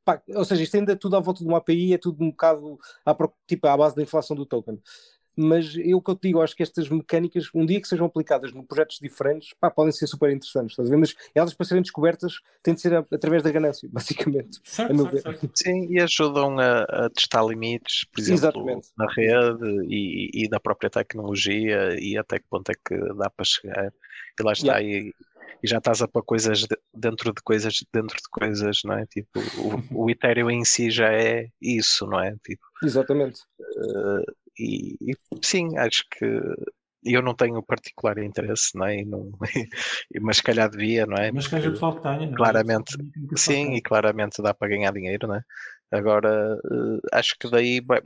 Pá, 0.05 0.23
ou 0.35 0.45
seja, 0.45 0.63
isto 0.63 0.77
ainda 0.77 0.93
é 0.93 0.97
tudo 0.97 1.17
à 1.17 1.21
volta 1.21 1.41
de 1.43 1.49
uma 1.49 1.59
API, 1.59 1.95
é 1.95 1.99
tudo 1.99 2.23
um 2.23 2.31
bocado 2.31 2.79
à, 3.05 3.17
tipo, 3.47 3.67
à 3.67 3.77
base 3.77 3.97
da 3.97 4.03
inflação 4.03 4.37
do 4.37 4.45
token. 4.45 4.79
Mas 5.37 5.75
eu 5.77 6.01
que 6.01 6.11
eu 6.11 6.15
te 6.15 6.29
digo, 6.29 6.41
acho 6.41 6.55
que 6.55 6.63
estas 6.63 6.89
mecânicas, 6.89 7.49
um 7.55 7.67
dia 7.67 7.81
que 7.81 7.89
sejam 7.89 8.07
aplicadas 8.07 8.55
em 8.55 8.63
projetos 8.63 8.99
diferentes, 9.01 9.53
pá, 9.59 9.69
podem 9.69 9.93
ser 9.93 10.07
super 10.07 10.31
interessantes, 10.31 10.77
mas 10.91 11.15
elas 11.35 11.53
para 11.53 11.67
serem 11.67 11.83
descobertas 11.83 12.41
têm 12.63 12.75
de 12.75 12.81
ser 12.81 12.95
a, 12.95 12.99
através 13.01 13.43
da 13.43 13.51
ganância, 13.51 13.89
basicamente. 13.93 14.61
Certo, 14.63 14.97
certo, 14.97 15.23
certo. 15.23 15.51
Sim, 15.55 15.87
e 15.91 16.01
ajudam 16.01 16.59
a, 16.59 16.83
a, 16.83 17.11
testar 17.11 17.45
limites, 17.45 18.05
por 18.13 18.21
exemplo, 18.21 18.39
Exatamente. 18.39 18.89
na 18.97 19.07
rede 19.13 19.87
e, 19.89 20.45
e, 20.45 20.49
da 20.49 20.61
própria 20.61 20.89
tecnologia 20.89 21.99
e 21.99 22.17
até 22.17 22.39
que 22.39 22.47
ponto 22.49 22.71
é 22.71 22.75
que 22.75 22.97
dá 23.15 23.29
para 23.29 23.45
chegar. 23.45 23.93
E 24.39 24.43
lá 24.43 24.53
está, 24.53 24.79
yeah. 24.79 25.09
e, 25.09 25.15
e 25.63 25.69
já 25.69 25.79
estás 25.79 26.03
a 26.03 26.09
pôr 26.09 26.23
coisas 26.25 26.61
de- 26.61 26.79
dentro 26.93 27.33
de 27.33 27.43
coisas 27.43 27.75
dentro 27.93 28.17
de 28.17 28.29
coisas, 28.31 28.81
não 28.85 28.95
é? 28.99 29.07
Tipo, 29.07 29.41
o, 29.93 30.05
o 30.05 30.11
Ethereum 30.11 30.51
em 30.51 30.65
si 30.65 30.91
já 30.91 31.13
é 31.13 31.49
isso, 31.61 32.07
não 32.07 32.21
é? 32.21 32.35
Tipo, 32.45 32.65
Exatamente. 32.83 33.41
eh, 33.61 34.33
e, 34.59 34.97
e 35.01 35.15
sim, 35.43 35.77
acho 35.79 36.05
que 36.11 36.25
eu 37.05 37.21
não 37.23 37.35
tenho 37.35 37.63
particular 37.63 38.19
interesse, 38.19 38.77
não 38.77 38.87
é? 38.87 38.99
E 39.01 39.05
não, 39.05 39.31
mas 40.23 40.37
se 40.39 40.43
calhar 40.43 40.71
devia, 40.71 41.07
não 41.07 41.17
é? 41.17 41.31
Mas 41.33 41.47
que 41.47 41.57
haja 41.57 41.71
pessoal 41.71 41.95
que 41.97 42.03
tenha. 42.03 42.35
claramente, 42.37 42.97
Tem 42.97 43.27
que 43.29 43.39
Sim, 43.39 43.65
fazer. 43.65 43.77
e 43.77 43.83
claramente 43.83 44.43
dá 44.43 44.55
para 44.55 44.69
ganhar 44.69 44.93
dinheiro, 44.93 45.27
né? 45.29 45.43
Agora, 45.91 46.59
eh, 46.65 47.19
acho 47.19 47.37
que 47.39 47.51
daí, 47.51 47.81
vai- 47.81 48.03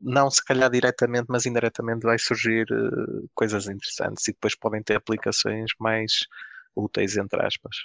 não 0.00 0.30
se 0.30 0.42
calhar 0.44 0.70
diretamente, 0.70 1.26
mas 1.28 1.44
indiretamente 1.46 2.02
vai 2.04 2.18
surgir 2.18 2.66
eh, 2.70 3.26
coisas 3.34 3.66
interessantes 3.68 4.26
e 4.28 4.32
depois 4.32 4.54
podem 4.56 4.82
ter 4.82 4.96
aplicações 4.96 5.70
mais 5.80 6.12
úteis, 6.76 7.16
entre 7.16 7.44
aspas, 7.44 7.76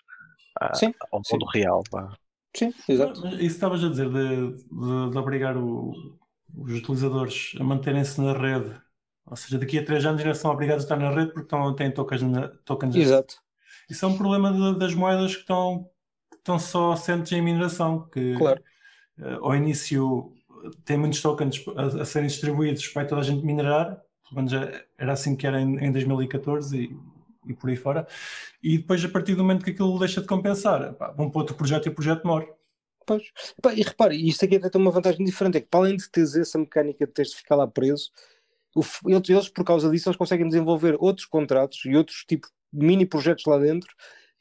a- 0.59 0.73
Sim, 0.75 0.93
ao 1.11 1.23
sim. 1.23 1.33
mundo 1.33 1.45
real. 1.53 1.83
vá. 1.91 2.15
Sim, 2.55 2.73
exato. 2.87 3.21
Mas 3.21 3.33
isso 3.35 3.43
estavas 3.55 3.83
a 3.83 3.89
dizer 3.89 4.09
de, 4.09 4.53
de- 4.53 5.09
de 5.11 5.17
obrigar 5.17 5.57
o- 5.57 5.91
os 6.55 6.71
utilizadores 6.73 7.53
a 7.59 7.63
manterem-se 7.63 8.21
na 8.21 8.33
rede. 8.33 8.75
Ou 9.25 9.35
seja, 9.35 9.57
daqui 9.57 9.79
a 9.79 9.85
três 9.85 10.05
anos 10.05 10.21
ainda 10.21 10.35
são 10.35 10.51
obrigados 10.51 10.83
a 10.83 10.85
estar 10.85 10.97
na 10.97 11.09
rede 11.09 11.27
porque 11.27 11.41
estão, 11.45 11.73
têm 11.75 11.89
tokens, 11.91 12.21
na, 12.21 12.47
tokens 12.65 12.95
Exato. 12.95 13.35
Isso 13.89 14.05
é 14.05 14.07
um 14.07 14.17
problema 14.17 14.51
de- 14.53 14.77
das 14.79 14.93
moedas 14.93 15.33
que 15.33 15.41
estão, 15.41 15.89
que 16.29 16.37
estão 16.37 16.59
só 16.59 16.91
assentes 16.91 17.31
em 17.31 17.41
mineração, 17.41 18.07
que 18.09 18.35
Claro. 18.37 18.61
eh, 19.19 19.33
ao 19.41 19.55
início 19.55 20.33
tem 20.85 20.97
muitos 20.97 21.21
tokens 21.21 21.63
a, 21.75 22.01
a 22.01 22.05
serem 22.05 22.27
distribuídos 22.27 22.87
para 22.89 23.05
toda 23.07 23.21
a 23.21 23.23
gente 23.23 23.45
minerar, 23.45 23.87
pelo 24.29 24.35
menos 24.35 24.53
é- 24.53 24.85
era 24.97 25.13
assim 25.13 25.35
que 25.35 25.45
era 25.47 25.59
em, 25.59 25.77
em 25.85 25.91
2014 25.91 26.77
e, 26.83 26.97
e 27.47 27.53
por 27.53 27.69
aí 27.69 27.75
fora, 27.75 28.07
e 28.61 28.77
depois 28.77 29.03
a 29.03 29.09
partir 29.09 29.35
do 29.35 29.43
momento 29.43 29.63
que 29.63 29.71
aquilo 29.71 29.97
deixa 29.99 30.21
de 30.21 30.27
compensar, 30.27 30.93
pá, 30.93 31.11
vão 31.11 31.29
para 31.29 31.41
outro 31.41 31.55
projeto 31.55 31.85
e 31.85 31.89
o 31.89 31.95
projeto 31.95 32.25
morre. 32.25 32.47
Pois. 33.05 33.23
Pá, 33.61 33.73
e 33.73 33.81
repare, 33.81 34.15
isto 34.15 34.45
aqui 34.45 34.55
até 34.55 34.69
tem 34.69 34.81
uma 34.81 34.91
vantagem 34.91 35.25
diferente, 35.25 35.57
é 35.57 35.61
que 35.61 35.67
para 35.67 35.81
além 35.81 35.97
de 35.97 36.09
teres 36.09 36.35
essa 36.35 36.57
mecânica 36.57 37.05
de 37.05 37.11
teres 37.11 37.31
de 37.31 37.37
ficar 37.37 37.55
lá 37.55 37.67
preso, 37.67 38.11
eles, 39.05 39.49
por 39.49 39.63
causa 39.63 39.89
disso, 39.89 40.09
eles 40.09 40.17
conseguem 40.17 40.47
desenvolver 40.47 40.95
outros 40.99 41.25
contratos 41.25 41.85
e 41.85 41.95
outros 41.95 42.23
tipos 42.27 42.49
de 42.71 42.85
mini 42.85 43.05
projetos 43.05 43.45
lá 43.45 43.57
dentro 43.57 43.93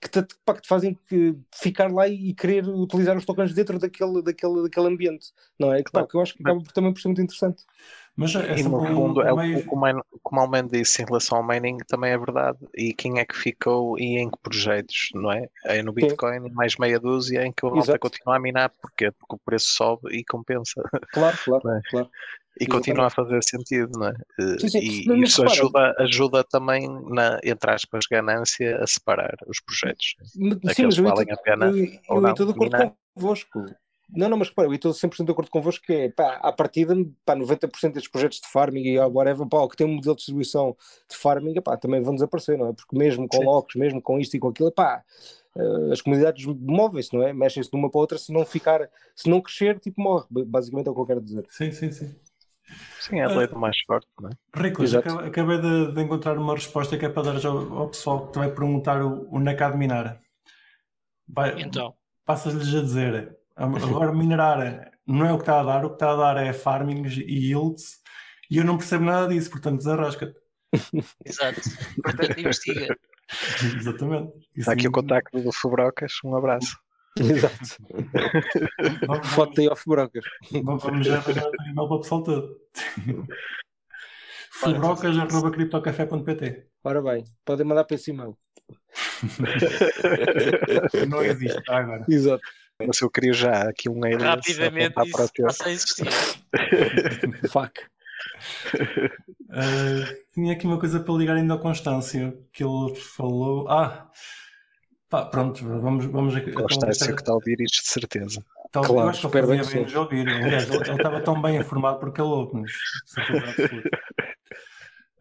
que 0.02 0.08
te, 0.08 0.34
pá, 0.44 0.54
que 0.54 0.62
te 0.62 0.68
fazem 0.68 0.98
que 1.08 1.36
ficar 1.54 1.92
lá 1.92 2.08
e, 2.08 2.34
querer 2.34 2.68
utilizar 2.68 3.16
os 3.16 3.24
tokens 3.24 3.54
dentro 3.54 3.78
daquele, 3.78 4.20
daquele, 4.20 4.62
daquele 4.64 4.88
ambiente, 4.88 5.28
não 5.56 5.72
é? 5.72 5.80
Que, 5.80 5.92
pá, 5.92 6.04
que 6.04 6.16
eu 6.16 6.20
acho 6.20 6.34
que 6.34 6.42
acaba 6.42 6.60
por, 6.60 6.72
também 6.72 6.92
por 6.92 7.00
ser 7.00 7.08
muito 7.08 7.22
interessante. 7.22 7.62
Mas 8.14 8.34
é 8.34 8.58
E 8.58 8.62
no 8.62 8.78
fundo, 8.94 9.22
é 9.22 9.32
um 9.32 9.34
o, 9.34 9.38
meio- 9.38 9.58
o 9.58 9.62
que 9.62 9.68
o 9.74 9.76
Man- 9.76 10.02
como 10.22 10.40
o 10.40 10.44
Alman 10.44 10.66
disse 10.66 11.02
em 11.02 11.06
relação 11.06 11.38
ao 11.38 11.46
mining 11.46 11.78
também 11.88 12.12
é 12.12 12.18
verdade. 12.18 12.58
E 12.76 12.92
quem 12.92 13.18
é 13.18 13.24
que 13.24 13.34
ficou 13.36 13.98
e 13.98 14.18
em 14.18 14.30
que 14.30 14.38
projetos, 14.42 15.08
não 15.14 15.32
é? 15.32 15.48
É 15.64 15.82
no 15.82 15.92
Bitcoin, 15.92 16.40
mais 16.52 16.76
meia 16.76 17.00
dúzia 17.00 17.44
em 17.46 17.52
que 17.52 17.64
a 17.66 17.70
malta 17.70 17.98
continua 17.98 18.36
a 18.36 18.40
minar. 18.40 18.70
Porquê? 18.82 19.10
Porque 19.12 19.34
o 19.36 19.40
preço 19.44 19.68
sobe 19.70 20.14
e 20.16 20.22
compensa. 20.24 20.82
Claro, 21.12 21.38
claro, 21.44 21.68
é? 21.70 21.80
claro. 21.90 22.10
E 22.60 22.66
continua 22.66 23.06
a 23.06 23.10
fazer 23.10 23.42
sentido, 23.42 23.98
não 23.98 24.08
é? 24.08 24.14
Eh, 24.38 24.58
Sim, 24.60 24.68
sim. 24.68 24.78
E 24.80 25.06
Mas- 25.08 25.30
isso 25.30 25.40
repara- 25.42 25.58
ajuda, 25.60 25.94
ajuda 26.00 26.44
também, 26.44 26.86
na, 27.08 27.40
entre 27.42 27.70
aspas, 27.70 28.04
ganância 28.10 28.76
a 28.76 28.86
separar 28.86 29.34
os 29.46 29.58
projetos. 29.60 30.16
Sim, 30.26 30.50
Aqueles 30.68 30.76
mas 30.78 30.98
eu 30.98 31.04
valem 31.04 31.32
a 31.32 31.36
pena 31.38 31.66
eu- 31.70 31.98
ou 32.10 32.16
eu 32.16 32.20
não, 32.20 32.30
estou 32.32 32.44
de 32.46 32.52
acordo 32.52 32.94
convosco. 33.16 33.64
Não, 34.14 34.28
não, 34.28 34.36
mas 34.36 34.48
repara, 34.48 34.68
eu 34.68 34.74
estou 34.74 34.92
100% 34.92 35.24
de 35.24 35.32
acordo 35.32 35.50
convosco 35.50 35.84
que 35.86 35.92
é, 35.92 36.08
pá, 36.10 36.34
à 36.42 36.52
partida, 36.52 36.94
pá, 37.24 37.34
90% 37.34 37.92
destes 37.92 38.10
projetos 38.10 38.40
de 38.40 38.48
farming 38.48 38.82
e 38.82 38.98
whatever, 38.98 39.48
pá, 39.48 39.58
o 39.58 39.68
que 39.68 39.76
tem 39.76 39.86
um 39.86 39.94
modelo 39.94 40.14
de 40.14 40.18
distribuição 40.18 40.76
de 41.10 41.16
farming, 41.16 41.54
pá, 41.62 41.76
também 41.76 42.02
vão 42.02 42.14
desaparecer, 42.14 42.58
não 42.58 42.68
é? 42.68 42.72
Porque 42.72 42.96
mesmo 42.96 43.26
com 43.26 43.38
Sim. 43.38 43.44
locks, 43.44 43.74
mesmo 43.74 44.02
com 44.02 44.18
isto 44.18 44.36
e 44.36 44.38
com 44.38 44.48
aquilo, 44.48 44.70
pá, 44.70 45.02
eh, 45.56 45.92
as 45.92 46.00
comunidades 46.00 46.44
movem-se, 46.44 47.14
não 47.14 47.22
é? 47.22 47.32
Mexem-se 47.32 47.70
de 47.70 47.76
uma 47.76 47.90
para 47.90 47.98
a 47.98 48.02
outra, 48.02 48.18
se 48.18 48.32
não 48.32 48.44
ficar, 48.44 48.88
se 49.14 49.28
não 49.30 49.40
crescer, 49.40 49.78
tipo, 49.78 50.00
morre. 50.00 50.26
Basicamente 50.30 50.88
é 50.88 50.90
o 50.90 50.94
que 50.94 51.00
eu 51.00 51.06
quero 51.06 51.20
dizer. 51.20 51.46
Sim, 51.48 51.72
sim, 51.72 51.90
sim. 51.90 52.14
Sim, 53.00 53.18
é 53.18 53.24
a 53.24 53.28
lei 53.28 53.46
do 53.46 53.58
mais 53.58 53.76
forte, 53.86 54.06
não 54.20 54.30
é? 54.30 54.32
Exato. 54.84 55.08
acabei, 55.08 55.28
acabei 55.28 55.58
de, 55.60 55.92
de 55.92 56.00
encontrar 56.00 56.38
uma 56.38 56.54
resposta 56.54 56.96
que 56.96 57.04
é 57.04 57.08
para 57.08 57.22
dar 57.22 57.38
já 57.38 57.48
ao, 57.48 57.72
ao 57.78 57.88
pessoal 57.88 58.26
que 58.26 58.32
te 58.32 58.38
vai 58.38 58.50
perguntar 58.50 59.02
o, 59.02 59.28
onde 59.30 59.50
é 59.50 59.54
que 59.54 59.62
há 59.62 59.70
de 59.70 59.76
minar. 59.76 60.20
Vai, 61.28 61.60
Então, 61.60 61.94
Passas-lhes 62.24 62.74
a 62.74 62.80
dizer, 62.80 63.36
agora 63.56 64.12
minerar 64.12 64.92
não 65.06 65.26
é 65.26 65.32
o 65.32 65.36
que 65.36 65.42
está 65.42 65.60
a 65.60 65.64
dar, 65.64 65.84
o 65.84 65.88
que 65.88 65.94
está 65.96 66.12
a 66.12 66.16
dar 66.16 66.36
é 66.36 66.52
farmings 66.52 67.16
e 67.16 67.48
yields, 67.48 68.00
e 68.50 68.58
eu 68.58 68.64
não 68.64 68.78
percebo 68.78 69.04
nada 69.04 69.28
disso, 69.28 69.50
portanto 69.50 69.78
desarrasca. 69.78 70.32
exato. 71.24 71.60
Portanto, 72.02 72.38
investiga. 72.38 72.96
Exatamente. 73.78 74.32
Isso 74.36 74.60
Está 74.60 74.72
aqui 74.72 74.88
o 74.88 74.92
contacto 74.92 75.40
do 75.40 75.52
Fubrocas, 75.52 76.12
um 76.24 76.36
abraço. 76.36 76.76
Exato. 77.18 77.76
Vamos, 79.06 79.28
Foto 79.28 79.60
aí 79.60 79.68
off 79.68 79.82
brocas. 79.86 80.24
vamos, 80.50 80.82
vamos 80.82 81.06
já 81.06 81.18
arranjar 81.18 81.46
o 81.46 81.62
e-mail 81.62 81.74
para 81.74 81.96
o 81.96 82.00
pessoal 82.00 82.22
todo. 82.22 82.56
Fubrocas.criptocafé.pt 84.52 86.66
Ora 86.84 87.02
bem, 87.02 87.24
podem 87.44 87.66
mandar 87.66 87.84
para 87.84 87.96
esse 87.96 88.10
e-mail. 88.10 88.36
Não 91.08 91.22
existe 91.22 91.58
está 91.58 91.78
agora. 91.78 92.04
Exato. 92.08 92.42
Mas 92.80 93.00
eu 93.00 93.10
queria 93.10 93.32
já 93.32 93.68
aqui 93.68 93.88
um 93.88 94.02
alias 94.04 94.22
Rapidamente 94.22 94.98
a 94.98 95.04
isso 95.04 95.12
para 95.12 95.46
passa 95.46 95.64
a 95.68 95.70
existir. 95.72 96.06
Fuck. 97.50 97.80
Uh, 99.50 100.16
tinha 100.34 100.52
aqui 100.52 100.66
uma 100.66 100.78
coisa 100.78 100.98
para 101.00 101.14
ligar 101.14 101.36
ainda 101.36 101.54
ao 101.54 101.60
Constâncio, 101.60 102.44
que 102.52 102.64
ele 102.64 102.94
falou. 102.96 103.68
Ah, 103.68 104.10
pá, 105.08 105.26
pronto, 105.26 105.64
vamos, 105.64 106.06
vamos 106.06 106.34
aqui. 106.34 106.50
então, 106.50 106.62
Constância 106.62 107.06
deixar- 107.06 107.14
que 107.14 107.22
está 107.22 107.32
a 107.32 107.34
ouvir 107.36 107.60
isto 107.60 107.82
de 107.82 107.88
certeza. 107.88 108.44
Tal- 108.72 108.82
Claro, 108.84 109.00
eu 109.00 109.08
acho 109.10 109.28
que 109.30 109.36
ele 109.38 109.46
bem 109.46 109.84
de 109.84 109.96
ouvir. 109.98 110.26
Aliás, 110.28 110.64
ele, 110.68 110.76
ele 110.78 110.90
estava 110.96 111.20
tão 111.20 111.40
bem 111.42 111.56
informado 111.58 111.98
porque 112.00 112.20
ele 112.20 112.28
ouve-nos. 112.30 112.72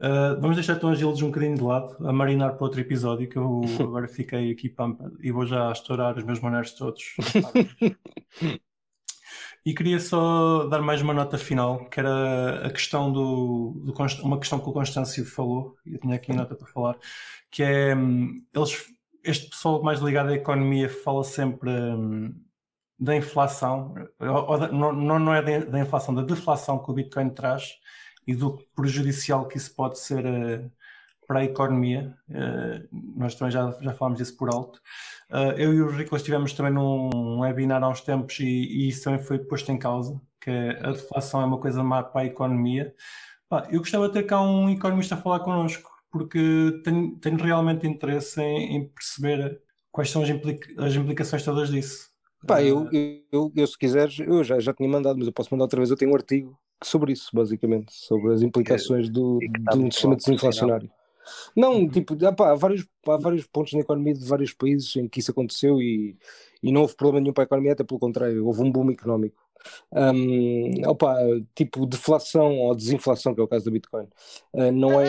Uh, 0.04 0.42
vamos 0.42 0.56
deixar 0.56 0.78
então 0.78 0.90
as 0.90 0.98
Gildes 0.98 1.22
um 1.22 1.28
bocadinho 1.28 1.56
de 1.56 1.62
lado, 1.64 1.96
a 2.08 2.12
marinar 2.12 2.56
para 2.56 2.64
outro 2.66 2.82
episódio, 2.82 3.30
que 3.30 3.38
eu 3.38 3.62
agora 3.80 4.08
fiquei 4.08 4.52
aqui 4.52 4.68
pampa 4.68 5.12
e 5.22 5.32
vou 5.32 5.46
já 5.46 5.72
estourar 5.72 6.18
os 6.18 6.24
meus 6.24 6.40
maneiros 6.40 6.74
todos. 6.74 7.04
E 9.64 9.74
queria 9.74 10.00
só 10.00 10.66
dar 10.68 10.82
mais 10.82 11.02
uma 11.02 11.14
nota 11.14 11.38
final, 11.38 11.86
que 11.90 12.00
era 12.00 12.66
a 12.66 12.70
questão 12.72 13.12
do, 13.12 13.74
do 13.86 13.94
uma 14.24 14.40
questão 14.40 14.60
que 14.60 14.68
o 14.68 14.74
Constâncio 14.74 15.24
falou, 15.26 15.76
e 15.86 15.94
eu 15.94 16.00
tinha 16.00 16.16
aqui 16.16 16.32
a 16.32 16.36
nota 16.36 16.56
para 16.56 16.68
falar, 16.68 16.98
que 17.52 17.62
é 17.62 17.96
hum, 17.96 18.44
eles, 18.54 18.86
este 19.24 19.50
pessoal 19.50 19.84
mais 19.84 20.00
ligado 20.00 20.30
à 20.30 20.34
economia 20.34 20.90
fala 20.90 21.24
sempre 21.24 21.70
hum, 21.70 22.34
da 22.98 23.16
inflação, 23.16 23.94
ou- 24.20 24.50
ou 24.50 24.58
da- 24.58 24.72
não, 24.72 24.92
não 25.20 25.34
é 25.34 25.62
da 25.62 25.80
inflação, 25.80 26.14
da 26.16 26.24
deflação 26.24 26.80
que 26.84 26.90
o 26.90 26.94
Bitcoin 26.94 27.30
traz 27.30 27.74
e 28.28 28.36
do 28.36 28.58
prejudicial 28.76 29.48
que 29.48 29.58
isso 29.58 29.74
pode 29.76 30.00
ser 30.00 30.26
eh, 30.26 30.70
para 31.28 31.40
a 31.40 31.44
economia. 31.46 32.16
Eh, 32.30 32.84
nós 32.92 33.36
também 33.36 33.52
já, 33.52 33.72
já 33.82 33.94
falámos 33.94 34.20
disso 34.20 34.36
por 34.38 34.50
alto. 34.54 34.80
Uh, 35.32 35.52
eu 35.58 35.74
e 35.74 35.82
o 35.82 35.90
Rico 35.90 36.16
estivemos 36.16 36.54
também 36.54 36.74
num 36.74 37.40
webinar 37.40 37.82
há 37.84 37.90
uns 37.90 38.02
tempos 38.02 38.38
e, 38.40 38.46
e 38.46 38.90
isso 38.90 39.04
também 39.06 39.20
foi 39.24 39.40
posto 39.40 39.72
em 39.72 39.80
causa, 39.80 40.20
que 40.42 40.50
a 40.52 40.92
deflação 40.92 41.42
é 41.42 41.46
uma 41.46 41.60
coisa 41.60 41.84
má 41.84 42.04
para 42.04 42.22
a 42.22 42.26
economia. 42.26 42.94
Eu 43.70 43.80
gostava 43.80 44.08
de 44.08 44.14
ter 44.14 44.24
cá 44.24 44.42
um 44.42 44.70
economista 44.70 45.16
a 45.16 45.18
falar 45.18 45.40
connosco, 45.42 45.90
porque 46.12 46.82
tenho, 46.84 47.18
tenho 47.20 47.38
realmente 47.38 47.86
interesse 47.88 48.42
em, 48.42 48.78
em 48.78 48.88
perceber 48.90 49.62
quais 49.92 50.10
são 50.10 50.24
as, 50.24 50.30
implica- 50.30 50.84
as 50.84 50.96
implicações 50.96 51.44
todas 51.44 51.70
disso. 51.70 52.10
Pá, 52.46 52.62
eu, 52.64 52.88
Uh, 52.88 52.92
eu, 52.92 53.24
eu, 53.32 53.52
eu, 53.56 53.68
se 53.68 53.78
quiseres, 53.78 54.20
eu 54.20 54.44
já, 54.44 54.60
já 54.60 54.74
tinha 54.74 54.90
mandado, 54.90 55.18
mas 55.18 55.28
eu 55.28 55.34
posso 55.34 55.50
mandar 55.54 55.66
outra 55.66 55.80
vez. 55.80 55.90
Eu 55.92 55.98
tenho 55.98 56.12
um 56.12 56.16
artigo 56.16 56.58
sobre 56.84 57.14
isso, 57.14 57.30
basicamente, 57.34 57.94
sobre 57.94 58.34
as 58.34 58.42
implicações 58.42 59.10
do, 59.10 59.40
que 59.40 59.60
está 59.60 59.72
de 59.72 59.80
um 59.80 59.92
sistema 59.92 60.16
desinflacionário. 60.16 60.90
Não, 61.56 61.88
tipo, 61.88 62.18
há, 62.26 62.32
pá, 62.32 62.52
há, 62.52 62.56
vários, 62.56 62.86
há 63.08 63.18
vários 63.18 63.46
pontos 63.46 63.74
na 63.74 63.80
economia 63.80 64.14
de 64.14 64.26
vários 64.26 64.54
países 64.54 64.96
em 64.96 65.08
que 65.08 65.20
isso 65.20 65.32
aconteceu 65.32 65.82
e, 65.82 66.18
e 66.62 66.72
não 66.72 66.82
houve 66.82 66.96
problema 66.96 67.22
nenhum 67.22 67.34
para 67.34 67.44
a 67.44 67.46
economia, 67.46 67.74
até 67.74 67.84
pelo 67.84 68.00
contrário, 68.00 68.46
houve 68.46 68.62
um 68.62 68.72
boom 68.72 68.90
económico. 68.92 69.42
Um, 69.92 70.88
opa, 70.88 71.16
tipo, 71.54 71.86
deflação 71.86 72.58
ou 72.58 72.76
desinflação, 72.76 73.36
que 73.36 73.42
é 73.42 73.44
o 73.44 73.48
caso 73.48 73.66
da 73.66 73.72
Bitcoin, 73.72 74.08
uh, 74.54 74.72
não 74.72 75.00
é. 75.00 75.06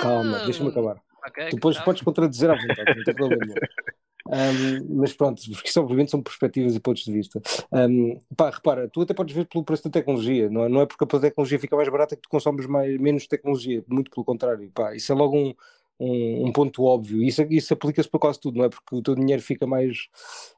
Calma, 0.00 0.44
deixa-me 0.44 0.70
acabar. 0.70 0.96
Ah, 0.96 1.08
Ok, 1.28 1.50
Depois 1.50 1.76
tá. 1.76 1.82
podes 1.84 2.02
contradizer 2.02 2.50
à 2.50 2.54
vontade, 2.54 2.96
não 2.96 3.04
tem 3.04 3.14
problema. 3.14 3.54
Um, 4.28 4.98
mas 5.00 5.12
pronto, 5.14 5.40
porque 5.50 5.68
isso 5.68 5.80
obviamente 5.80 6.10
são 6.10 6.22
perspectivas 6.22 6.74
e 6.76 6.80
pontos 6.80 7.02
de 7.04 7.12
vista. 7.12 7.40
Um, 7.72 8.18
pá, 8.36 8.50
repara, 8.50 8.88
tu 8.88 9.00
até 9.00 9.14
podes 9.14 9.34
ver 9.34 9.46
pelo 9.46 9.64
preço 9.64 9.84
da 9.84 9.90
tecnologia, 9.90 10.50
não 10.50 10.64
é, 10.64 10.68
não 10.68 10.80
é 10.82 10.86
porque 10.86 11.04
a 11.04 11.20
tecnologia 11.20 11.58
fica 11.58 11.76
mais 11.76 11.88
barata 11.88 12.14
que 12.14 12.22
tu 12.22 12.28
consomes 12.28 12.66
mais, 12.66 12.98
menos 13.00 13.26
tecnologia, 13.26 13.82
muito 13.88 14.10
pelo 14.10 14.24
contrário. 14.24 14.70
Pá, 14.74 14.94
isso 14.94 15.10
é 15.10 15.14
logo 15.14 15.36
um, 15.36 15.54
um, 16.00 16.46
um 16.46 16.52
ponto 16.52 16.84
óbvio. 16.84 17.22
Isso, 17.22 17.42
isso 17.50 17.74
aplica-se 17.74 18.08
para 18.08 18.20
quase 18.20 18.40
tudo, 18.40 18.58
não 18.58 18.64
é? 18.64 18.68
Porque 18.68 18.94
o 18.94 19.02
teu 19.02 19.14
dinheiro 19.14 19.42
fica 19.42 19.66
mais. 19.66 20.08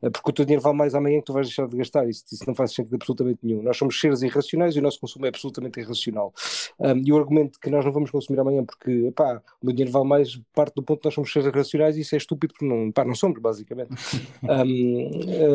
é 0.03 0.11
Porque 0.11 0.30
o 0.30 0.32
teu 0.32 0.45
dinheiro 0.45 0.62
vale 0.62 0.76
mais 0.76 0.95
amanhã 0.95 1.18
que 1.18 1.26
tu 1.26 1.32
vais 1.32 1.47
deixar 1.47 1.66
de 1.66 1.76
gastar. 1.76 2.09
Isso, 2.09 2.24
isso 2.30 2.45
não 2.47 2.55
faz 2.55 2.74
sentido 2.74 2.95
absolutamente 2.95 3.41
nenhum. 3.43 3.62
Nós 3.62 3.76
somos 3.76 3.99
seres 3.99 4.22
irracionais 4.22 4.76
e 4.76 4.78
o 4.78 4.82
nosso 4.82 5.01
consumo 5.01 5.26
é 5.26 5.28
absolutamente 5.28 5.80
irracional. 5.80 6.32
Um, 6.78 6.99
e 7.05 7.12
o 7.12 7.18
argumento 7.18 7.59
que 7.59 7.70
nós 7.70 7.84
não 7.84 7.93
vamos 7.93 8.11
consumir 8.11 8.41
amanhã 8.41 8.64
porque 8.64 8.91
o 9.09 9.66
meu 9.66 9.74
dinheiro 9.74 9.93
vale 9.93 10.07
mais 10.07 10.41
parte 10.55 10.74
do 10.74 10.82
ponto 10.82 11.01
que 11.01 11.07
nós 11.07 11.14
somos 11.14 11.32
seres 11.32 11.49
irracionais 11.49 11.97
e 11.97 12.01
isso 12.01 12.14
é 12.14 12.18
estúpido 12.18 12.55
porque 12.55 12.66
não, 12.66 12.93
não 13.07 13.14
somos, 13.14 13.41
basicamente. 13.41 13.91
um, 14.43 15.11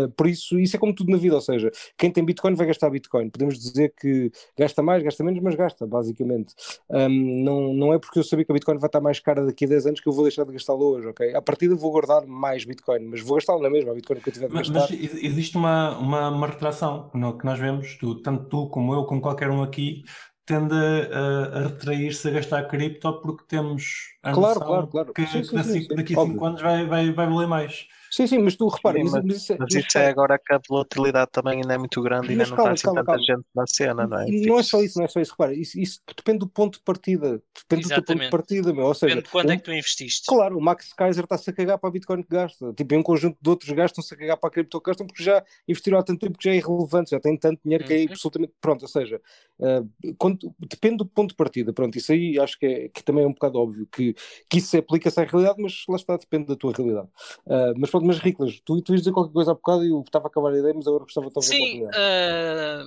uh, 0.06 0.10
por 0.12 0.28
isso, 0.28 0.60
isso 0.60 0.76
é 0.76 0.80
como 0.80 0.94
tudo 0.94 1.12
na 1.12 1.18
vida, 1.18 1.36
ou 1.36 1.42
seja, 1.42 1.72
quem 1.98 2.12
tem 2.12 2.26
Bitcoin 2.26 2.56
vai 2.56 2.68
gastar 2.68 2.90
Bitcoin. 2.90 3.30
Podemos 3.30 3.60
dizer 3.60 3.94
que 4.00 4.32
gasta 4.58 4.82
mais, 4.82 5.04
gasta 5.04 5.24
menos, 5.24 5.42
mas 5.42 5.56
gasta, 5.56 5.86
basicamente. 5.86 6.54
Não, 6.90 7.74
não 7.74 7.94
é 7.94 8.00
porque 8.00 8.20
eu 8.20 8.24
sabia 8.24 8.46
que 8.46 8.52
a 8.52 8.56
Bitcoin 8.56 8.78
vai 8.78 8.88
estar 8.88 9.02
mais 9.02 9.20
cara 9.20 9.46
daqui 9.46 9.66
a 9.66 9.68
10 9.76 9.86
anos 9.86 10.00
que 10.02 10.08
eu 10.10 10.14
vou 10.14 10.24
deixar 10.24 10.46
de 10.46 10.54
gastá-lo 10.54 10.86
hoje, 10.94 11.08
ok? 11.08 11.34
A 11.36 11.42
partida 11.42 11.76
vou 11.76 11.92
guardar 11.92 12.26
mais 12.26 12.64
Bitcoin, 12.66 13.00
mas 13.12 13.22
vou 13.22 13.36
gastá-lo 13.36 13.62
na 13.62 13.70
mesma, 13.70 13.92
a 13.92 13.96
Bitcoin 13.96 14.20
que 14.22 14.30
eu 14.30 14.34
tiver 14.34 14.48
de 14.48 14.54
Mas, 14.54 14.68
gastar. 14.70 14.88
mas 14.88 14.92
existe 15.24 15.58
uma, 15.58 15.98
uma, 15.98 16.30
uma 16.30 16.48
retração 16.48 17.10
no- 17.14 17.38
que 17.38 17.46
nós 17.46 17.60
vemos, 17.60 17.98
tu, 18.00 18.22
tanto 18.22 18.46
tu 18.50 18.70
como 18.70 18.94
eu, 18.94 19.06
como 19.06 19.22
qualquer 19.22 19.50
um 19.50 19.62
aqui, 19.64 20.04
tende 20.46 20.74
a, 20.76 21.58
a 21.58 21.68
retrair-se 21.68 22.28
a 22.28 22.32
gastar 22.32 22.68
cripto 22.68 23.22
porque 23.22 23.44
temos 23.48 23.84
a 24.24 24.32
Claro, 24.32 24.60
noção 24.60 24.68
claro, 24.68 24.88
claro. 24.88 25.14
que 25.16 25.26
Sim, 25.28 25.44
sim, 25.44 25.56
daqui, 25.56 25.70
sim, 25.82 25.88
daqui 25.96 26.14
a 26.14 26.18
Óbvio. 26.18 26.34
5 26.34 26.46
anos 26.46 26.62
vai, 26.62 26.86
vai, 26.86 27.12
vai 27.12 27.28
valer 27.28 27.48
mais. 27.48 27.88
Sim, 28.16 28.28
sim, 28.28 28.40
mas 28.40 28.56
tu 28.56 28.66
repara, 28.70 28.98
Sim, 28.98 29.04
mas, 29.04 29.26
mas, 29.26 29.36
isso 29.38 29.52
é- 29.52 29.58
mas 29.60 29.74
isso 29.76 29.98
é 29.98 30.08
agora 30.08 30.40
que 30.40 30.54
a 30.54 30.62
volatilidade 30.70 31.32
também 31.34 31.56
ainda 31.62 31.74
é 31.74 31.78
muito 31.78 32.02
grande 32.02 32.28
e 32.28 32.30
ainda 32.32 32.44
Mas 32.44 32.50
não 32.50 32.56
calma, 32.56 32.74
está 32.74 32.90
assim 32.92 32.96
calma, 32.96 33.00
tanta 33.02 33.12
calma. 33.12 33.26
gente 33.26 33.46
na 33.54 33.68
cena, 33.68 34.08
não 34.08 34.18
é? 34.22 34.26
Não 34.48 34.58
é 34.58 34.64
só 34.64 34.82
isso, 34.82 34.98
não 34.98 35.04
é 35.06 35.08
só 35.10 35.20
isso. 35.20 35.32
Repara, 35.32 35.54
isso, 35.54 35.78
isso 35.78 36.00
depende 36.16 36.40
do 36.40 36.48
ponto 36.48 36.78
de 36.78 36.84
partida. 36.86 37.44
Depende 37.54 37.82
do 37.84 37.90
teu 37.90 37.98
ponto 37.98 38.06
de 38.06 38.14
Exatamente. 38.14 38.32
partida, 38.32 38.74
meu. 38.74 38.86
Ou 38.86 38.94
seja, 38.94 39.16
Depende 39.16 39.26
de 39.26 39.32
quando 39.32 39.50
é 39.50 39.54
um- 39.54 39.58
que 39.58 39.64
tu 39.64 39.72
investiste. 39.74 40.26
Claro, 40.28 40.58
o 40.58 40.62
Max 40.62 40.94
Kaiser 40.94 41.26
está-se 41.26 41.50
a 41.50 41.54
cagar 41.54 41.78
para 41.78 41.90
a 41.90 41.92
Bitcoin 41.92 42.24
que 42.24 42.30
gasta. 42.30 42.72
Tipo, 42.74 42.94
em 42.94 42.98
um 43.00 43.04
conjunto 43.04 43.38
de 43.42 43.50
outros 43.50 43.70
gastam-se 43.72 44.14
a 44.14 44.18
cagar 44.18 44.38
para 44.38 44.48
a 44.48 44.52
cripto 44.52 44.80
que 44.80 44.90
gastam 44.90 45.06
porque 45.08 45.22
já 45.22 45.44
investiram 45.68 46.00
há 46.00 46.04
tanto 46.04 46.22
tempo 46.22 46.38
que 46.38 46.46
já 46.48 46.52
é 46.52 46.56
irrelevante, 46.58 47.12
já 47.12 47.20
tem 47.20 47.36
tanto 47.38 47.60
dinheiro 47.66 47.84
que 47.84 47.94
é 47.94 47.98
Uhum. 47.98 48.08
absolutamente. 48.12 48.54
Pronto, 48.62 48.82
ou 48.84 48.88
seja, 48.88 49.22
eh, 49.60 49.84
quando- 50.18 50.56
depende 50.58 50.98
do 50.98 51.06
ponto 51.06 51.32
de 51.32 51.36
partida. 51.36 51.74
Pronto, 51.74 51.98
isso 51.98 52.14
aí 52.14 52.40
acho 52.40 52.58
que, 52.58 52.66
é, 52.66 52.88
que 52.88 53.04
também 53.04 53.26
é 53.26 53.28
um 53.28 53.34
bocado 53.34 53.60
óbvio 53.60 53.86
que, 53.92 54.16
que 54.50 54.60
isso 54.60 54.78
aplica-se 54.78 55.20
à 55.20 55.26
realidade, 55.26 55.62
mas 55.62 55.84
lá 55.90 55.98
está, 55.98 56.16
depende 56.16 56.46
da 56.46 56.56
tua 56.56 56.72
realidade. 56.72 57.10
Eh, 57.48 57.74
mas 57.76 57.90
pronto, 57.90 58.05
mas 58.06 58.20
Riclas, 58.20 58.60
tu, 58.64 58.82
tu 58.82 58.94
ias 58.94 59.02
dizer 59.02 59.12
qualquer 59.12 59.34
coisa 59.34 59.52
há 59.52 59.54
bocado 59.54 59.84
e 59.86 59.90
eu 59.90 60.02
estava 60.02 60.28
a 60.28 60.30
acabar 60.30 60.54
a 60.54 60.58
ideia, 60.60 60.74
mas 60.74 60.88
agora 60.88 61.04
gostava 61.04 61.28
de 61.30 61.46
Sim, 61.46 61.84
ah, 61.94 62.84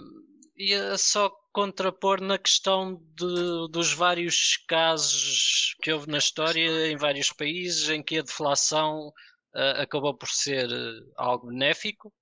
ia 0.56 0.96
só 0.98 1.30
contrapor 1.52 2.20
na 2.20 2.38
questão 2.38 2.94
de- 3.16 3.68
dos 3.70 3.92
vários 3.92 4.56
casos 4.68 5.74
que 5.82 5.92
houve 5.92 6.08
na 6.10 6.18
história 6.18 6.90
em 6.90 6.96
vários 6.96 7.32
países 7.32 7.88
em 7.88 8.02
que 8.02 8.18
a 8.18 8.22
deflação 8.22 9.12
ah, 9.54 9.82
acabou 9.82 10.14
por 10.14 10.28
ser 10.28 10.68
ah, 10.72 11.24
algo 11.24 11.48
benéfico. 11.48 12.12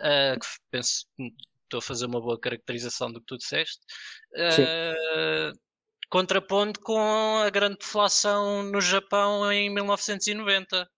ah, 0.00 0.36
que 0.40 0.46
penso 0.70 1.06
que 1.16 1.32
estou 1.64 1.78
a 1.78 1.82
fazer 1.82 2.06
uma 2.06 2.20
boa 2.20 2.38
caracterização 2.38 3.12
do 3.12 3.20
que 3.20 3.26
tu 3.26 3.36
disseste. 3.38 3.80
Ah, 4.36 5.52
contrapondo 6.10 6.80
com 6.80 7.38
a 7.38 7.48
grande 7.50 7.78
deflação 7.78 8.64
no 8.64 8.80
Japão 8.80 9.50
em 9.52 9.70
1990. 9.70 10.88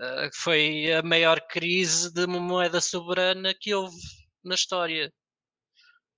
Ah, 0.00 0.30
foi 0.34 0.92
a 0.92 1.02
maior 1.02 1.40
crise 1.48 2.12
de 2.12 2.24
uma 2.24 2.40
moeda 2.40 2.80
soberana 2.80 3.54
que 3.58 3.74
houve 3.74 3.96
na 4.44 4.54
história. 4.54 5.12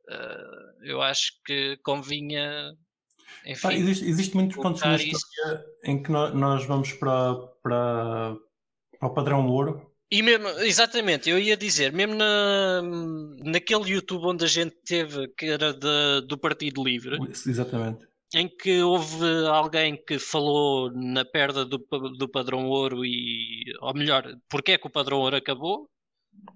Ah, 0.09 0.73
eu 0.83 1.01
acho 1.01 1.33
que 1.47 1.79
convinha, 1.83 2.73
enfim, 3.47 3.75
existe, 3.75 4.05
existe 4.05 4.35
muitos 4.35 4.57
pontos 4.57 4.83
na 4.83 4.97
história 4.97 5.65
em 5.85 6.03
que 6.03 6.11
nós 6.11 6.65
vamos 6.67 6.93
para, 6.93 7.35
para, 7.63 8.37
para 8.99 9.09
o 9.09 9.15
padrão 9.15 9.47
ouro. 9.49 9.91
E 10.11 10.23
mesmo, 10.23 10.47
exatamente, 10.61 11.29
eu 11.29 11.39
ia 11.39 11.57
dizer, 11.57 11.93
mesmo 11.93 12.15
na, 12.15 12.83
naquele 13.43 13.91
YouTube 13.91 14.27
onde 14.27 14.45
a 14.45 14.49
gente 14.49 14.77
teve, 14.85 15.27
que 15.29 15.47
era 15.47 15.73
de- 15.73 16.27
do 16.29 16.39
Partido 16.39 16.85
Livre, 16.85 17.19
Exatamente. 17.47 18.07
Em 18.35 18.49
que 18.49 18.83
houve 18.83 19.47
alguém 19.47 19.97
que 19.97 20.19
falou 20.19 20.91
na 20.93 21.25
perda 21.25 21.65
do, 21.65 21.79
do 22.19 22.29
padrão 22.29 22.67
ouro 22.69 23.05
e, 23.05 23.65
ou 23.81 23.95
melhor, 23.95 24.25
porque 24.49 24.73
é 24.73 24.79
que 24.79 24.87
o 24.87 24.91
padrão 24.91 25.19
ouro 25.19 25.37
acabou 25.37 25.89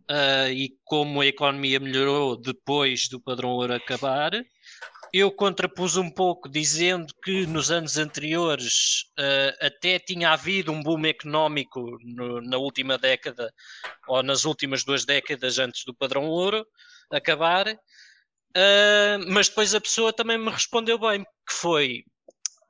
ah, 0.08 0.50
e 0.50 0.70
como 0.84 1.20
a 1.20 1.26
economia 1.26 1.78
melhorou 1.78 2.36
depois 2.36 3.08
do 3.08 3.20
padrão 3.20 3.50
ouro 3.50 3.74
acabar. 3.74 4.32
Eu 5.12 5.30
contrapus 5.32 5.96
um 5.96 6.10
pouco 6.10 6.48
dizendo 6.50 7.14
que 7.24 7.46
nos 7.46 7.70
anos 7.70 7.96
anteriores 7.96 9.04
ah, 9.18 9.66
até 9.66 9.98
tinha 9.98 10.30
havido 10.30 10.72
um 10.72 10.82
boom 10.82 11.06
económico 11.06 11.96
no- 12.02 12.40
na 12.40 12.58
última 12.58 12.98
década 12.98 13.52
ou 14.08 14.22
nas 14.22 14.44
últimas 14.44 14.84
duas 14.84 15.04
décadas 15.04 15.58
antes 15.58 15.84
do 15.84 15.94
padrão 15.94 16.26
ouro 16.26 16.66
acabar. 17.10 17.78
Uh, 18.56 19.20
mas 19.28 19.48
depois 19.48 19.74
a 19.74 19.80
pessoa 19.80 20.12
também 20.12 20.38
me 20.38 20.50
respondeu 20.50 20.98
bem, 20.98 21.24
que 21.48 21.54
foi 21.54 22.04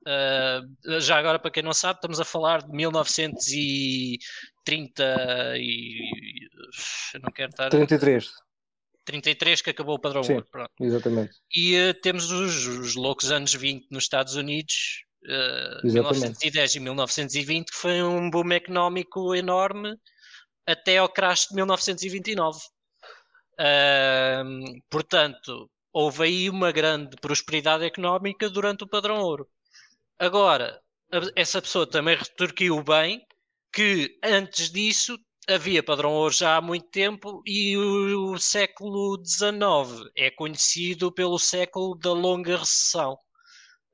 uh, 0.07 1.01
já 1.01 1.19
agora 1.19 1.39
para 1.39 1.51
quem 1.51 1.63
não 1.63 1.73
sabe, 1.73 1.99
estamos 1.99 2.21
a 2.21 2.25
falar 2.25 2.63
de 2.63 2.71
1930 2.71 5.05
e 5.57 6.49
eu 7.15 7.21
não 7.21 7.33
quero 7.33 7.51
estar 7.51 7.71
33, 7.71 8.31
33 9.05 9.63
que 9.63 9.71
acabou 9.71 9.97
o 9.97 10.01
padrão 10.01 10.23
Sim. 10.23 10.35
ouro, 10.35 10.47
pronto. 10.51 10.71
exatamente. 10.81 11.35
E 11.55 11.77
uh, 11.77 11.95
temos 12.01 12.31
os, 12.31 12.67
os 12.67 12.95
loucos 12.95 13.33
anos 13.33 13.55
20 13.55 13.89
nos 13.91 14.05
Estados 14.05 14.37
Unidos, 14.37 15.03
uh, 15.25 15.87
Exatamente. 15.87 16.47
1910 16.47 16.75
e 16.75 16.81
1920, 16.81 17.71
que 17.71 17.77
foi 17.77 18.03
um 18.03 18.31
boom 18.31 18.53
económico 18.53 19.35
enorme 19.35 19.97
até 20.67 20.99
ao 20.99 21.09
crash 21.09 21.49
de 21.49 21.55
1929. 21.55 22.61
Ahm, 23.59 24.81
portanto, 24.89 25.69
houve 25.99 26.23
aí 26.23 26.49
uma 26.49 26.71
grande 26.71 27.17
prosperidade 27.17 27.85
económica 27.85 28.49
durante 28.49 28.85
o 28.85 28.87
padrão 28.87 29.19
ouro. 29.19 29.49
Agora, 30.17 30.81
essa 31.35 31.61
pessoa 31.61 31.91
também 31.91 32.17
retorquiu 32.17 32.81
bem 32.85 33.27
que 33.73 34.17
antes 34.23 34.71
disso 34.71 35.19
havia 35.49 35.83
padrão 35.83 36.13
ouro 36.13 36.33
já 36.33 36.57
há 36.57 36.61
muito 36.61 36.87
tempo 36.89 37.43
e 37.45 37.77
o, 37.77 38.31
o 38.31 38.39
século 38.39 39.21
XIX 39.27 40.09
é 40.17 40.31
conhecido 40.31 41.11
pelo 41.11 41.37
século 41.37 41.97
da 41.97 42.13
longa 42.13 42.59
recessão, 42.59 43.19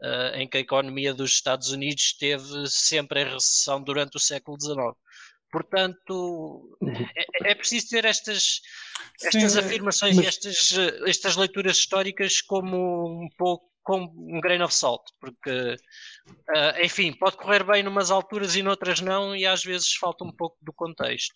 ah, 0.02 0.32
em 0.34 0.46
que 0.46 0.58
a 0.58 0.60
economia 0.60 1.14
dos 1.14 1.32
Estados 1.32 1.70
Unidos 1.70 2.02
esteve 2.04 2.68
sempre 2.68 3.22
em 3.22 3.32
recessão 3.32 3.82
durante 3.82 4.18
o 4.18 4.20
século 4.20 4.58
XIX. 4.60 4.94
Portanto, 5.54 6.76
é, 7.16 7.52
é 7.52 7.54
preciso 7.54 7.90
ter 7.90 8.04
estas, 8.04 8.60
estas 9.22 9.52
Sim, 9.52 9.58
afirmações 9.60 10.16
mas- 10.16 10.24
e 10.24 10.28
estas, 10.28 10.72
estas 11.06 11.36
leituras 11.36 11.76
históricas 11.76 12.40
como 12.40 13.22
um 13.22 13.28
pouco 13.38 13.72
como 13.84 14.10
um 14.16 14.40
grain 14.40 14.62
of 14.62 14.74
salt, 14.74 15.02
porque 15.20 15.76
ah, 16.48 16.82
enfim, 16.82 17.12
pode 17.12 17.36
correr 17.36 17.62
bem 17.62 17.82
numas 17.82 18.10
alturas 18.10 18.56
e 18.56 18.62
noutras 18.62 19.00
não, 19.00 19.36
e 19.36 19.46
às 19.46 19.62
vezes 19.62 19.94
falta 19.94 20.24
um 20.24 20.32
pouco 20.32 20.56
do 20.62 20.72
contexto. 20.72 21.34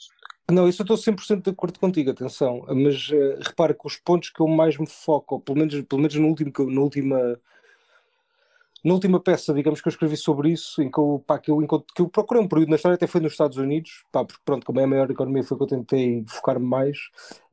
Não, 0.51 0.67
isso 0.67 0.81
eu 0.81 0.85
estou 0.85 0.97
100% 0.97 1.43
de 1.43 1.51
acordo 1.51 1.79
contigo, 1.79 2.11
atenção, 2.11 2.65
mas 2.75 3.11
eh, 3.13 3.39
repara 3.43 3.75
que 3.75 3.87
os 3.87 3.97
pontos 3.99 4.31
que 4.31 4.41
eu 4.41 4.49
mais 4.49 4.79
me 4.79 4.89
foco, 4.89 5.35
ou 5.35 5.41
pelo 5.43 5.59
menos, 5.59 5.79
pelo 5.83 6.01
menos 6.01 6.15
no 6.17 6.27
último, 6.27 6.53
na 6.71 6.81
última 6.81 7.39
na 8.85 8.95
última 8.95 9.21
peça, 9.21 9.53
digamos 9.53 9.81
que 9.81 9.89
eu 9.89 9.91
escrevi 9.91 10.17
sobre 10.17 10.51
isso, 10.51 10.81
em 10.83 10.91
que 10.91 10.99
eu, 10.99 11.23
pá, 11.27 11.39
que 11.39 11.51
eu, 11.51 11.59
que 11.67 12.03
eu 12.03 12.09
procurei 12.09 12.43
um 12.43 12.49
período 12.49 12.71
na 12.71 12.77
história, 12.77 12.95
até 12.95 13.07
foi 13.07 13.21
nos 13.21 13.33
Estados 13.33 13.57
Unidos, 13.57 14.05
pá, 14.13 14.25
porque 14.25 14.43
pronto, 14.45 14.65
como 14.65 14.81
é 14.81 14.85
a 14.85 14.87
maior 14.87 15.11
economia, 15.11 15.43
foi 15.43 15.57
que 15.57 15.63
eu 15.63 15.69
tentei 15.69 16.25
focar-me 16.29 16.67
mais, 16.67 16.99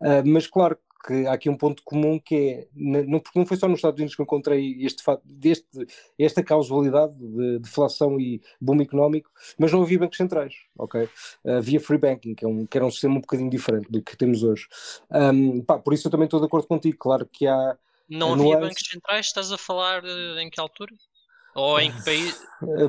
Ah, 0.01 0.21
mas 0.25 0.47
claro 0.47 0.77
que 1.05 1.27
há 1.27 1.33
aqui 1.33 1.49
um 1.49 1.57
ponto 1.57 1.83
comum 1.83 2.19
que 2.19 2.35
é, 2.35 2.67
não, 2.75 3.19
porque 3.19 3.37
não 3.37 3.45
foi 3.45 3.57
só 3.57 3.67
nos 3.67 3.77
Estados 3.77 3.99
Unidos 3.99 4.15
que 4.15 4.21
eu 4.21 4.23
encontrei 4.23 4.77
este, 4.79 5.03
deste, 5.23 5.67
esta 6.17 6.43
causalidade 6.43 7.13
de 7.15 7.59
deflação 7.59 8.19
e 8.19 8.41
boom 8.59 8.81
económico, 8.81 9.29
mas 9.57 9.71
não 9.71 9.83
havia 9.83 9.99
bancos 9.99 10.17
centrais, 10.17 10.53
ok? 10.77 11.07
Havia 11.45 11.79
free 11.79 11.99
banking, 11.99 12.33
que, 12.33 12.43
é 12.43 12.47
um, 12.47 12.65
que 12.65 12.77
era 12.77 12.85
um 12.85 12.91
sistema 12.91 13.15
um 13.15 13.21
bocadinho 13.21 13.49
diferente 13.49 13.91
do 13.91 14.01
que 14.01 14.17
temos 14.17 14.41
hoje. 14.41 14.67
Ahm, 15.11 15.61
pá, 15.61 15.77
por 15.77 15.93
isso 15.93 16.07
eu 16.07 16.11
também 16.11 16.25
estou 16.25 16.39
de 16.39 16.47
acordo 16.47 16.67
contigo, 16.67 16.97
claro 16.97 17.27
que 17.31 17.45
há 17.45 17.77
Não 18.09 18.33
havia 18.33 18.57
bancos 18.57 18.83
centrais? 18.87 19.27
Estás 19.27 19.51
a 19.51 19.57
falar 19.57 20.03
eh, 20.03 20.41
em 20.41 20.49
que 20.49 20.59
altura? 20.59 20.93
Ou 21.55 21.79
em 21.79 21.91
que 21.91 22.03
país? 22.03 22.35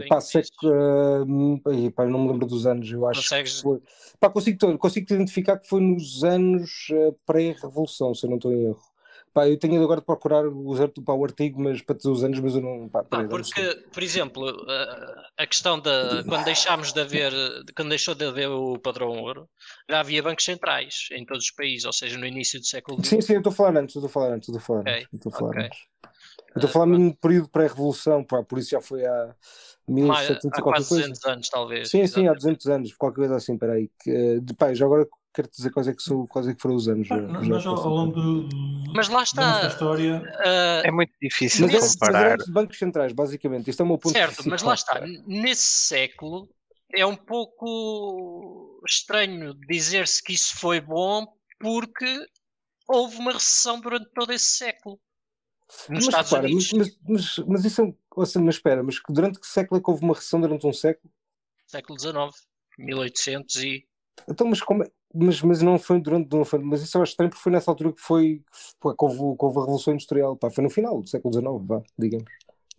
Pá, 0.08 0.18
que 0.20 0.66
uh, 0.66 1.92
pá, 1.92 2.04
não 2.06 2.20
me 2.20 2.32
lembro 2.32 2.46
dos 2.46 2.66
anos, 2.66 2.90
eu 2.90 3.06
acho 3.06 3.20
Consegues- 3.20 3.56
que 3.56 3.62
foi. 3.62 3.80
Pá, 4.18 4.30
consigo, 4.30 4.78
consigo 4.78 5.12
identificar 5.12 5.58
que 5.58 5.68
foi 5.68 5.80
nos 5.80 6.24
anos 6.24 6.88
uh, 6.90 7.12
pré-revolução, 7.24 8.14
se 8.14 8.26
eu 8.26 8.30
não 8.30 8.36
estou 8.36 8.52
em 8.52 8.66
erro. 8.66 8.82
Pá, 9.32 9.46
eu 9.46 9.58
tenho 9.58 9.82
agora 9.82 10.00
de 10.00 10.06
procurar 10.06 10.46
usar 10.46 10.88
pá, 11.04 11.12
o 11.12 11.22
artigo, 11.22 11.60
mas 11.60 11.82
para 11.82 11.94
dizer 11.96 12.08
os 12.08 12.24
anos, 12.24 12.40
mas 12.40 12.54
eu 12.54 12.62
não. 12.62 12.88
Pá, 12.88 13.04
Pá, 13.04 13.22
porque, 13.24 13.82
por 13.92 14.02
exemplo, 14.02 14.48
a, 14.48 15.42
a 15.42 15.46
questão 15.46 15.78
da 15.78 16.24
quando 16.26 16.44
deixámos 16.44 16.92
de 16.92 17.00
haver, 17.00 17.32
quando 17.76 17.90
deixou 17.90 18.14
de 18.14 18.24
haver 18.24 18.48
o 18.48 18.78
padrão 18.78 19.08
ouro, 19.10 19.48
já 19.90 20.00
havia 20.00 20.22
bancos 20.22 20.44
centrais 20.44 21.08
em 21.12 21.24
todos 21.26 21.44
os 21.44 21.50
países, 21.50 21.84
ou 21.84 21.92
seja, 21.92 22.16
no 22.18 22.26
início 22.26 22.58
do 22.58 22.66
século 22.66 22.98
Sim, 23.04 23.16
XX. 23.20 23.26
sim, 23.26 23.32
eu 23.34 23.38
estou 23.38 23.52
a 23.52 23.54
falar 23.54 23.76
antes, 23.76 23.94
estou 23.94 24.08
a 24.08 24.12
falar 24.12 24.32
antes, 24.32 24.48
estou 24.48 24.58
a 24.58 24.62
falar 24.64 24.80
antes. 24.80 25.08
eu 25.12 25.16
Estou 25.16 25.32
a 25.32 25.38
falar 25.38 25.50
ok. 25.50 25.62
antes. 25.64 25.78
Estou 26.56 26.68
a 26.68 26.72
falar 26.72 26.86
mesmo 26.86 27.10
de 27.10 27.16
período 27.18 27.48
pré-revolução, 27.48 28.24
por 28.24 28.58
isso 28.58 28.70
já 28.70 28.80
foi 28.80 29.04
há 29.06 29.34
Mais- 29.88 30.28
1700 30.28 30.44
e 30.44 30.48
há 30.48 30.50
qualquer 30.62 30.70
quase 30.78 30.88
coisa. 30.88 31.02
200 31.08 31.24
anos, 31.24 31.48
talvez. 31.48 31.90
Sim, 31.90 31.98
sim, 31.98 32.02
há 32.02 32.32
Exatamente. 32.32 32.36
200 32.42 32.66
anos, 32.66 32.94
qualquer 32.94 33.16
coisa 33.16 33.36
assim, 33.36 33.56
peraí. 33.56 33.90
Que, 34.02 34.40
de, 34.40 34.54
pá, 34.54 34.74
já 34.74 34.84
agora 34.86 35.06
quero 35.32 35.48
dizer 35.50 35.70
quais 35.70 35.86
é 35.86 35.94
que, 35.94 36.02
são, 36.02 36.26
quais 36.26 36.48
é 36.48 36.54
que 36.54 36.60
foram 36.62 36.74
os 36.74 36.88
anos. 36.88 37.06
já- 37.06 37.16
Nós 37.16 37.62
já 37.62 37.70
ao, 37.70 37.88
longo 37.88 38.12
do, 38.12 38.48
Mas 38.94 39.08
lá 39.08 39.22
está. 39.22 39.66
história, 39.66 40.22
ah, 40.38 40.82
É 40.84 40.90
muito 40.90 41.12
difícil 41.20 41.66
Mas, 41.66 41.74
mas 41.74 41.92
comparar. 41.92 42.36
de 42.38 42.50
bancos 42.50 42.78
centrais, 42.78 43.12
basicamente. 43.12 43.68
Este 43.70 43.80
é 43.82 43.84
o 43.84 43.88
meu 43.88 43.98
ponto 43.98 44.12
certo, 44.12 44.42
mas 44.48 44.62
lá 44.62 44.74
está. 44.74 45.00
Nesse 45.26 45.62
século 45.86 46.48
é 46.94 47.04
um 47.04 47.16
pouco 47.16 48.80
estranho 48.88 49.54
dizer-se 49.68 50.22
que 50.22 50.32
isso 50.32 50.56
foi 50.56 50.80
bom 50.80 51.26
porque 51.60 52.06
houve 52.88 53.16
uma 53.18 53.32
recessão 53.32 53.80
durante 53.80 54.08
todo 54.14 54.32
esse 54.32 54.48
século. 54.56 54.98
Nos 55.88 55.88
Mas 55.88 56.04
Estados 56.04 56.30
repara, 56.30 56.46
Unidos, 56.46 56.72
mas, 56.72 56.98
mas, 57.08 57.38
mas, 57.46 57.64
isso 57.64 57.80
é 57.80 57.84
um. 57.84 57.94
ouça, 58.14 58.40
mas 58.40 58.54
espera, 58.54 58.82
mas 58.82 59.00
durante 59.08 59.40
que 59.40 59.46
século 59.46 59.80
é 59.80 59.82
que 59.82 59.90
houve 59.90 60.04
uma 60.04 60.14
recessão 60.14 60.40
durante 60.40 60.66
um 60.66 60.72
século? 60.72 61.12
século 61.66 61.98
XIX, 61.98 62.16
1800 62.78 63.56
e. 63.56 63.84
Então, 64.28 64.46
mas 64.46 64.62
como 64.62 64.82
é- 64.84 64.90
Mas, 65.14 65.40
mas 65.42 65.62
não 65.62 65.78
foi 65.78 66.00
durante. 66.00 66.32
Não 66.34 66.44
foi, 66.44 66.58
mas 66.60 66.82
isso 66.82 66.96
eu 66.96 67.02
acho 67.02 67.12
estranho 67.12 67.30
porque 67.30 67.42
foi 67.42 67.50
nessa 67.52 67.70
altura 67.70 67.92
que 67.92 68.00
foi. 68.00 68.42
Que 68.80 68.86
houve, 69.04 69.16
que 69.16 69.44
houve 69.44 69.58
a 69.58 69.60
Revolução 69.62 69.94
Industrial. 69.94 70.36
Pá, 70.36 70.50
foi 70.50 70.62
no 70.62 70.70
final 70.70 71.00
do 71.02 71.08
século 71.08 71.32
XIX, 71.34 71.66
vá, 71.66 71.82
digamos. 71.98 72.30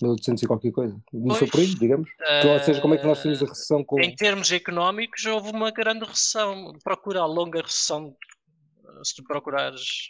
1800 0.02 0.44
e 0.44 0.48
qualquer 0.48 0.72
coisa. 0.72 0.96
Não 1.12 1.34
foi 1.36 1.48
por 1.48 1.60
aí, 1.60 1.74
digamos. 1.74 2.08
Então, 2.40 2.54
ou 2.54 2.60
seja, 2.60 2.80
como 2.82 2.94
é 2.94 2.98
que 3.00 3.06
nós 3.08 3.20
tínhamos 3.20 3.42
a 3.42 3.46
recessão 3.48 3.84
com. 3.84 4.00
Em 4.00 4.16
termos 4.16 4.52
económicos, 4.52 5.26
houve 5.26 5.50
uma 5.52 5.72
grande 5.72 6.06
recessão. 6.06 6.72
Procura 6.84 7.22
a 7.22 7.26
longa 7.26 7.62
recessão. 7.62 8.16
Se 9.04 9.16
tu 9.16 9.24
procurares. 9.24 10.10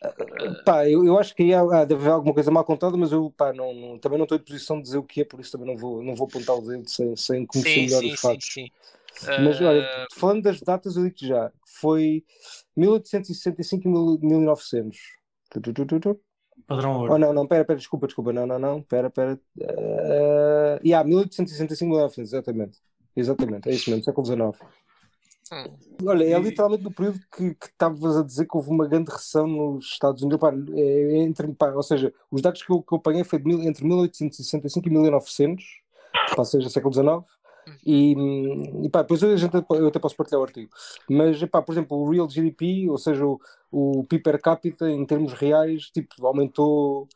Pá, 0.66 0.88
eu, 0.88 1.04
eu 1.06 1.18
acho 1.18 1.34
que 1.36 1.44
aí 1.44 1.54
há, 1.54 1.62
há, 1.62 1.86
deve 1.86 2.02
haver 2.02 2.12
alguma 2.12 2.34
coisa 2.34 2.52
mal 2.52 2.64
contada, 2.64 2.96
mas 2.98 3.12
eu 3.12 3.32
pá, 3.32 3.52
não, 3.54 3.74
não- 3.74 4.00
também 4.00 4.18
não 4.18 4.26
estou 4.26 4.38
em 4.38 4.42
posição 4.42 4.78
de 4.78 4.84
dizer 4.84 4.98
o 4.98 5.04
que 5.04 5.22
é, 5.22 5.26
por 5.26 5.40
isso 5.40 5.52
também 5.52 5.68
não 5.68 5.78
vou, 5.78 6.04
não 6.04 6.16
vou 6.16 6.28
apontar 6.28 6.56
o 6.56 6.62
dedo 6.62 6.88
sem, 6.90 7.16
sem 7.16 7.46
conhecer 7.46 7.82
Sim, 7.82 7.88
melhor 7.88 8.04
sim, 8.04 8.10
os 8.10 8.14
sim, 8.16 8.20
fatos. 8.20 8.48
sim. 8.52 8.72
Mas 9.38 9.60
Ah, 9.60 9.64
olha, 9.64 9.88
falando 10.16 10.44
das 10.44 10.62
datas, 10.62 10.96
eu 10.96 11.04
digo 11.04 11.16
já, 11.22 11.52
foi 11.80 12.24
1865 12.76 13.88
e 13.88 13.92
mil- 13.92 14.20
1900. 14.22 15.00
Tu, 15.50 15.62
tu, 15.62 15.74
tu, 15.74 15.86
tu, 15.86 16.00
tu. 16.00 16.22
padrão 16.68 16.94
Oh, 16.94 17.02
ouro. 17.02 17.18
não, 17.18 17.34
não, 17.34 17.48
pera, 17.48 17.66
pera, 17.66 17.78
desculpa, 17.80 18.08
desculpa, 18.08 18.34
não, 18.34 18.46
não, 18.46 18.60
não, 18.60 18.82
pera, 18.84 19.10
pera. 19.10 19.40
Uh, 19.58 20.80
yeah, 20.86 21.08
1865 21.08 21.90
e 21.94 21.96
1900, 21.96 22.34
exatamente. 22.34 22.78
Exatamente, 23.16 23.70
é 23.70 23.74
isso 23.74 23.90
mesmo, 23.90 24.04
século 24.04 24.26
XIX. 24.26 24.58
Hum, 25.52 25.78
Olha, 26.06 26.24
é 26.24 26.32
E- 26.38 26.40
literalmente 26.40 26.84
no 26.84 26.92
período 26.92 27.20
que 27.36 27.56
estavas 27.66 28.18
a 28.18 28.24
dizer 28.24 28.46
que 28.46 28.56
houve 28.56 28.70
uma 28.70 28.88
grande 28.88 29.12
recessão 29.12 29.48
nos 29.48 29.86
Estados 29.86 30.22
Unidos. 30.22 30.40
Pá, 30.40 30.54
é 30.76 31.18
entre, 31.20 31.48
pá, 31.54 31.72
ou 31.72 31.84
seja, 31.84 32.14
os 32.32 32.42
dados 32.42 32.62
que 32.62 32.72
eu, 32.72 32.82
que 32.82 32.94
eu 32.94 32.98
apanhei 32.98 33.24
foi 33.24 33.40
mil, 33.40 33.62
entre 33.64 33.84
1865 33.86 34.88
e 34.88 34.92
1900, 34.92 35.64
ou 36.38 36.46
seja, 36.46 36.70
século 36.70 36.94
XIX. 36.94 37.26
E, 37.86 38.16
hum, 38.16 38.84
e 38.86 38.90
pá, 38.90 39.02
depois 39.02 39.24
a 39.24 39.36
gente, 39.36 39.54
eu 39.56 39.88
até 39.88 40.00
posso 40.00 40.16
partilhar 40.16 40.40
o 40.42 40.44
artigo. 40.44 40.70
Mas, 41.10 41.44
pá, 41.46 41.62
por 41.62 41.72
exemplo, 41.74 41.98
o 41.98 42.10
real 42.10 42.30
GDP, 42.30 42.90
ou 42.90 42.98
seja, 42.98 43.26
o, 43.26 43.40
o 43.72 44.04
PIB 44.06 44.24
per 44.24 44.42
capita 44.42 44.90
em 44.90 45.06
termos 45.06 45.34
reais, 45.34 45.90
tipo, 45.92 46.26
aumentou 46.26 47.08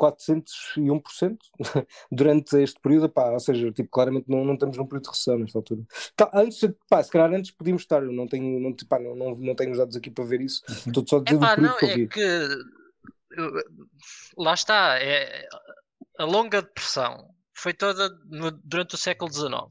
401% 0.00 1.38
durante 2.10 2.56
este 2.62 2.80
período, 2.80 3.08
pá, 3.08 3.30
ou 3.30 3.40
seja, 3.40 3.70
tipo, 3.72 3.88
claramente 3.90 4.28
não, 4.28 4.44
não 4.44 4.54
estamos 4.54 4.76
num 4.76 4.86
período 4.86 5.04
de 5.04 5.10
recessão 5.10 5.38
nesta 5.38 5.58
altura. 5.58 5.82
Tá, 6.16 6.30
antes, 6.34 6.60
pá, 6.88 7.02
se 7.02 7.10
calhar 7.10 7.32
antes 7.32 7.50
podíamos 7.50 7.82
estar, 7.82 8.02
eu 8.02 8.12
não 8.12 8.26
tenho, 8.26 8.58
não, 8.60 8.74
pá, 8.88 8.98
não, 8.98 9.14
não, 9.14 9.36
não 9.36 9.54
tenho 9.54 9.72
os 9.72 9.78
dados 9.78 9.96
aqui 9.96 10.10
para 10.10 10.24
ver 10.24 10.40
isso, 10.40 10.62
estou 10.86 11.04
só 11.06 11.18
a 11.18 11.22
dizer 11.22 11.38
do 11.38 11.44
Epá, 11.44 11.54
período 11.54 11.72
não, 11.72 11.78
que 11.78 11.84
eu 11.84 11.88
é 11.90 11.94
vi. 11.94 12.08
que 12.08 12.20
eu- 13.32 13.52
lá 14.38 14.54
está, 14.54 14.98
é, 15.00 15.46
a 16.18 16.24
longa 16.24 16.62
depressão 16.62 17.28
foi 17.54 17.72
toda 17.74 18.08
no- 18.26 18.50
durante 18.64 18.94
o 18.94 18.98
século 18.98 19.30
XIX. 19.32 19.68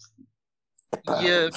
Pá, 1.04 1.22
E 1.24 1.30
eh, 1.30 1.50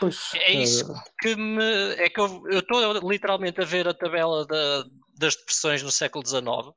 pois, 0.00 0.30
é 0.34 0.52
isso 0.52 0.90
eh, 0.92 0.94
que 1.20 1.36
me. 1.36 1.92
É 1.96 2.08
que 2.08 2.20
eu 2.20 2.42
eu 2.50 2.60
estou 2.60 2.92
literalmente 3.08 3.60
a 3.60 3.64
ver 3.64 3.88
a 3.88 3.94
tabela 3.94 4.46
da- 4.46 4.84
das 5.18 5.34
depressões 5.36 5.82
no 5.82 5.90
século 5.90 6.24
XIX 6.24 6.72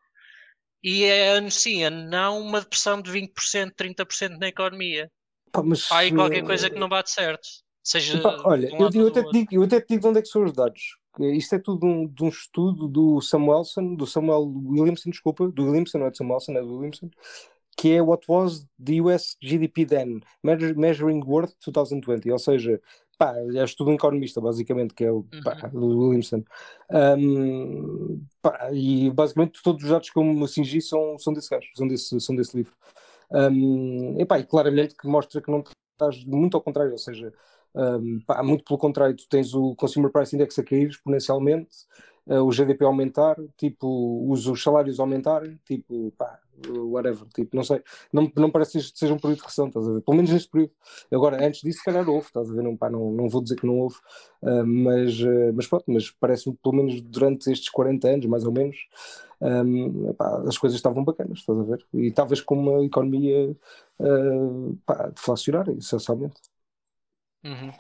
e 0.84 1.04
é, 1.04 1.38
anuncia 1.38 1.90
não 1.90 2.42
uma 2.42 2.62
depressão 2.62 3.02
de 3.02 3.12
20%, 3.12 3.74
30% 3.76 4.38
na 4.40 4.48
economia. 4.48 5.12
pá, 5.52 5.62
mas, 5.64 5.92
Há 5.92 6.00
aí 6.00 6.12
qualquer 6.14 6.44
eh, 6.44 6.46
coisa 6.46 6.70
que 6.70 6.80
não 6.80 6.90
bate 6.90 7.12
certo. 7.12 7.48
Seja 7.84 8.18
Epá, 8.18 8.42
olha, 8.46 8.74
um 8.76 8.82
eu, 8.84 8.90
eu 8.94 9.08
até 9.08 9.24
digo, 9.24 9.48
eu 9.52 9.64
até 9.64 9.82
te 9.82 9.88
digo 9.90 10.02
de 10.02 10.08
onde 10.08 10.20
é 10.20 10.22
que 10.22 10.28
são 10.28 10.44
os 10.44 10.54
dados. 10.54 10.98
Isto 11.20 11.56
é 11.56 11.60
tudo 11.60 11.86
um, 11.86 12.08
de 12.08 12.24
um 12.24 12.30
estudo 12.30 12.88
do 12.88 13.20
Samuelson, 13.22 13.96
do 13.96 14.08
Samuel 14.08 14.44
Williamson, 14.44 15.10
desculpa, 15.10 15.48
do 15.50 15.66
Williamson, 15.66 16.00
não 16.00 16.06
é 16.06 16.12
de 16.12 16.18
Samuelson, 16.18 16.54
é 16.54 16.62
do 16.62 16.76
Williamson, 16.76 17.10
que 17.76 17.92
é 17.92 18.02
What 18.02 18.26
Was 18.30 18.66
the 18.84 19.02
US 19.02 19.36
GDP 19.42 19.86
Then? 19.86 20.22
Measuring 20.44 21.22
Worth 21.26 21.54
2020, 21.66 22.32
ou 22.32 22.40
seja, 22.40 22.80
pá, 23.22 23.36
é 23.38 23.64
estudo 23.64 23.92
um 23.92 23.94
economista, 23.94 24.42
basicamente, 24.42 24.96
que 24.96 25.04
é 25.04 25.12
o 25.12 25.24
pá, 25.44 25.54
do 25.68 26.08
Williamson. 26.08 26.44
Um, 26.90 28.26
pá, 28.42 28.72
e 28.74 29.12
basicamente 29.12 29.62
todos 29.64 29.84
os 29.84 29.90
dados 29.92 30.10
que 30.10 30.18
eu 30.18 30.24
me 30.24 30.48
cingi 30.48 30.82
são, 30.82 31.20
são 31.20 31.32
desse 31.32 31.48
gajo, 31.48 31.68
são 31.76 31.88
desse, 31.88 32.20
são 32.20 32.36
desse 32.36 32.58
livro. 32.58 32.74
Um, 33.30 34.20
epá, 34.20 34.40
e 34.40 34.44
claramente 34.44 34.96
que 34.96 35.08
mostra 35.08 35.40
que 35.40 35.52
não 35.52 35.64
estás 35.92 36.26
muito 36.26 36.58
ao 36.58 36.64
contrário, 36.64 36.94
ou 36.94 36.98
seja, 36.98 37.32
um, 37.76 38.20
pá, 38.26 38.42
muito 38.42 38.64
pelo 38.64 38.80
contrário, 38.80 39.16
tu 39.16 39.28
tens 39.30 39.54
o 39.54 39.76
Consumer 39.76 40.12
Price 40.12 40.36
Index 40.36 40.58
a 40.58 40.64
cair 40.64 40.90
exponencialmente, 40.90 41.70
uh, 42.28 42.44
o 42.44 42.52
GDP 42.52 42.86
aumentar, 42.86 43.36
tipo, 43.58 44.28
os, 44.32 44.48
os 44.48 44.62
salários 44.62 45.00
aumentarem, 45.00 45.60
tipo, 45.66 46.12
pá, 46.18 46.40
whatever, 46.68 47.28
tipo, 47.34 47.56
não 47.56 47.64
sei, 47.64 47.82
não, 48.14 48.32
não 48.36 48.52
parece 48.52 48.74
que 48.74 48.98
seja 49.00 49.14
um 49.14 49.18
período 49.18 49.38
de 49.40 49.44
recessão, 49.44 49.68
estás 49.68 49.88
a 49.88 49.92
ver? 49.94 50.02
Pelo 50.02 50.18
menos 50.18 50.32
neste 50.32 50.50
período. 50.50 50.74
Agora, 51.12 51.46
antes 51.46 51.62
disso, 51.62 51.80
se 51.80 51.86
calhar 51.86 52.08
houve, 52.08 52.28
estás 52.28 52.50
a 52.50 52.54
ver? 52.54 52.64
Não, 52.64 52.78
pá, 52.78 52.90
não, 52.90 53.12
não 53.12 53.30
vou 53.30 53.42
dizer 53.42 53.56
que 53.56 53.66
não 53.66 53.80
houve, 53.80 53.96
uh, 54.44 54.66
mas, 54.66 55.20
uh, 55.22 55.54
mas 55.54 55.68
pronto, 55.68 55.86
mas 55.88 56.12
parece-me 56.12 56.56
pelo 56.62 56.76
menos 56.76 57.02
durante 57.02 57.52
estes 57.52 57.70
40 57.70 58.08
anos, 58.08 58.26
mais 58.26 58.44
ou 58.46 58.52
menos, 58.52 58.78
um, 59.42 60.10
epá, 60.12 60.44
as 60.48 60.58
coisas 60.58 60.78
estavam 60.78 61.04
bacanas, 61.04 61.40
estás 61.40 61.58
a 61.58 61.64
ver? 61.64 61.86
E 61.94 62.08
estavas 62.08 62.42
com 62.42 62.56
uma 62.56 62.86
economia 62.86 63.56
uh, 64.00 64.78
pá, 64.86 65.08
deflacionária, 65.08 65.74
essencialmente. 65.74 66.40
Uhum. 67.44 67.72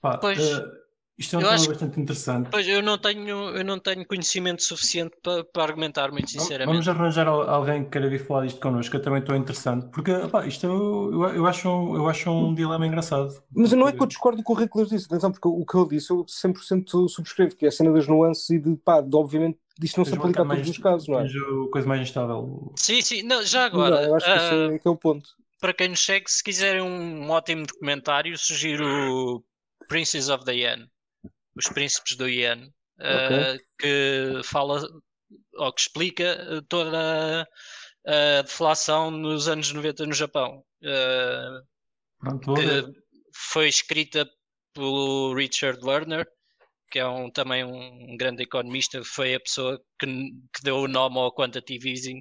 Pá, 0.00 0.18
Pois. 0.18 0.38
eh, 0.38 0.81
isto 1.18 1.36
é 1.36 1.38
um 1.38 1.42
Eu 1.42 1.48
tema 1.48 1.56
acho 1.60 1.68
bastante 1.68 2.00
interessante. 2.00 2.48
Pois 2.50 2.66
eu 2.66 2.82
não 2.82 2.98
tenho, 2.98 3.28
eu 3.56 3.64
não 3.64 3.78
tenho 3.78 4.04
conhecimento 4.06 4.62
suficiente 4.62 5.16
para, 5.22 5.44
para 5.44 5.62
argumentar 5.64 6.10
muito 6.10 6.30
sinceramente. 6.30 6.66
Vamos 6.66 6.88
arranjar 6.88 7.28
al- 7.28 7.48
alguém 7.48 7.84
que 7.84 7.90
queira 7.90 8.08
vir 8.08 8.24
falar 8.26 8.44
disto 8.46 8.60
connosco, 8.60 8.96
eu 8.96 9.02
também 9.02 9.20
estou 9.20 9.36
interessante, 9.36 9.86
porque 9.92 10.12
pá, 10.30 10.46
isto 10.46 10.66
eu, 10.66 11.12
eu, 11.12 11.34
eu 11.36 11.46
acho, 11.46 11.68
um- 11.68 11.96
eu 11.96 12.08
acho 12.08 12.30
um 12.30 12.54
dilema 12.54 12.86
engraçado. 12.86 13.42
Mas 13.54 13.72
não 13.72 13.86
é 13.88 13.92
que 13.92 14.02
eu 14.02 14.06
discordo 14.06 14.42
com 14.42 14.52
o 14.52 14.56
Rick 14.56 14.76
Lewis 14.76 14.90
disse, 14.90 15.06
atenção, 15.06 15.30
porque 15.30 15.46
o 15.48 15.64
que 15.64 15.76
ele 15.76 15.88
disse 15.88 16.10
eu 16.10 16.24
100% 16.26 17.08
subscrevo, 17.08 17.54
que 17.56 17.64
é 17.66 17.68
a 17.68 17.72
cena 17.72 17.92
das 17.92 18.06
nuances 18.08 18.48
e 18.50 18.58
de, 18.58 18.74
pá, 18.76 19.00
de, 19.00 19.14
obviamente, 19.14 19.58
disto 19.78 19.98
não 19.98 20.04
se 20.04 20.14
aplica 20.14 20.42
a 20.42 20.44
mais- 20.44 20.60
todos 20.60 20.76
os 20.76 20.82
casos, 20.82 21.08
não 21.08 21.20
é? 21.20 21.28
coisa 21.70 21.86
mais 21.86 22.00
instável. 22.00 22.72
Sim, 22.76 23.00
sim, 23.02 23.22
não, 23.22 23.44
já 23.44 23.60
Não, 23.60 23.66
agora, 23.66 24.02
eu 24.02 24.14
acho 24.14 24.26
que 24.26 24.32
esse 24.32 24.54
ah, 24.54 24.74
é, 24.74 24.78
que 24.78 24.88
é 24.88 24.90
o 24.90 24.96
ponto. 24.96 25.28
para 25.60 25.74
quem 25.74 25.88
nos 25.88 26.04
segue, 26.04 26.30
se 26.30 26.42
quiserem 26.42 26.82
um 26.82 27.30
ótimo 27.30 27.66
documentário, 27.66 28.36
sugiro 28.38 28.84
o 28.86 29.44
Princes 29.88 30.28
of 30.28 30.44
the 30.44 30.52
Yen, 30.54 30.88
Os 31.56 31.66
Príncipes 31.66 32.16
do 32.16 32.28
Yen, 32.28 32.72
ah, 32.98 33.56
que 33.78 34.40
fala 34.44 34.86
ou 35.54 35.72
que 35.72 35.80
explica 35.80 36.32
ah, 36.40 36.62
toda 36.68 37.48
a, 38.06 38.42
deflação 38.42 39.10
nos 39.10 39.48
anos 39.48 39.72
90 39.72 40.06
no 40.06 40.12
Japão. 40.12 40.64
Ah, 40.84 41.62
Pronto, 42.18 42.54
que 42.54 43.02
foi 43.34 43.68
escrita 43.68 44.28
pelo 44.72 45.34
Richard 45.34 45.84
Lerner, 45.84 46.26
que 46.90 46.98
é 46.98 47.06
um, 47.06 47.30
também 47.30 47.64
um 47.64 48.16
grande 48.16 48.42
economista, 48.42 49.02
foi 49.04 49.34
a 49.34 49.40
pessoa 49.40 49.80
que, 49.98 50.06
que 50.06 50.62
deu 50.62 50.76
o 50.76 50.88
nome 50.88 51.18
ao 51.18 51.34
quantitative 51.34 51.90
easing. 51.90 52.20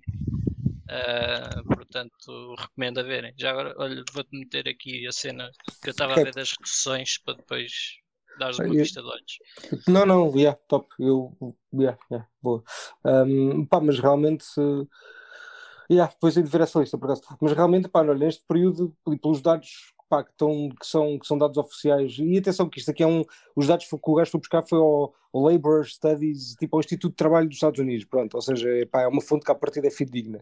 Ah, 0.90 1.62
portanto, 1.64 2.56
recomendo 2.58 3.00
a 3.00 3.04
verem. 3.04 3.34
Já 3.38 3.52
agora, 3.52 3.74
olha, 3.78 4.04
vou-te 4.12 4.36
meter 4.38 4.68
aqui 4.68 5.08
a 5.08 5.12
cena 5.12 5.50
que 5.82 5.90
eu 5.90 5.92
estava 5.92 6.14
a 6.14 6.24
ver 6.24 6.34
das 6.34 6.50
discussões 6.50 7.18
para 7.20 7.36
depois 7.36 8.01
dares 8.40 8.60
uma 8.60 8.68
Eu- 8.68 8.74
vista 8.74 9.02
de 9.02 9.08
olhos. 9.08 9.40
Não, 9.88 10.06
não, 10.06 10.36
yeah, 10.36 10.58
top, 10.68 10.88
eu, 11.00 11.36
yeah, 11.74 11.98
yeah, 12.12 12.28
boa. 12.42 12.64
Um, 13.06 13.66
pá, 13.66 13.80
mas 13.80 14.00
realmente, 14.00 14.46
uh, 14.60 14.88
yeah, 15.90 16.12
depois 16.12 16.36
hei 16.38 16.44
de 16.44 16.50
ver 16.50 16.62
essa 16.62 16.80
lista, 16.80 16.98
por 16.98 17.06
acaso. 17.06 17.24
Mas 17.40 17.54
realmente, 17.54 17.88
pá, 17.88 18.02
olha, 18.02 18.14
neste 18.16 18.44
período, 18.48 18.96
e 19.10 19.18
pelos 19.18 19.42
dados 19.42 19.94
pá, 20.10 20.24
que, 20.24 20.32
estão, 20.32 20.70
que, 20.78 20.86
são, 20.86 21.18
que 21.20 21.26
são 21.26 21.38
dados 21.38 21.58
oficiais, 21.58 22.18
e 22.20 22.38
atenção 22.38 22.70
que 22.70 22.80
isto 22.80 22.92
aqui 22.92 23.02
é 23.02 23.08
um, 23.08 23.24
os 23.56 23.68
dados 23.68 23.86
que 23.86 23.96
o 24.02 24.16
gajo 24.16 24.32
foi 24.32 24.40
buscar 24.42 24.62
foi 24.62 24.78
ao, 24.78 25.14
ao 25.34 25.42
Labor 25.42 25.86
Studies, 25.86 26.56
tipo 26.56 26.76
ao 26.76 26.82
Instituto 26.82 27.12
de 27.12 27.16
Trabalho 27.18 27.48
dos 27.48 27.56
Estados 27.56 27.80
Unidos, 27.80 28.06
pronto, 28.06 28.36
ou 28.36 28.42
seja, 28.42 28.70
é, 28.70 28.86
pá, 28.86 29.04
é 29.04 29.08
uma 29.08 29.22
fonte 29.22 29.46
que 29.46 29.52
a 29.52 29.56
partir 29.56 29.86
é 29.86 29.90
fidedigna. 29.90 30.42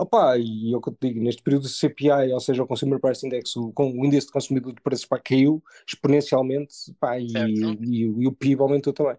Opa, 0.00 0.38
e 0.38 0.72
é 0.72 0.76
o 0.76 0.80
que 0.80 0.88
eu 0.88 0.94
te 0.94 1.08
digo, 1.08 1.22
neste 1.22 1.42
período 1.42 1.62
do 1.64 1.68
CPI, 1.68 2.32
ou 2.32 2.40
seja, 2.40 2.62
o 2.62 2.66
Consumer 2.66 2.98
Price 3.00 3.26
Index, 3.26 3.54
o, 3.56 3.72
com- 3.72 3.90
o 3.92 4.04
índice 4.06 4.26
de 4.28 4.32
consumidor 4.32 4.72
de 4.72 4.80
preços 4.82 5.04
pá, 5.06 5.18
caiu 5.18 5.62
exponencialmente 5.86 6.74
pá, 6.98 7.18
e, 7.18 7.26
e, 7.26 8.00
e 8.00 8.26
o 8.26 8.32
PIB 8.32 8.62
aumentou 8.62 8.92
também. 8.92 9.16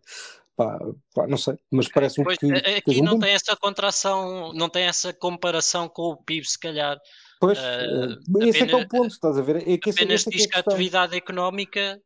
Pá, 0.55 0.77
pá, 1.15 1.27
não 1.27 1.37
sei, 1.37 1.55
mas 1.71 1.87
parece-me 1.87 2.25
Pois, 2.25 2.37
que. 2.37 2.51
a- 2.51 2.77
aqui 2.77 2.99
um 2.99 3.03
não 3.03 3.13
boom. 3.13 3.19
tem 3.19 3.31
essa 3.33 3.55
contração, 3.55 4.51
não 4.53 4.69
tem 4.69 4.83
essa 4.83 5.13
comparação 5.13 5.87
com 5.87 6.03
o 6.09 6.17
PIB, 6.17 6.45
se 6.47 6.59
calhar. 6.59 6.97
Pois, 7.39 7.57
eh, 7.57 8.17
esse 8.47 8.63
é 8.63 8.65
que 8.67 8.71
é 8.73 8.75
o 8.75 8.81
apenas- 8.81 8.87
ponto, 8.89 9.11
estás 9.11 9.37
a 9.37 9.41
ver? 9.41 9.57
É 9.67 9.77
que 9.77 9.89
esse, 9.89 9.99
Apenas 9.99 10.21
esse 10.21 10.29
é 10.29 10.33
é 10.33 10.37
diz 10.37 10.45
a 10.45 10.49
que 10.49 10.53
a 10.53 10.57
questão. 10.57 10.73
atividade 10.73 11.15
económica 11.15 12.01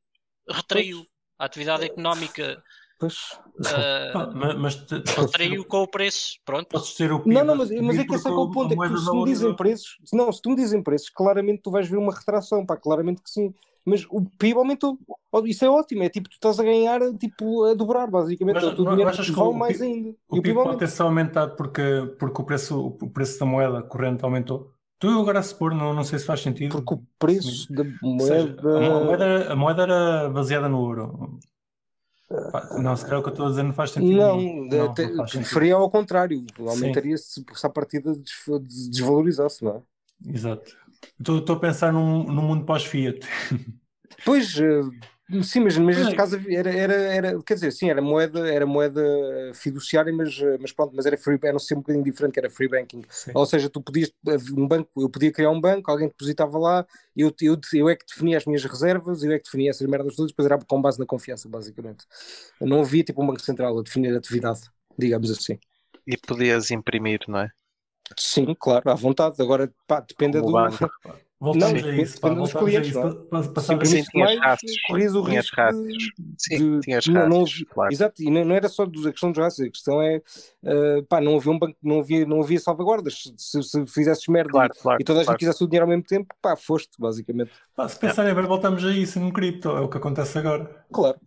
retraiu. 0.49 1.03
A 1.39 1.45
atividade 1.45 1.84
económica 1.86 2.61
Pois. 3.00 3.16
eh, 3.66 4.12
Pá, 4.14 4.28
ma- 4.34 4.54
Mas, 4.56 4.76
te- 4.76 5.02
ter, 5.02 5.20
retraiu 5.20 5.66
com 5.66 5.84
o 5.84 5.88
preço. 5.88 6.38
Pronto. 6.46 6.68
podes 6.70 6.96
ter 6.96 7.12
o 7.12 7.20
PIB 7.20 7.36
Não, 7.36 7.43
não, 7.46 7.56
mas, 7.56 7.70
mas 7.70 7.98
é 8.00 8.06
que 8.06 8.16
esse 8.16 8.28
é 8.28 8.32
é 8.32 8.34
o 8.34 8.50
ponto. 8.52 8.66
É 8.68 8.70
que 8.70 8.76
tu, 8.76 8.78
moeda 8.78 8.98
se 8.98 9.06
tu 9.06 9.16
me 9.16 9.26
dizem 9.26 9.48
valorizou. 9.50 9.56
preços, 9.56 9.98
não, 10.14 10.32
se 10.32 10.41
tu 10.41 10.50
me 10.50 10.56
dizem 10.56 10.82
preços, 10.84 11.10
claramente 11.10 11.62
tu 11.62 11.72
vais 11.72 11.88
ver 11.89 11.98
uma 11.98 12.14
retração, 12.14 12.66
pá, 12.66 12.78
claramente 12.78 13.22
que 13.22 13.30
sim. 13.30 13.54
Mas 13.88 14.04
o 14.10 14.22
PIB 14.39 14.58
aumentou. 14.58 14.98
Oh, 15.32 15.46
Isso 15.46 15.64
é 15.64 15.70
ótimo, 15.70 16.02
é 16.04 16.10
tipo, 16.10 16.28
tu 16.30 16.34
estás 16.36 16.60
a 16.60 16.64
ganhar, 16.64 17.00
tipo, 17.20 17.66
a 17.66 17.74
dobrar, 17.76 18.10
basicamente. 18.10 18.56
Mas 18.56 18.64
não- 18.64 18.89
dinheiro 18.91 19.10
achas 19.10 19.30
que 19.30 19.39
o 19.39 19.54
mais 19.54 19.78
PIB 19.78 19.86
ainda. 19.93 20.10
O 20.30 20.38
o 20.38 20.41
PIB 20.41 20.54
pode 20.56 20.68
aumenta. 20.70 20.86
ter 20.88 20.91
só 20.91 21.04
aumentado 21.04 21.56
porque, 21.56 22.16
porque 22.18 22.41
o, 22.41 22.46
preço, 22.46 22.88
o 23.02 23.10
preço 23.10 23.39
da 23.39 23.46
moeda 23.46 23.84
corrente 23.84 24.24
aumentou? 24.24 24.72
Tu 24.98 25.10
agora 25.10 25.39
a 25.39 25.43
supor, 25.43 25.76
não, 25.76 25.93
não 25.93 26.04
sei 26.06 26.18
se 26.18 26.26
faz 26.26 26.39
sentido. 26.39 26.72
Porque 26.72 26.93
o 26.96 27.04
preço 27.20 27.72
da 27.74 27.84
Ou 28.02 28.20
seja, 28.22 28.56
moeda. 28.64 28.78
a, 28.78 28.82
mo- 28.82 28.96
a 28.98 29.04
moeda, 29.04 29.54
a 29.54 29.56
moeda 29.56 29.84
era 29.84 30.30
baseada 30.30 30.70
no 30.70 30.84
euro. 30.84 31.38
Não, 32.82 32.95
se 32.95 33.03
calhar 33.05 33.19
o 33.19 33.23
que 33.23 33.30
eu 33.30 33.34
estou 33.34 33.45
a 33.45 33.49
dizer 33.49 33.63
não 33.63 33.73
faz 33.73 33.91
sentido. 33.91 34.17
Não, 34.17 34.86
até- 34.91 35.07
não 35.11 35.28
sentido. 35.28 35.47
faria 35.49 35.76
ao 35.76 35.89
contrário. 35.89 36.43
Aumentaria-se 36.59 37.43
se 37.53 37.65
a 37.65 37.69
partida 37.69 38.13
des- 38.13 38.61
des- 38.63 38.89
desvalorizasse, 38.89 39.63
não 39.63 39.76
é? 39.78 40.32
Exato. 40.34 40.76
Estou 41.19 41.38
estou 41.39 41.55
a 41.55 41.59
pensar 41.59 41.93
num, 41.93 42.23
num 42.23 42.41
mundo 42.41 42.65
pós-Fiat. 42.65 43.19
Pois, 44.26 44.57
eh, 44.57 44.82
sim, 45.43 45.59
mas, 45.61 45.78
mas 45.78 45.97
neste 45.97 46.15
caso 46.15 46.39
era, 46.49 46.71
era, 46.71 46.93
era, 46.93 47.43
quer 47.43 47.55
dizer, 47.55 47.71
sim, 47.71 47.89
era 47.89 48.01
moeda, 48.01 48.47
era 48.47 48.65
moeda 48.65 49.01
fiduciária, 49.53 50.13
mas, 50.13 50.39
mas 50.59 50.71
pronto, 50.71 50.95
mas 50.95 51.05
era 51.05 51.17
free, 51.17 51.39
era 51.43 51.55
um 51.55 51.59
sistema 51.59 51.80
um 51.80 51.82
bocadinho 51.82 52.03
diferente, 52.03 52.34
que 52.34 52.39
era 52.39 52.49
free 52.49 52.67
banking. 52.67 53.01
Sim. 53.09 53.32
Ou 53.34 53.45
seja, 53.45 53.69
tu 53.69 53.82
podias, 53.82 54.11
um 54.55 54.67
banco, 54.67 54.89
eu 54.97 55.09
podia 55.09 55.32
criar 55.32 55.49
um 55.49 55.59
banco, 55.59 55.89
alguém 55.89 56.07
depositava 56.07 56.57
lá, 56.57 56.86
eu, 57.15 57.34
eu, 57.41 57.57
eu 57.73 57.89
é 57.89 57.95
que 57.95 58.05
definia 58.05 58.38
as 58.38 58.45
minhas 58.45 58.63
reservas, 58.63 59.23
eu 59.23 59.32
é 59.32 59.38
que 59.39 59.45
definia 59.45 59.71
essas 59.71 59.88
merdas 59.88 60.15
todas, 60.15 60.32
depois 60.32 60.45
era 60.45 60.59
com 60.59 60.82
base 60.82 60.99
na 60.99 61.05
confiança, 61.05 61.49
basicamente. 61.49 62.05
Não 62.61 62.82
havia 62.82 63.03
tipo 63.03 63.23
um 63.23 63.28
banco 63.28 63.41
central 63.41 63.80
a 63.80 63.82
definir 63.82 64.13
a 64.13 64.17
atividade, 64.17 64.61
digamos 64.97 65.32
assim. 65.32 65.57
E 66.05 66.15
podias 66.17 66.69
imprimir, 66.69 67.21
não 67.28 67.39
é? 67.39 67.51
Sim, 68.17 68.55
claro, 68.59 68.89
à 68.89 68.93
vontade. 68.93 69.41
Agora, 69.41 69.73
pá, 69.88 69.99
depende 70.01 70.39
Como 70.39 70.47
do. 70.47 70.53
banco. 70.53 70.91
Voltamos 71.38 71.81
Não, 71.81 71.89
a 71.89 71.95
isso. 71.97 72.21
Pá, 72.21 72.29
voltamos 72.29 72.55
a 72.55 72.59
clientes, 72.59 72.89
isso. 72.89 72.99
não 72.99 73.07
é? 73.09 73.13
Pa- 73.13 73.19
pa- 73.29 73.43
Se 73.43 73.49
Passado 73.49 73.75
imprimiste 73.75 74.05
Sim, 74.05 74.11
tinhas 74.11 74.39
rastros. 74.39 74.71
corrias 74.88 75.15
o 75.15 75.25
Tinhas 75.25 75.45
risco 75.45 75.61
de, 75.73 76.33
Sim, 76.38 76.79
tinhas 76.79 77.07
não, 77.07 77.29
não 77.29 77.45
claro. 77.69 77.93
Exato, 77.93 78.23
e 78.23 78.29
não, 78.31 78.45
não 78.45 78.55
era 78.55 78.69
só 78.69 78.86
dos- 78.86 79.05
a 79.05 79.11
questão 79.11 79.31
dos 79.31 79.39
raças, 79.43 79.65
a 79.67 79.69
questão 79.69 80.01
é 80.01 80.21
eh, 80.63 81.01
pá, 81.09 81.19
não 81.19 81.36
havia 81.36 81.51
um 81.51 81.59
banco, 81.59 81.77
não 81.83 81.99
havia, 81.99 82.25
não 82.25 82.41
havia 82.41 82.59
salvaguardas. 82.59 83.23
Se, 83.38 83.61
se 83.61 83.86
fizesses 83.86 84.25
merda 84.27 84.49
Claro, 84.51 84.73
claro. 84.81 85.01
e, 85.01 85.03
toda 85.03 85.19
a 85.21 85.23
gente 85.23 85.38
quisesse 85.38 85.61
o 85.63 85.67
dinheiro 85.67 85.83
ao 85.83 85.89
mesmo 85.89 86.03
tempo, 86.03 86.33
pá, 86.41 86.55
foste, 86.55 86.91
basicamente. 86.97 87.51
Pá, 87.75 87.88
se 87.89 87.99
pensarem 87.99 88.33
bem, 88.33 88.45
voltamos 88.45 88.83
a 88.86 88.91
isso 88.91 89.19
no 89.19 89.31
cripto. 89.33 89.69
É 89.69 89.81
o 89.81 89.89
que 89.89 89.97
acontece 89.97 90.38
agora. 90.38 90.86
Claro. 90.91 91.19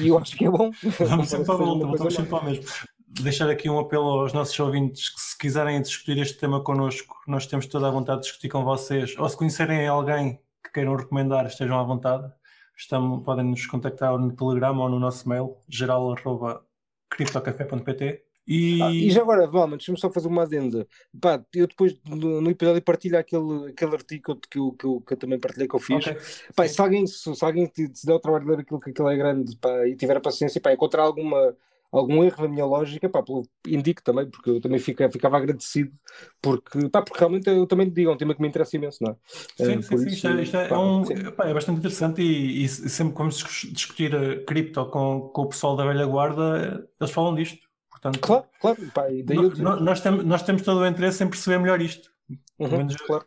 E 0.00 0.08
eu 0.08 0.18
acho 0.18 0.36
que 0.36 0.44
é 0.44 0.50
bom. 0.50 0.70
Vamos 1.00 1.28
sempre 1.28 1.50
uma 1.52 1.56
coisa 1.56 1.86
voltamos 1.86 2.14
sempre 2.14 2.34
ao 2.34 2.44
mesmo. 2.44 2.64
Deixar 3.10 3.48
aqui 3.48 3.70
um 3.70 3.78
apelo 3.78 4.04
aos 4.04 4.32
nossos 4.32 4.58
ouvintes 4.60 5.08
que 5.08 5.20
se 5.20 5.36
quiserem 5.36 5.80
discutir 5.80 6.18
este 6.18 6.38
tema 6.38 6.62
connosco, 6.62 7.16
nós 7.26 7.46
temos 7.46 7.66
toda 7.66 7.88
a 7.88 7.90
vontade 7.90 8.20
de 8.20 8.26
discutir 8.26 8.48
com 8.48 8.64
vocês. 8.64 9.16
Ou 9.18 9.28
se 9.28 9.36
conhecerem 9.36 9.86
alguém 9.86 10.38
que 10.62 10.70
queiram 10.72 10.94
recomendar, 10.94 11.46
estejam 11.46 11.78
à 11.78 11.82
vontade. 11.82 12.30
Estamos, 12.76 13.24
podem 13.24 13.46
nos 13.46 13.66
contactar 13.66 14.16
no 14.18 14.36
Telegram 14.36 14.78
ou 14.78 14.88
no 14.88 15.00
nosso 15.00 15.28
mail, 15.28 15.56
geral.criptocafé.pt 15.68 18.28
e, 18.48 18.82
Ah, 18.82 18.90
e 18.90 19.10
já 19.10 19.20
agora, 19.20 19.46
Valma, 19.46 19.76
deixa-me 19.76 20.00
só 20.00 20.10
fazer 20.10 20.26
uma 20.26 20.44
adenda. 20.44 20.88
Pá, 21.20 21.44
eu 21.54 21.66
depois 21.66 21.94
no, 22.08 22.40
no 22.40 22.50
episódio 22.50 22.80
partilho 22.80 23.18
aquele, 23.18 23.68
aquele 23.68 23.94
artigo 23.94 24.36
que 24.36 24.58
eu, 24.58 24.72
que, 24.72 24.86
eu, 24.86 25.00
que 25.02 25.12
eu 25.12 25.16
também 25.18 25.38
partilhei 25.38 25.68
que 25.68 25.76
eu 25.76 25.80
fiz. 25.80 26.06
Ok. 26.06 26.16
Pá, 26.56 26.66
se 26.66 26.80
alguém, 26.80 27.06
se, 27.06 27.34
se 27.34 27.44
alguém 27.44 27.66
te, 27.66 27.90
se 27.92 28.06
der 28.06 28.14
o 28.14 28.18
trabalho 28.18 28.44
de 28.44 28.50
ler 28.50 28.60
aquilo 28.60 28.80
que 28.80 28.88
aquilo 28.88 29.10
é 29.10 29.16
grande 29.18 29.54
pá, 29.56 29.86
e 29.86 29.94
tiver 29.94 30.16
a 30.16 30.20
paciência, 30.20 30.62
pá, 30.62 30.72
encontrar 30.72 31.02
alguma, 31.02 31.54
algum 31.90 32.22
erro 32.24 32.42
na 32.42 32.48
minha 32.48 32.64
lógica, 32.64 33.08
pá, 33.08 33.22
pelo- 33.22 33.48
indico 33.66 34.02
também, 34.02 34.28
porque 34.28 34.50
eu 34.50 34.60
também 34.60 34.78
fica, 34.78 35.08
ficava 35.10 35.36
agradecido, 35.38 35.92
porque, 36.42 36.88
pá, 36.90 37.02
porque 37.02 37.18
realmente 37.18 37.48
eu 37.48 37.66
também 37.66 37.90
digo, 37.90 38.10
é 38.10 38.14
um 38.14 38.16
tema 38.16 38.34
que 38.34 38.40
me 38.42 38.48
interessa 38.48 38.76
imenso, 38.76 39.02
não 39.02 39.12
é? 39.12 39.16
Sim, 39.56 39.64
Eh, 39.78 39.82
sim, 39.82 39.98
sim. 39.98 40.06
Isto, 40.08 40.28
é, 40.28 40.42
isto 40.42 40.56
é, 40.56 40.68
pá, 40.68 40.78
um- 40.78 41.04
sim. 41.04 41.30
pá, 41.32 41.46
é 41.46 41.54
bastante 41.54 41.78
interessante 41.78 42.22
e, 42.22 42.64
e 42.64 42.68
sempre 42.68 43.12
que 43.12 43.18
vamos 43.18 43.36
discu- 43.36 43.72
discutir 43.72 44.14
a 44.14 44.44
cripto 44.44 44.84
com, 44.86 45.30
com 45.32 45.42
o 45.42 45.48
pessoal 45.48 45.76
da 45.76 45.84
velha 45.84 46.06
guarda, 46.06 46.88
eles 47.00 47.12
falam 47.12 47.34
disto. 47.34 47.66
Portanto, 47.90 48.20
Claro, 48.20 48.44
claro, 48.60 48.90
pá, 48.92 49.06
no- 49.10 49.50
no- 49.50 49.80
nós, 49.80 50.00
temos, 50.00 50.24
nós 50.24 50.42
temos 50.42 50.62
todo 50.62 50.80
o 50.80 50.86
interesse 50.86 51.24
em 51.24 51.28
perceber 51.28 51.58
melhor 51.58 51.80
isto. 51.80 52.10
Uhum, 52.58 52.68
menos- 52.78 52.96
claro. 52.96 53.24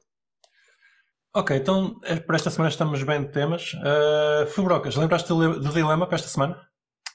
Ok, 1.34 1.56
então 1.56 2.00
eh, 2.04 2.18
para 2.20 2.36
esta 2.36 2.50
semana 2.50 2.70
estamos 2.70 3.02
bem 3.04 3.22
de 3.24 3.30
temas. 3.32 3.74
Uh, 3.76 4.46
Fubrocas, 4.48 4.96
lembraste 4.96 5.30
do, 5.30 5.38
le- 5.40 5.60
do 5.60 5.70
dilema 5.72 6.06
para 6.06 6.16
esta 6.16 6.28
semana? 6.28 6.60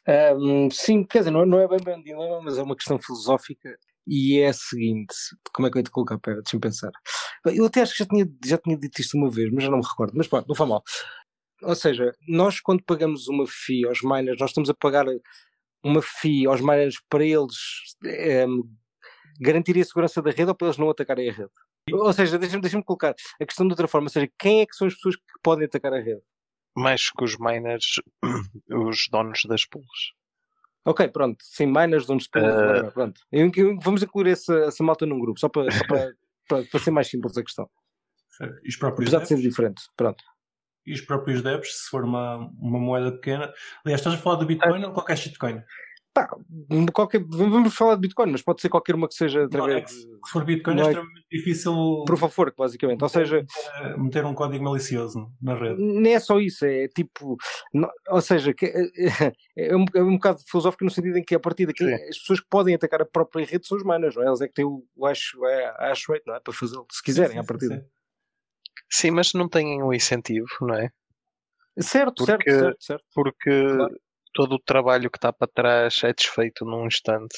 Ahm, 0.09 0.69
sim, 0.71 1.05
quer 1.05 1.21
dizer, 1.21 1.31
não, 1.31 1.45
não 1.45 1.61
é 1.61 1.67
bem 1.69 1.79
bem 1.85 1.97
um 1.97 2.03
dilema, 2.03 2.41
mas 2.43 2.59
é 2.59 2.63
uma 2.63 2.77
questão 2.77 2.99
filosófica 2.99 3.77
e 4.07 4.39
é 4.39 4.49
a 4.49 4.53
seguinte: 4.53 5.15
como 5.53 5.67
é 5.67 5.71
que 5.71 5.79
eu 5.79 5.81
ia 5.81 5.85
te 5.85 5.91
colocar? 5.91 6.19
Pera, 6.19 6.43
deixa-me 6.43 6.61
pensar. 6.61 6.93
Eu 7.47 7.67
até 7.67 7.83
acho 7.83 7.93
que 7.93 7.99
já 7.99 8.07
tinha, 8.07 8.27
já 8.45 8.59
tinha 8.59 8.77
dito 8.79 9.01
isto 9.01 9.17
uma 9.17 9.31
vez, 9.31 9.51
mas 9.53 9.65
já 9.65 9.71
não 9.71 9.79
me 9.79 9.85
recordo. 9.85 10.13
Mas 10.17 10.29
pronto, 10.29 10.47
não 10.49 10.55
faz 10.55 10.71
mal. 10.71 10.83
Ou 11.63 11.75
seja, 11.75 12.13
nós 12.29 12.61
quando 12.61 12.83
pagamos 12.85 13.29
uma 13.29 13.47
FII 13.47 13.87
aos 13.87 14.03
miners, 14.03 14.39
nós 14.41 14.51
estamos 14.51 14.71
a 14.71 14.75
pagar 14.75 15.07
uma 15.85 16.03
FII 16.03 16.47
aos 16.47 16.61
miners 16.61 16.97
para 17.09 17.25
eles 17.25 17.57
ahm, 18.05 18.63
garantirem 19.41 19.83
a 19.83 19.85
segurança 19.85 20.23
da 20.23 20.31
rede 20.31 20.49
ou 20.51 20.55
para 20.55 20.69
eles 20.69 20.79
não 20.79 20.91
atacarem 20.91 21.31
a 21.31 21.33
rede. 21.33 21.51
Ou 21.93 22.13
seja, 22.13 22.39
deixa-me 22.39 22.63
deixa 22.63 22.83
colocar 22.83 23.15
a 23.41 23.47
questão 23.47 23.67
de 23.67 23.73
outra 23.73 23.89
forma, 23.89 24.07
ou 24.07 24.11
seja, 24.11 24.29
quem 24.39 24.61
é 24.61 24.67
que 24.67 24.75
são 24.77 24.87
as 24.89 24.95
pessoas 24.95 25.17
que 25.17 25.23
podem 25.43 25.67
atacar 25.67 25.93
a 25.95 26.01
rede? 26.01 26.23
Mais 26.77 27.11
que 27.11 27.25
os 27.25 27.37
miners, 27.39 28.01
os 28.71 29.09
donos 29.11 29.41
das 29.49 29.65
pools. 29.65 30.13
Ok, 30.85 31.09
pronto, 31.09 31.39
sim, 31.43 31.67
miners, 31.67 32.07
donos 32.07 32.25
de 32.25 32.31
pools, 32.31 32.55
whatever, 32.55 32.93
pronto. 32.93 33.21
Vamos 33.83 34.03
incluir 34.03 34.31
essa, 34.31 34.55
essa 34.67 34.85
malta 34.85 35.05
num 35.07 35.19
grupo, 35.19 35.41
só 35.41 35.49
para, 35.49 35.71
só 35.71 35.85
para, 35.87 36.13
para, 36.49 36.65
para 36.65 36.81
ser 36.81 36.91
mais 36.93 37.09
simples 37.09 37.37
a 37.37 37.43
questão. 37.43 37.69
E 38.63 38.69
os 38.69 38.77
próprios 38.77 39.09
Apesar 39.09 39.23
de 39.23 39.29
ser 39.29 39.35
devs? 39.37 39.49
diferente, 39.49 39.83
pronto. 39.97 40.23
E 40.87 40.93
os 40.93 41.01
próprios 41.01 41.43
devs, 41.43 41.83
se 41.83 41.91
for 41.91 42.05
uma, 42.05 42.37
uma 42.61 42.79
moeda 42.79 43.11
pequena. 43.11 43.53
Aliás, 43.85 44.01
estás 44.01 44.15
a 44.15 44.19
falar 44.19 44.37
do 44.37 44.47
Bitcoin 44.47 44.85
ou 44.85 44.93
qualquer 44.93 45.19
shitcoin? 45.19 45.61
Pá, 46.17 46.27
qualquer, 46.95 47.23
vamos 47.29 47.75
falar 47.75 47.95
de 47.97 48.01
Bitcoin, 48.01 48.33
mas 48.33 48.41
pode 48.41 48.63
ser 48.63 48.71
qualquer 48.71 48.95
uma 48.95 49.07
que 49.07 49.15
seja 49.15 49.41
Não, 49.41 49.45
é 49.45 49.47
através 49.77 49.91
de 49.91 49.97
se 49.97 50.33
for 50.33 50.47
Bitcoin 50.47 50.75
não 50.77 50.83
é 50.85 50.87
é- 50.87 50.89
extremamente 50.93 51.27
difícil 51.31 51.73
of 51.75 52.41
work, 52.41 52.57
basicamente. 52.57 53.03
Ou 53.03 53.09
seja, 53.11 53.45
meter, 53.77 53.99
meter 53.99 54.25
um 54.25 54.33
código 54.35 54.65
malicioso 54.65 55.31
na 55.43 55.55
rede. 55.55 55.77
nem 55.79 56.15
é 56.15 56.19
só 56.19 56.41
isso, 56.41 56.65
é 56.65 56.89
tipo, 56.89 57.37
não- 57.75 57.91
ou 58.09 58.21
seja, 58.23 58.55
que, 58.55 58.65
é, 58.65 58.73
é, 59.59 59.77
um, 59.77 59.85
é 59.95 60.03
um 60.03 60.15
bocado 60.15 60.41
filosófico 60.49 60.85
no 60.85 60.91
sentido 60.91 61.19
em 61.19 61.23
que 61.23 61.35
a 61.35 61.39
partir 61.41 61.67
daqui 61.67 61.85
Sim. 61.85 61.93
as 62.09 62.17
pessoas 62.19 62.41
que 62.41 62.47
podem 62.49 62.75
atacar 62.75 63.03
a 63.03 63.05
própria 63.05 63.45
rede 63.45 63.67
são 63.67 63.77
os 63.77 63.85
miners, 63.85 64.17
não 64.17 64.23
é? 64.23 64.27
Eles 64.29 64.41
é 64.41 64.49
que 64.49 64.55
têm 64.55 64.65
o, 64.65 64.83
o 64.97 65.07
hash, 65.07 65.35
é, 65.45 65.67
a 65.67 65.89
hash 65.91 66.09
rate, 66.09 66.23
não 66.27 66.35
é? 66.35 66.41
Para 66.41 66.55
fazê-lo, 66.55 66.87
se 66.91 67.03
quiserem, 67.03 67.33
Sim, 67.33 67.39
à 67.41 67.43
sim, 67.43 67.47
partida. 67.47 67.75
sim. 67.77 67.85
Sim, 68.89 69.11
mas 69.11 69.35
não 69.35 69.51
têm 69.51 69.83
o 69.83 69.93
incentivo, 69.93 70.47
não 70.63 70.77
é? 70.77 70.89
Certo, 71.79 72.25
Porque- 72.25 72.51
certo, 72.51 72.63
certo, 72.63 72.77
certo. 72.83 73.05
Porque 73.15 73.51
Claro. 73.77 73.95
Todo 74.37 74.55
o 74.57 74.59
trabalho 74.59 75.11
que 75.11 75.17
está 75.17 75.33
para 75.33 75.49
trás 75.49 75.99
é 76.05 76.13
desfeito 76.13 76.65
num 76.65 76.87
instante. 76.87 77.35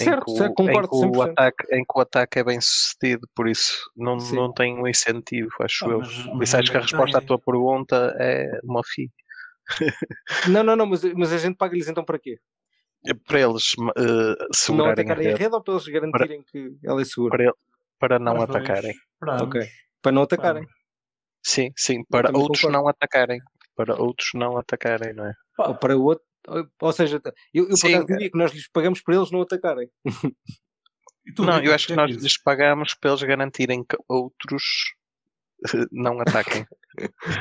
em 0.00 0.04
Certo, 0.04 0.24
que 0.24 0.30
o, 0.32 0.36
certo, 0.36 0.50
em 0.62 0.66
concordo 0.66 0.88
que 0.88 0.96
o 0.96 1.00
100%. 1.12 1.30
ataque, 1.30 1.64
em 1.74 1.84
que 1.84 1.96
o 1.98 2.00
ataque 2.00 2.38
é 2.40 2.44
bem 2.44 2.60
sucedido, 2.60 3.28
por 3.34 3.46
isso 3.48 3.80
não, 3.96 4.18
Sim. 4.18 4.34
não 4.36 4.52
tem 4.52 4.74
um 4.76 4.88
incentivo, 4.88 5.50
acho 5.60 5.84
Ah, 5.86 5.92
eu. 5.92 5.98
mas- 6.00 6.22
Por 6.24 6.34
mas 6.34 6.48
isso 6.48 6.56
acho 6.56 6.70
que 6.72 6.76
a 6.76 6.80
resposta 6.80 7.18
à 7.18 7.20
tem. 7.20 7.28
tua 7.28 7.38
pergunta 7.38 8.16
é 8.18 8.58
uma 8.64 8.80
FI. 8.84 9.08
Não, 10.50 10.62
não, 10.64 10.74
não, 10.76 10.86
mas, 10.86 11.04
mas 11.14 11.32
a 11.32 11.38
gente 11.38 11.56
paga-lhes 11.56 11.86
então 11.88 12.04
para 12.04 12.18
quê? 12.18 12.38
Para 13.26 13.40
eles 13.40 13.72
uh, 13.74 13.94
Não 13.96 14.46
segurarem 14.52 14.88
a 14.90 14.92
atacarem 14.92 15.26
a 15.26 15.30
rede, 15.30 15.42
rede 15.44 15.54
ou 15.54 15.62
para 15.62 15.74
eles 15.74 15.86
garantirem 15.86 16.42
que 16.42 16.76
ela 16.84 17.00
é 17.00 17.04
segura? 17.04 17.30
para, 17.30 17.44
ele- 17.44 17.54
para 17.98 18.18
não 18.18 18.34
dois 18.34 18.50
atacarem. 18.50 18.90
esperamos. 19.12 19.42
Ok. 19.42 19.68
Para 20.02 20.12
não 20.12 20.22
atacarem. 20.22 20.66
Sim, 21.46 21.70
sim, 21.76 22.02
para 22.10 22.28
também 22.28 22.42
outros 22.42 22.62
concordo. 22.62 22.82
não 22.82 22.88
atacarem. 22.88 23.40
Para 23.76 23.94
outros 24.00 24.30
não 24.34 24.56
atacarem, 24.56 25.12
não 25.14 25.26
é? 25.26 25.32
Ou 25.58 25.74
para 25.74 25.96
o 25.96 26.02
outro. 26.04 26.24
Ou 26.80 26.92
seja, 26.92 27.20
eu, 27.52 27.64
eu 27.64 27.68
por 27.70 27.76
Sim. 27.76 27.94
acaso 27.94 28.06
diria 28.06 28.30
que 28.30 28.38
nós 28.38 28.52
lhes 28.52 28.68
pagamos 28.68 29.00
para 29.00 29.16
eles 29.16 29.30
não 29.30 29.42
atacarem. 29.42 29.90
Não, 31.38 31.58
eu 31.62 31.72
acho 31.74 31.86
que 31.86 31.96
nós 31.96 32.10
lhes 32.10 32.36
pagamos 32.36 32.94
para 32.94 33.10
eles 33.10 33.22
garantirem 33.22 33.82
que 33.82 33.96
outros 34.08 34.94
eh, 35.72 35.86
não 35.90 36.20
ataquem. 36.20 36.66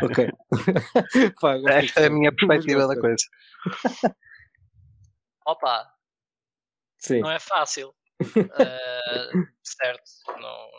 Ok. 0.01 0.28
Pá, 1.39 1.59
Esta 1.74 1.99
é 1.99 2.07
a 2.07 2.09
minha 2.09 2.34
perspectiva 2.34 2.88
da 2.88 2.99
coisa. 2.99 3.24
Opa, 5.45 5.93
Sim. 6.97 7.20
não 7.20 7.30
é 7.30 7.39
fácil. 7.39 7.93
Eh, 8.36 9.32
certo, 9.61 10.09
não, 10.39 10.70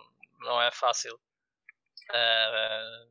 não 0.41 0.61
é 0.61 0.73
fácil. 0.73 1.17
Eh, 2.13 3.07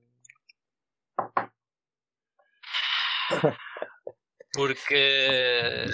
porque 4.54 5.86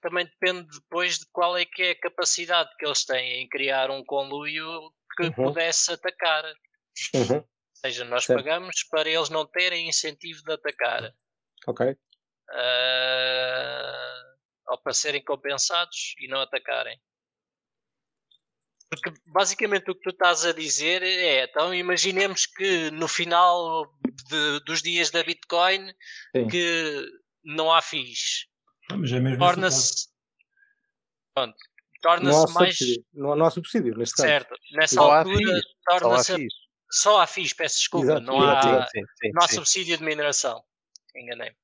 também 0.00 0.26
depende 0.26 0.68
depois 0.78 1.18
de 1.18 1.26
qual 1.32 1.56
é 1.56 1.64
que 1.64 1.82
é 1.82 1.90
a 1.92 2.00
capacidade 2.00 2.70
que 2.78 2.86
eles 2.86 3.04
têm 3.04 3.42
em 3.42 3.48
criar 3.48 3.90
um 3.90 4.04
conluio 4.04 4.92
que 5.16 5.24
Uhum. 5.24 5.32
pudesse 5.32 5.92
atacar. 5.92 6.44
Uhum. 7.14 7.36
Ou 7.38 7.46
seja, 7.74 8.04
nós 8.04 8.24
Certo. 8.24 8.38
pagamos 8.42 8.82
para 8.90 9.08
eles 9.08 9.28
não 9.30 9.46
terem 9.46 9.88
incentivo 9.88 10.42
de 10.44 10.52
atacar. 10.52 11.12
Ok. 11.66 11.96
Ah, 12.50 14.34
ou 14.68 14.78
para 14.78 14.92
serem 14.94 15.22
compensados 15.24 16.14
e 16.18 16.28
não 16.28 16.40
atacarem. 16.40 17.00
Porque 18.90 19.12
basicamente 19.26 19.90
o 19.90 19.94
que 19.94 20.02
tu 20.02 20.10
estás 20.10 20.44
a 20.44 20.52
dizer 20.52 21.02
é, 21.02 21.44
então 21.44 21.74
imaginemos 21.74 22.46
que 22.46 22.90
no 22.92 23.08
final 23.08 23.86
de- 24.28 24.60
dos 24.64 24.82
dias 24.82 25.10
da 25.10 25.22
Bitcoin 25.24 25.92
Sim. 26.36 26.48
que 26.48 27.08
não 27.44 27.72
há 27.72 27.82
FIIs. 27.82 28.46
Ah, 28.90 28.94
é. 28.94 29.36
Torna-se 29.36 30.08
pronto, 31.34 31.56
torna-se 32.02 32.52
mais 32.52 32.76
subsídio. 32.76 33.04
Não, 33.12 33.36
não 33.36 33.46
há 33.46 33.50
subsídio 33.50 33.96
neste 33.96 34.16
caso. 34.16 34.28
certo. 34.28 34.54
Nessa 34.72 34.94
Só 34.94 35.12
altura 35.12 35.36
FIIs, 35.36 35.64
Só 35.64 35.96
há 35.96 36.00
torna-se 36.00 36.48
só 36.90 37.20
há 37.20 37.26
FIIs, 37.26 37.52
peço 37.52 37.78
desculpa, 37.78 38.06
Exato, 38.06 38.26
não 38.26 38.36
exato, 38.42 38.66
há 38.66 38.70
exato. 38.70 38.90
Sim, 38.90 39.00
sim, 39.20 39.30
não 39.32 39.42
há 39.44 39.48
sim. 39.48 39.54
subsídio 39.56 39.98
de 39.98 40.04
mineração. 40.04 40.64
Enganei-me. 41.16 41.56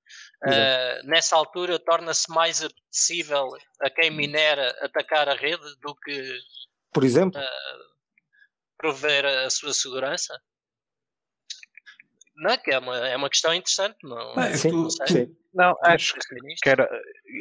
Ah, 0.45 1.01
nessa 1.05 1.37
altura 1.37 1.79
torna-se 1.79 2.31
mais 2.31 2.63
apetecível 2.63 3.49
a 3.81 3.91
quem 3.91 4.11
minera 4.11 4.71
atacar 4.81 5.29
a 5.29 5.35
rede 5.35 5.77
do 5.81 5.95
que 5.95 6.39
Por 6.93 7.05
exemplo, 7.05 7.41
prover 8.79 9.27
a 9.27 9.45
a 9.47 9.51
sua 9.51 9.75
segurança? 9.75 10.41
Não, 12.41 12.57
que 12.57 12.71
é 12.73 12.79
uma, 12.79 12.97
é 13.09 13.17
uma 13.17 13.29
questão 13.31 13.53
interessante. 13.55 13.97
Não, 14.03 14.39
Ah, 14.39 14.47
é 14.49 14.57
sim, 14.57 14.71
tu- 14.71 14.89
sim. 15.07 15.37
Não, 15.53 15.69
não 15.71 15.77
acho 15.83 16.15
nisto. 16.43 16.61
que 16.63 16.69
era. 16.71 16.89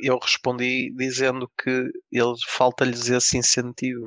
Eu 0.04 0.18
respondi 0.20 0.92
dizendo 0.96 1.50
que 1.62 1.90
eles 2.12 2.44
falta-lhes 2.48 3.08
esse 3.10 3.38
incentivo. 3.38 4.06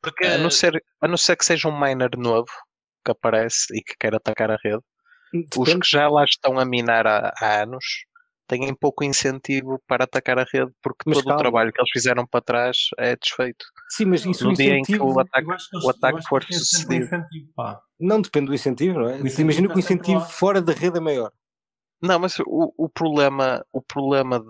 Porque 0.00 0.24
A 0.24 0.38
não, 0.38 0.50
ser, 0.50 0.82
a 1.00 1.08
não 1.08 1.16
ser 1.16 1.36
que 1.36 1.44
seja 1.44 1.68
um 1.68 1.78
miner 1.78 2.10
novo 2.16 2.50
que 3.04 3.10
aparece 3.10 3.66
e 3.76 3.82
que 3.82 3.94
quer 3.98 4.14
atacar 4.14 4.50
a 4.50 4.56
rede. 4.62 4.82
Os 5.34 5.50
Depende. 5.68 5.80
que 5.80 5.90
já 5.90 6.08
lá 6.08 6.24
estão 6.24 6.58
a 6.58 6.64
minar 6.64 7.06
há, 7.06 7.32
há 7.38 7.62
anos 7.62 7.84
têm 8.48 8.74
pouco 8.74 9.04
incentivo 9.04 9.80
para 9.86 10.04
atacar 10.04 10.38
a 10.38 10.44
rede 10.50 10.72
porque 10.82 11.04
Mas 11.06 11.18
todo 11.18 11.24
calma. 11.26 11.36
o 11.36 11.42
trabalho 11.42 11.72
que 11.72 11.80
eles 11.80 11.90
fizeram 11.92 12.26
para 12.26 12.40
trás 12.40 12.76
é 12.98 13.14
desfeito. 13.14 13.64
Sim, 13.90 14.06
mas 14.06 14.24
isso 14.24 14.44
No 14.48 14.54
dia 14.54 14.74
em 14.74 14.82
que 14.82 14.98
o 14.98 15.20
ataque, 15.20 15.48
eles- 15.48 15.84
o 15.84 15.90
ataque 15.90 16.22
for 16.28 16.42
um 16.42 16.52
sucedido. 16.54 17.08
não 18.00 18.20
depende 18.20 18.46
do 18.46 18.54
incentivo, 18.54 18.98
não 18.98 19.08
é? 19.08 19.12
O 19.12 19.26
incentivo 19.26 19.40
Imagina 19.42 19.68
que 19.68 19.74
o 19.76 19.78
incentivo 19.78 20.18
lá. 20.20 20.24
fora 20.26 20.60
da 20.62 20.72
rede 20.72 20.96
é 20.96 21.00
maior. 21.00 21.30
Não, 22.00 22.18
mas 22.18 22.38
o, 22.40 22.72
o 22.76 22.88
problema, 22.88 23.64
o 23.72 23.82
problema 23.82 24.40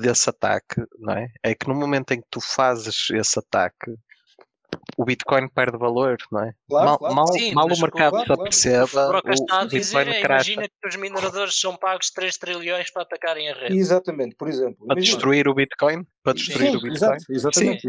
desse 0.00 0.30
ataque, 0.30 0.80
não 0.98 1.12
é? 1.14 1.28
É 1.42 1.54
que 1.54 1.66
no 1.68 1.74
momento 1.74 2.12
em 2.12 2.20
que 2.20 2.26
tu 2.30 2.40
fazes 2.40 3.10
esse 3.10 3.38
ataque, 3.38 3.94
o 4.96 5.04
Bitcoin 5.04 5.48
perde 5.48 5.76
valor, 5.78 6.16
não 6.30 6.44
é? 6.44 6.52
Claro, 6.68 6.86
mal 6.86 6.98
claro. 6.98 7.14
mal, 7.14 7.26
Sim, 7.28 7.54
mal 7.54 7.66
o 7.66 7.80
mercado 7.80 8.10
claro, 8.10 8.32
aperceba, 8.34 9.20
o 9.24 9.32
está 9.32 9.60
a 9.60 9.64
dizer 9.66 10.04
Bitcoin 10.06 10.16
é, 10.16 10.24
imagina 10.24 10.68
que 10.68 10.88
os 10.88 10.96
mineradores 10.96 11.58
são 11.60 11.76
pagos 11.76 12.10
3 12.10 12.36
trilhões 12.38 12.90
para 12.90 13.02
atacarem 13.02 13.50
a 13.50 13.54
rede. 13.54 13.76
Exatamente, 13.76 14.34
por 14.36 14.48
exemplo. 14.48 14.86
Para 14.86 14.96
Imagina- 14.96 15.16
destruir 15.16 15.48
o 15.48 15.54
Bitcoin? 15.54 16.06
Para 16.22 16.32
destruir 16.34 16.70
Sim, 16.70 16.76
o 16.76 16.80
Bitcoin? 16.80 17.16
exatamente. 17.28 17.80
Sim, 17.80 17.88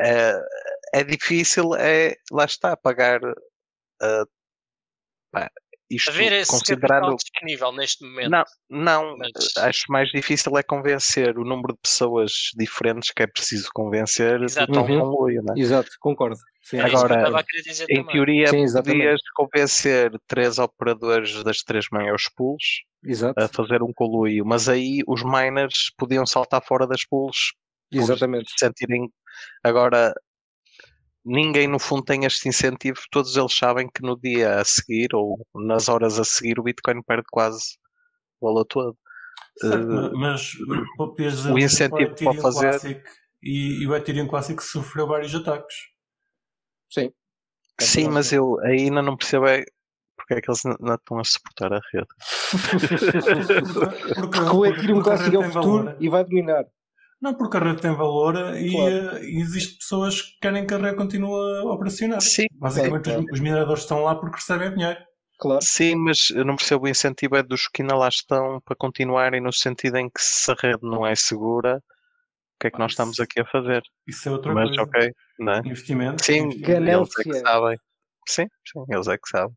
é, 0.00 0.40
é 0.94 1.04
difícil, 1.04 1.74
é, 1.74 2.14
lá 2.30 2.44
está, 2.44 2.76
pagar 2.76 3.20
pá, 5.32 5.50
isto 5.90 6.10
Haver 6.10 6.32
esse 6.32 6.50
considerando. 6.50 6.88
capital 6.88 7.16
disponível 7.16 7.72
neste 7.72 8.04
momento. 8.04 8.30
Não, 8.30 8.44
não, 8.68 9.16
Mas- 9.18 9.56
acho 9.58 9.84
mais 9.88 10.08
difícil 10.10 10.56
é 10.58 10.62
convencer 10.62 11.38
o 11.38 11.44
número 11.44 11.74
de 11.74 11.80
pessoas 11.82 12.32
diferentes 12.56 13.10
que 13.14 13.22
é 13.22 13.26
preciso 13.26 13.68
convencer 13.74 14.38
do 14.38 14.44
Exato. 14.44 14.72
tal 14.72 14.84
Uhum. 14.84 15.00
conluio, 15.00 15.42
não 15.44 15.54
é? 15.54 15.58
Exato, 15.60 15.90
concordo. 16.00 16.36
Sim. 16.62 16.80
Agora, 16.80 17.14
estava 17.18 17.38
a 17.40 17.44
querer 17.44 17.62
dizer 17.62 17.86
Em 17.88 17.96
também. 17.98 18.12
teoria, 18.12 18.46
Sim, 18.48 18.62
exatamente. 18.62 18.98
podias 19.02 19.20
convencer 19.36 20.10
três 20.26 20.58
operadores 20.58 21.44
das 21.44 21.58
três 21.58 21.86
maiores 21.92 22.28
pools 22.34 22.62
Exato, 23.04 23.40
a 23.40 23.46
fazer 23.46 23.82
um 23.84 23.92
conluio, 23.94 24.44
mas 24.44 24.68
aí 24.68 25.00
os 25.06 25.22
miners 25.22 25.92
podiam 25.96 26.26
saltar 26.26 26.60
fora 26.64 26.84
das 26.86 27.04
pools 27.06 27.52
exatamente. 27.92 28.50
se 28.50 28.66
sentirem. 28.66 29.08
Agora, 29.62 30.12
ninguém 31.26 31.66
no 31.66 31.78
fundo 31.78 32.04
tem 32.04 32.24
este 32.24 32.48
incentivo, 32.48 32.98
todos 33.10 33.36
eles 33.36 33.52
sabem 33.56 33.88
que 33.92 34.00
no 34.02 34.16
dia 34.18 34.60
a 34.60 34.64
seguir 34.64 35.08
ou 35.14 35.44
nas 35.54 35.88
horas 35.88 36.18
a 36.18 36.24
seguir 36.24 36.58
o 36.58 36.62
Bitcoin 36.62 37.02
perde 37.02 37.24
quase 37.30 37.76
o 38.40 38.46
valor 38.46 38.64
todo. 38.64 38.96
Certo, 39.58 39.90
Eh, 39.90 40.10
mas 40.14 40.52
o 40.98 41.14
exemplo, 41.20 41.58
incentivo 41.58 42.14
para 42.14 42.40
fazer- 42.42 42.70
Classic 42.70 43.02
e, 43.42 43.82
e 43.82 43.86
o 43.88 43.94
Ethereum 43.96 44.28
Classic 44.28 44.62
sofreu 44.62 45.06
vários 45.06 45.34
ataques. 45.34 45.74
Sim. 46.92 47.10
É 47.80 47.84
Sim, 47.84 48.08
mas 48.08 48.32
eu 48.32 48.58
aí 48.60 48.82
ainda 48.84 49.02
não 49.02 49.16
percebo 49.16 49.46
é 49.48 49.64
porque 50.16 50.34
é 50.34 50.40
que 50.40 50.50
eles 50.50 50.62
não- 50.64 50.94
estão 50.94 51.18
a 51.18 51.24
suportar 51.24 51.72
a 51.72 51.80
rede. 51.92 52.06
Porque, 54.14 54.14
Porque 54.14 54.38
o 54.56 54.66
Ethereum 54.66 54.94
porque 54.96 55.10
a 55.10 55.16
Classic 55.16 55.34
é 55.34 55.38
o 55.38 55.42
futuro 55.44 55.84
valor. 55.84 55.96
e 56.00 56.08
vai 56.08 56.24
dominar. 56.24 56.64
Não, 57.20 57.34
porque 57.34 57.56
a 57.56 57.60
rede 57.60 57.80
tem 57.80 57.94
valor 57.94 58.34
e 58.56 58.70
Claro. 58.70 59.16
eh, 59.16 59.24
e 59.24 59.40
existe 59.40 59.78
pessoas 59.78 60.20
que 60.20 60.38
querem 60.40 60.66
que 60.66 60.74
a 60.74 60.78
rede 60.78 60.96
continue 60.96 61.58
a 61.60 61.64
operacionar. 61.64 62.20
Sim, 62.20 62.46
Basicamente, 62.52 63.04
claro. 63.04 63.20
os, 63.24 63.32
os 63.32 63.40
mineradores 63.40 63.82
estão 63.82 64.02
lá 64.02 64.14
porque 64.14 64.36
recebem 64.36 64.74
dinheiro. 64.74 64.98
Claro. 65.38 65.60
sim, 65.62 65.94
mas 65.96 66.30
eu 66.30 66.46
não 66.46 66.56
percebo 66.56 66.86
o 66.86 66.88
incentivo 66.88 67.36
é 67.36 67.42
dos 67.42 67.68
que 67.68 67.82
ainda 67.82 67.94
lá 67.94 68.08
estão 68.08 68.58
para 68.64 68.74
continuarem 68.74 69.38
no 69.38 69.52
sentido 69.52 69.98
em 69.98 70.08
que 70.08 70.20
se 70.22 70.50
a 70.50 70.54
rede 70.58 70.78
não 70.82 71.06
é 71.06 71.14
segura, 71.14 71.76
o 71.76 72.58
que 72.58 72.68
é 72.68 72.70
que 72.70 72.78
nós 72.78 72.92
estamos 72.92 73.20
aqui 73.20 73.40
a 73.40 73.44
fazer? 73.44 73.82
Isso 74.06 74.26
é 74.30 74.32
outra 74.32 74.54
Mas 74.54 74.68
coisa. 74.68 74.82
ok, 74.82 75.12
não 75.38 75.52
é? 75.52 75.58
Investimento. 75.58 76.24
Sim, 76.24 76.38
investimento. 76.46 76.90
Eles 76.90 77.08
é 77.18 77.22
que 77.22 77.34
sabem. 77.40 77.78
Sim, 78.26 78.46
sim, 78.66 78.84
eles 78.88 79.08
é 79.08 79.18
que 79.18 79.28
sabem. 79.28 79.54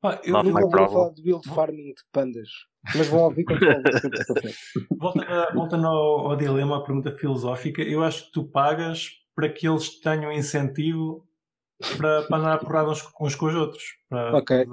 Pá, 0.00 0.20
eu, 0.24 0.32
Nunca 0.38 0.48
my 0.48 0.62
ouviram 0.64 0.68
problem. 0.70 0.92
falar 0.92 1.10
de 1.10 1.22
Wild 1.22 1.48
Farming 1.54 1.88
de 1.94 2.02
pandas. 2.10 2.48
Mas 2.94 3.06
vão 3.08 3.20
ouvir 3.20 3.44
quando 3.44 3.60
voltando, 4.98 5.54
voltando 5.54 5.86
ao, 5.86 6.30
ao 6.30 6.36
dilema, 6.36 6.78
à 6.78 6.80
pergunta 6.80 7.12
filosófica, 7.16 7.82
eu 7.82 8.02
acho 8.02 8.26
que 8.26 8.32
tu 8.32 8.44
pagas 8.48 9.10
para 9.34 9.48
que 9.50 9.68
eles 9.68 10.00
tenham 10.00 10.32
incentivo 10.32 11.26
para, 11.98 12.22
para 12.22 12.38
andar 12.38 12.54
a 12.54 12.58
porrada 12.58 12.90
uns, 12.90 13.06
uns 13.20 13.34
com 13.34 13.46
os 13.46 13.54
outros. 13.54 13.82
Para, 14.08 14.38
Ok. 14.38 14.66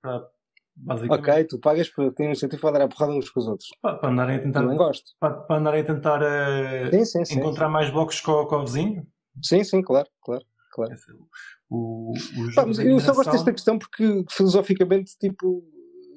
para- 0.00 0.28
basicamente, 0.74 1.30
Ok, 1.30 1.44
tu 1.44 1.58
pagas 1.60 1.88
para 1.90 2.10
ter 2.12 2.28
um 2.28 2.32
incentivo 2.32 2.62
para 2.62 2.78
dar 2.78 2.84
a 2.86 2.88
porrada 2.88 3.12
uns 3.12 3.28
com 3.28 3.40
os 3.40 3.46
outros. 3.46 3.68
para, 3.82 3.96
para 3.98 4.08
andarem 4.10 4.36
a 4.36 4.40
tentar, 4.40 4.74
gosto. 4.74 5.12
para, 5.20 5.34
para 5.34 5.56
andarem 5.56 5.82
a 5.82 5.84
tentar 5.84 6.22
eh, 6.22 6.90
Sim, 6.90 7.04
sim, 7.04 7.24
sim. 7.26 7.38
encontrar 7.38 7.68
mais 7.68 7.90
blocos 7.90 8.20
com, 8.20 8.46
com 8.46 8.56
o 8.56 8.60
vizinho. 8.64 9.06
Sim, 9.42 9.62
sim, 9.64 9.82
claro, 9.82 10.08
claro. 10.22 10.44
Esse 10.92 11.10
é 11.10 11.14
o- 11.14 11.28
o, 11.70 12.12
o 12.12 12.54
Pá, 12.54 12.62
eu 12.62 13.00
só 13.00 13.14
gosto 13.14 13.30
desta 13.32 13.52
questão 13.52 13.78
porque 13.78 14.24
filosoficamente, 14.30 15.16
tipo, 15.18 15.64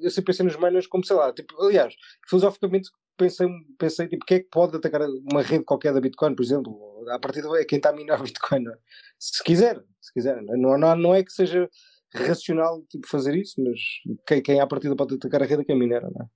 eu 0.00 0.10
sempre 0.10 0.26
pensei 0.32 0.44
nos 0.44 0.56
miners 0.56 0.86
como, 0.86 1.04
sei 1.04 1.16
lá, 1.16 1.32
tipo, 1.32 1.60
aliás, 1.62 1.94
filosoficamente 2.28 2.90
pensei, 3.16 3.48
pensei 3.78 4.08
tipo, 4.08 4.24
quem 4.26 4.36
é 4.38 4.40
que 4.40 4.48
pode 4.50 4.76
atacar 4.76 5.02
uma 5.30 5.42
rede 5.42 5.64
qualquer 5.64 5.92
da 5.94 6.00
Bitcoin, 6.00 6.34
por 6.34 6.42
exemplo? 6.42 7.04
A 7.10 7.18
partir 7.18 7.42
é 7.58 7.64
quem 7.64 7.78
está 7.78 7.90
a 7.90 7.92
minar 7.94 8.20
Bitcoin, 8.22 8.60
não 8.64 8.72
é? 8.72 8.78
Se 9.18 9.42
quiser, 9.42 9.82
se 10.00 10.12
quiser. 10.12 10.42
Não, 10.42 10.76
não, 10.78 10.96
não 10.96 11.14
é 11.14 11.22
que 11.22 11.32
seja 11.32 11.68
racional 12.14 12.82
tipo, 12.88 13.06
fazer 13.08 13.34
isso, 13.34 13.54
mas 13.62 13.80
quem, 14.26 14.42
quem 14.42 14.60
à 14.60 14.66
partida 14.66 14.94
pode 14.96 15.14
atacar 15.14 15.42
a 15.42 15.46
rede 15.46 15.62
é 15.62 15.64
quem 15.64 15.78
minera, 15.78 16.08
não 16.10 16.22
é? 16.24 16.28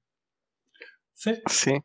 Sim, 1.15 1.41
Sim. 1.49 1.83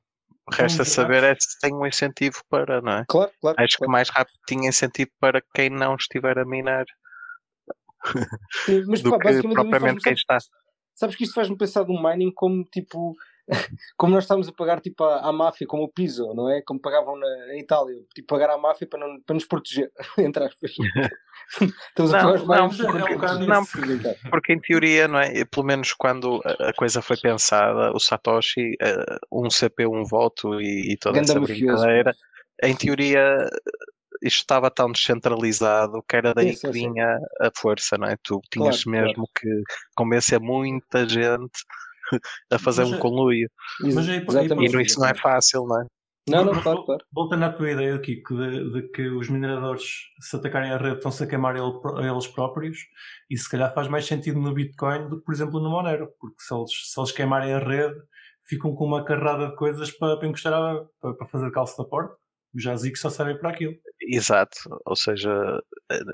Resta 0.51 0.83
Vamos 0.83 0.93
saber 0.93 1.23
é 1.23 1.35
se 1.39 1.59
tem 1.59 1.73
um 1.73 1.87
incentivo 1.87 2.41
para, 2.49 2.81
não 2.81 2.99
é? 2.99 3.05
Claro, 3.07 3.31
claro. 3.41 3.57
Acho 3.59 3.71
que 3.73 3.77
claro. 3.77 3.91
mais 3.91 4.09
rápido 4.09 4.37
tinha 4.47 4.69
incentivo 4.69 5.09
para 5.19 5.41
quem 5.53 5.69
não 5.69 5.95
estiver 5.95 6.37
a 6.37 6.45
minar 6.45 6.85
Sim, 8.65 8.83
Mas, 8.87 9.01
do 9.01 9.09
pá, 9.11 9.19
que 9.19 9.27
a 9.29 9.41
propriamente 9.41 10.01
quem 10.01 10.13
está. 10.13 10.37
Sabes 10.93 11.15
que 11.15 11.23
isto 11.23 11.33
faz-me 11.33 11.57
pensar 11.57 11.83
do 11.83 12.01
mining 12.01 12.31
como 12.33 12.63
tipo. 12.65 13.15
Como 13.97 14.13
nós 14.13 14.23
estamos 14.23 14.47
a 14.47 14.53
pagar 14.53 14.81
tipo 14.81 15.03
à, 15.03 15.27
à 15.29 15.31
máfia, 15.33 15.67
como 15.67 15.83
o 15.83 15.89
piso, 15.91 16.33
não 16.33 16.49
é? 16.49 16.61
Como 16.61 16.79
pagavam 16.81 17.15
na, 17.17 17.27
em 17.55 17.59
Itália, 17.59 17.95
tipo 18.13 18.27
pagar 18.27 18.49
à 18.49 18.57
máfia 18.57 18.87
para, 18.87 18.99
não, 18.99 19.21
para 19.21 19.33
nos 19.35 19.45
proteger, 19.45 19.91
entre 20.17 20.43
aspas. 20.45 20.71
estamos 21.89 22.13
a 22.13 22.17
Não, 22.17 22.19
pagar 22.19 22.33
os 22.35 22.43
não, 22.47 22.69
miners 22.69 22.79
é 22.79 22.85
para 22.85 23.15
bocado 23.15 23.45
não. 23.45 23.63
Então, 23.99 24.15
Porque 24.29 24.53
em 24.53 24.59
teoria, 24.59 25.07
não 25.07 25.19
é? 25.19 25.37
E 25.39 25.45
Pelo 25.45 25.65
menos 25.65 25.93
quando 25.93 26.41
a 26.45 26.69
a 26.69 26.73
coisa 26.73 27.01
foi 27.01 27.17
pensada, 27.17 27.91
o 27.93 27.99
Satoshi, 27.99 28.73
eh, 28.81 29.17
um 29.31 29.47
CPU, 29.49 29.95
um 29.95 30.03
voto 30.05 30.59
e, 30.61 30.93
e 30.93 30.97
toda 30.97 31.19
Ganda 31.19 31.21
essa 31.21 31.39
mafioso. 31.39 31.87
brincadeira, 31.87 32.15
em 32.63 32.75
teoria 32.75 33.47
isto 34.23 34.39
estava 34.39 34.71
tão 34.71 34.91
descentralizado 34.91 36.01
que 36.07 36.15
era 36.15 36.33
daí 36.33 36.53
Sim, 36.53 36.55
sim, 36.55 36.67
que 36.71 36.73
sim. 36.79 36.89
vinha 36.89 37.17
a 37.41 37.51
força, 37.55 37.97
não 37.97 38.07
é? 38.07 38.17
Tu 38.23 38.39
tinhas 38.51 38.83
Claro, 38.83 38.89
mesmo 38.91 39.29
que 39.39 39.47
convencer 39.95 40.39
muita 40.39 41.07
gente 41.07 41.51
a 42.51 42.59
fazer 42.59 42.83
Mas 42.83 42.91
um 42.91 42.95
é- 42.95 42.99
conluio. 42.99 43.49
Mas 43.81 44.09
aí- 44.09 44.25
Exatamente. 44.27 44.77
E 44.77 44.81
isso 44.83 44.99
não 44.99 45.07
é 45.07 45.13
fácil, 45.15 45.65
não 45.65 45.81
é? 45.81 45.85
Não, 46.27 46.43
não, 46.43 46.59
claro, 46.59 46.83
claro. 46.85 47.05
Voltando 47.13 47.45
à 47.45 47.51
tua 47.53 47.69
ideia 47.69 47.93
aqui 47.93 48.15
que 48.23 48.35
de, 48.35 48.71
de 48.71 48.89
que 48.89 49.07
os 49.09 49.29
mineradores, 49.29 49.83
se 50.19 50.35
atacarem 50.35 50.71
a 50.71 50.77
rede, 50.77 50.95
estão-se 50.95 51.23
a 51.23 51.27
queimar 51.27 51.55
ele- 51.55 51.71
a 51.97 52.11
eles 52.11 52.25
próprios, 52.25 52.79
e 53.29 53.37
se 53.37 53.47
calhar 53.47 53.71
faz 53.75 53.87
mais 53.87 54.07
sentido 54.07 54.39
no 54.39 54.51
Bitcoin 54.51 55.07
do 55.07 55.19
que, 55.19 55.23
por 55.25 55.35
exemplo, 55.35 55.59
no 55.59 55.69
Monero, 55.69 56.07
porque 56.19 56.37
se 56.39 56.51
eles, 56.51 56.71
se 56.91 56.99
eles 56.99 57.11
queimarem 57.11 57.53
a 57.53 57.59
rede, 57.59 57.95
ficam 58.43 58.73
com 58.73 58.85
uma 58.85 59.05
carrada 59.05 59.49
de 59.49 59.55
coisas 59.55 59.91
para, 59.91 60.17
para 60.17 60.27
encostar, 60.27 60.53
a, 60.53 60.83
para, 60.99 61.13
para 61.13 61.27
fazer 61.27 61.51
calço 61.51 61.77
da 61.77 61.87
porta. 61.87 62.15
Já 62.55 62.75
que 62.75 62.95
só 62.95 63.09
servem 63.09 63.37
para 63.37 63.49
aquilo. 63.49 63.73
Exato, 64.01 64.57
ou 64.85 64.95
seja, 64.95 65.61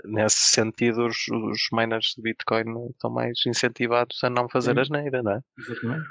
nesse 0.06 0.38
sentido, 0.38 1.06
os, 1.06 1.28
os 1.28 1.62
miners 1.72 2.14
de 2.16 2.22
Bitcoin 2.24 2.90
estão 2.90 3.12
mais 3.12 3.38
incentivados 3.46 4.24
a 4.24 4.30
não 4.30 4.50
fazer 4.50 4.74
Sim. 4.76 4.82
asneira, 4.82 5.22
não 5.22 5.34
é? 5.34 5.42
Exatamente. 5.60 6.08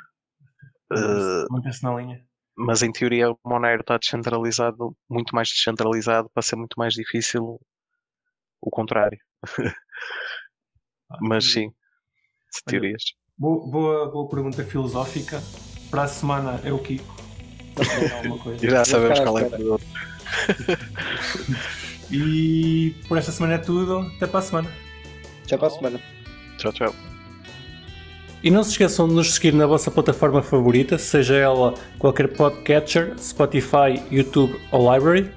Eh, 0.93 1.45
Mantém-se 1.51 1.83
na 1.83 1.95
linha. 1.97 2.25
mas 2.57 2.83
em 2.83 2.93
teoria 2.93 3.31
o 3.31 3.39
Monero 3.45 3.81
está 3.81 3.97
descentralizado, 3.97 4.97
muito 5.09 5.35
mais 5.35 5.49
descentralizado, 5.49 6.29
para 6.31 6.43
ser 6.43 6.57
muito 6.57 6.75
mais 6.77 6.95
difícil 6.95 7.61
o 8.61 8.71
contrário. 8.71 9.19
Mas 11.21 11.51
sim, 11.51 11.73
teorias. 12.67 13.03
Boa, 13.37 13.67
boa, 13.69 14.11
boa 14.11 14.29
pergunta 14.29 14.65
filosófica. 14.65 15.41
Para 15.91 16.05
a 16.05 16.09
semana 16.09 16.61
é 16.63 16.73
o 16.73 16.79
Kiko. 16.79 17.17
Já 18.63 18.85
sabemos 18.85 19.19
qual 19.21 19.39
é 19.39 19.47
o. 19.47 19.81
E 22.13 22.95
por 23.07 23.17
esta 23.17 23.31
semana 23.31 23.55
é 23.55 23.59
tudo. 23.59 24.01
Até 24.17 24.27
para 24.27 24.41
a 24.41 24.43
semana. 24.43 24.71
Já 25.47 25.57
para 25.57 25.69
a 25.69 25.71
semana. 25.71 26.01
Tchau, 26.59 26.73
tchau. 26.73 26.95
E 28.43 28.51
não 28.51 28.65
se 28.65 28.71
esqueçam 28.71 29.07
de 29.07 29.15
nos 29.15 29.35
seguir 29.35 29.53
na 29.53 29.67
vossa 29.67 29.91
plataforma 29.91 30.43
favorita, 30.43 30.97
seja 30.97 31.35
ela 31.35 31.75
qualquer 31.99 32.29
podcatcher, 32.29 33.15
Spotify, 33.19 34.03
YouTube 34.11 34.59
ou 34.73 34.93
Library. 34.93 35.31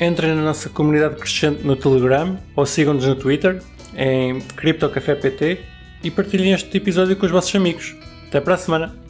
Entrem 0.00 0.34
na 0.34 0.42
nossa 0.42 0.68
comunidade 0.68 1.14
crescente 1.14 1.62
no 1.62 1.76
Telegram 1.76 2.36
ou 2.56 2.66
sigam-nos 2.66 3.06
no 3.06 3.14
Twitter 3.14 3.62
em 3.96 4.40
CryptoCafépt 4.40 5.60
e 6.02 6.10
partilhem 6.10 6.52
este 6.52 6.76
episódio 6.76 7.16
com 7.16 7.24
os 7.24 7.30
vossos 7.30 7.54
amigos. 7.54 7.94
Até 8.26 8.40
para 8.40 8.54
a 8.54 8.58
semana! 8.58 9.03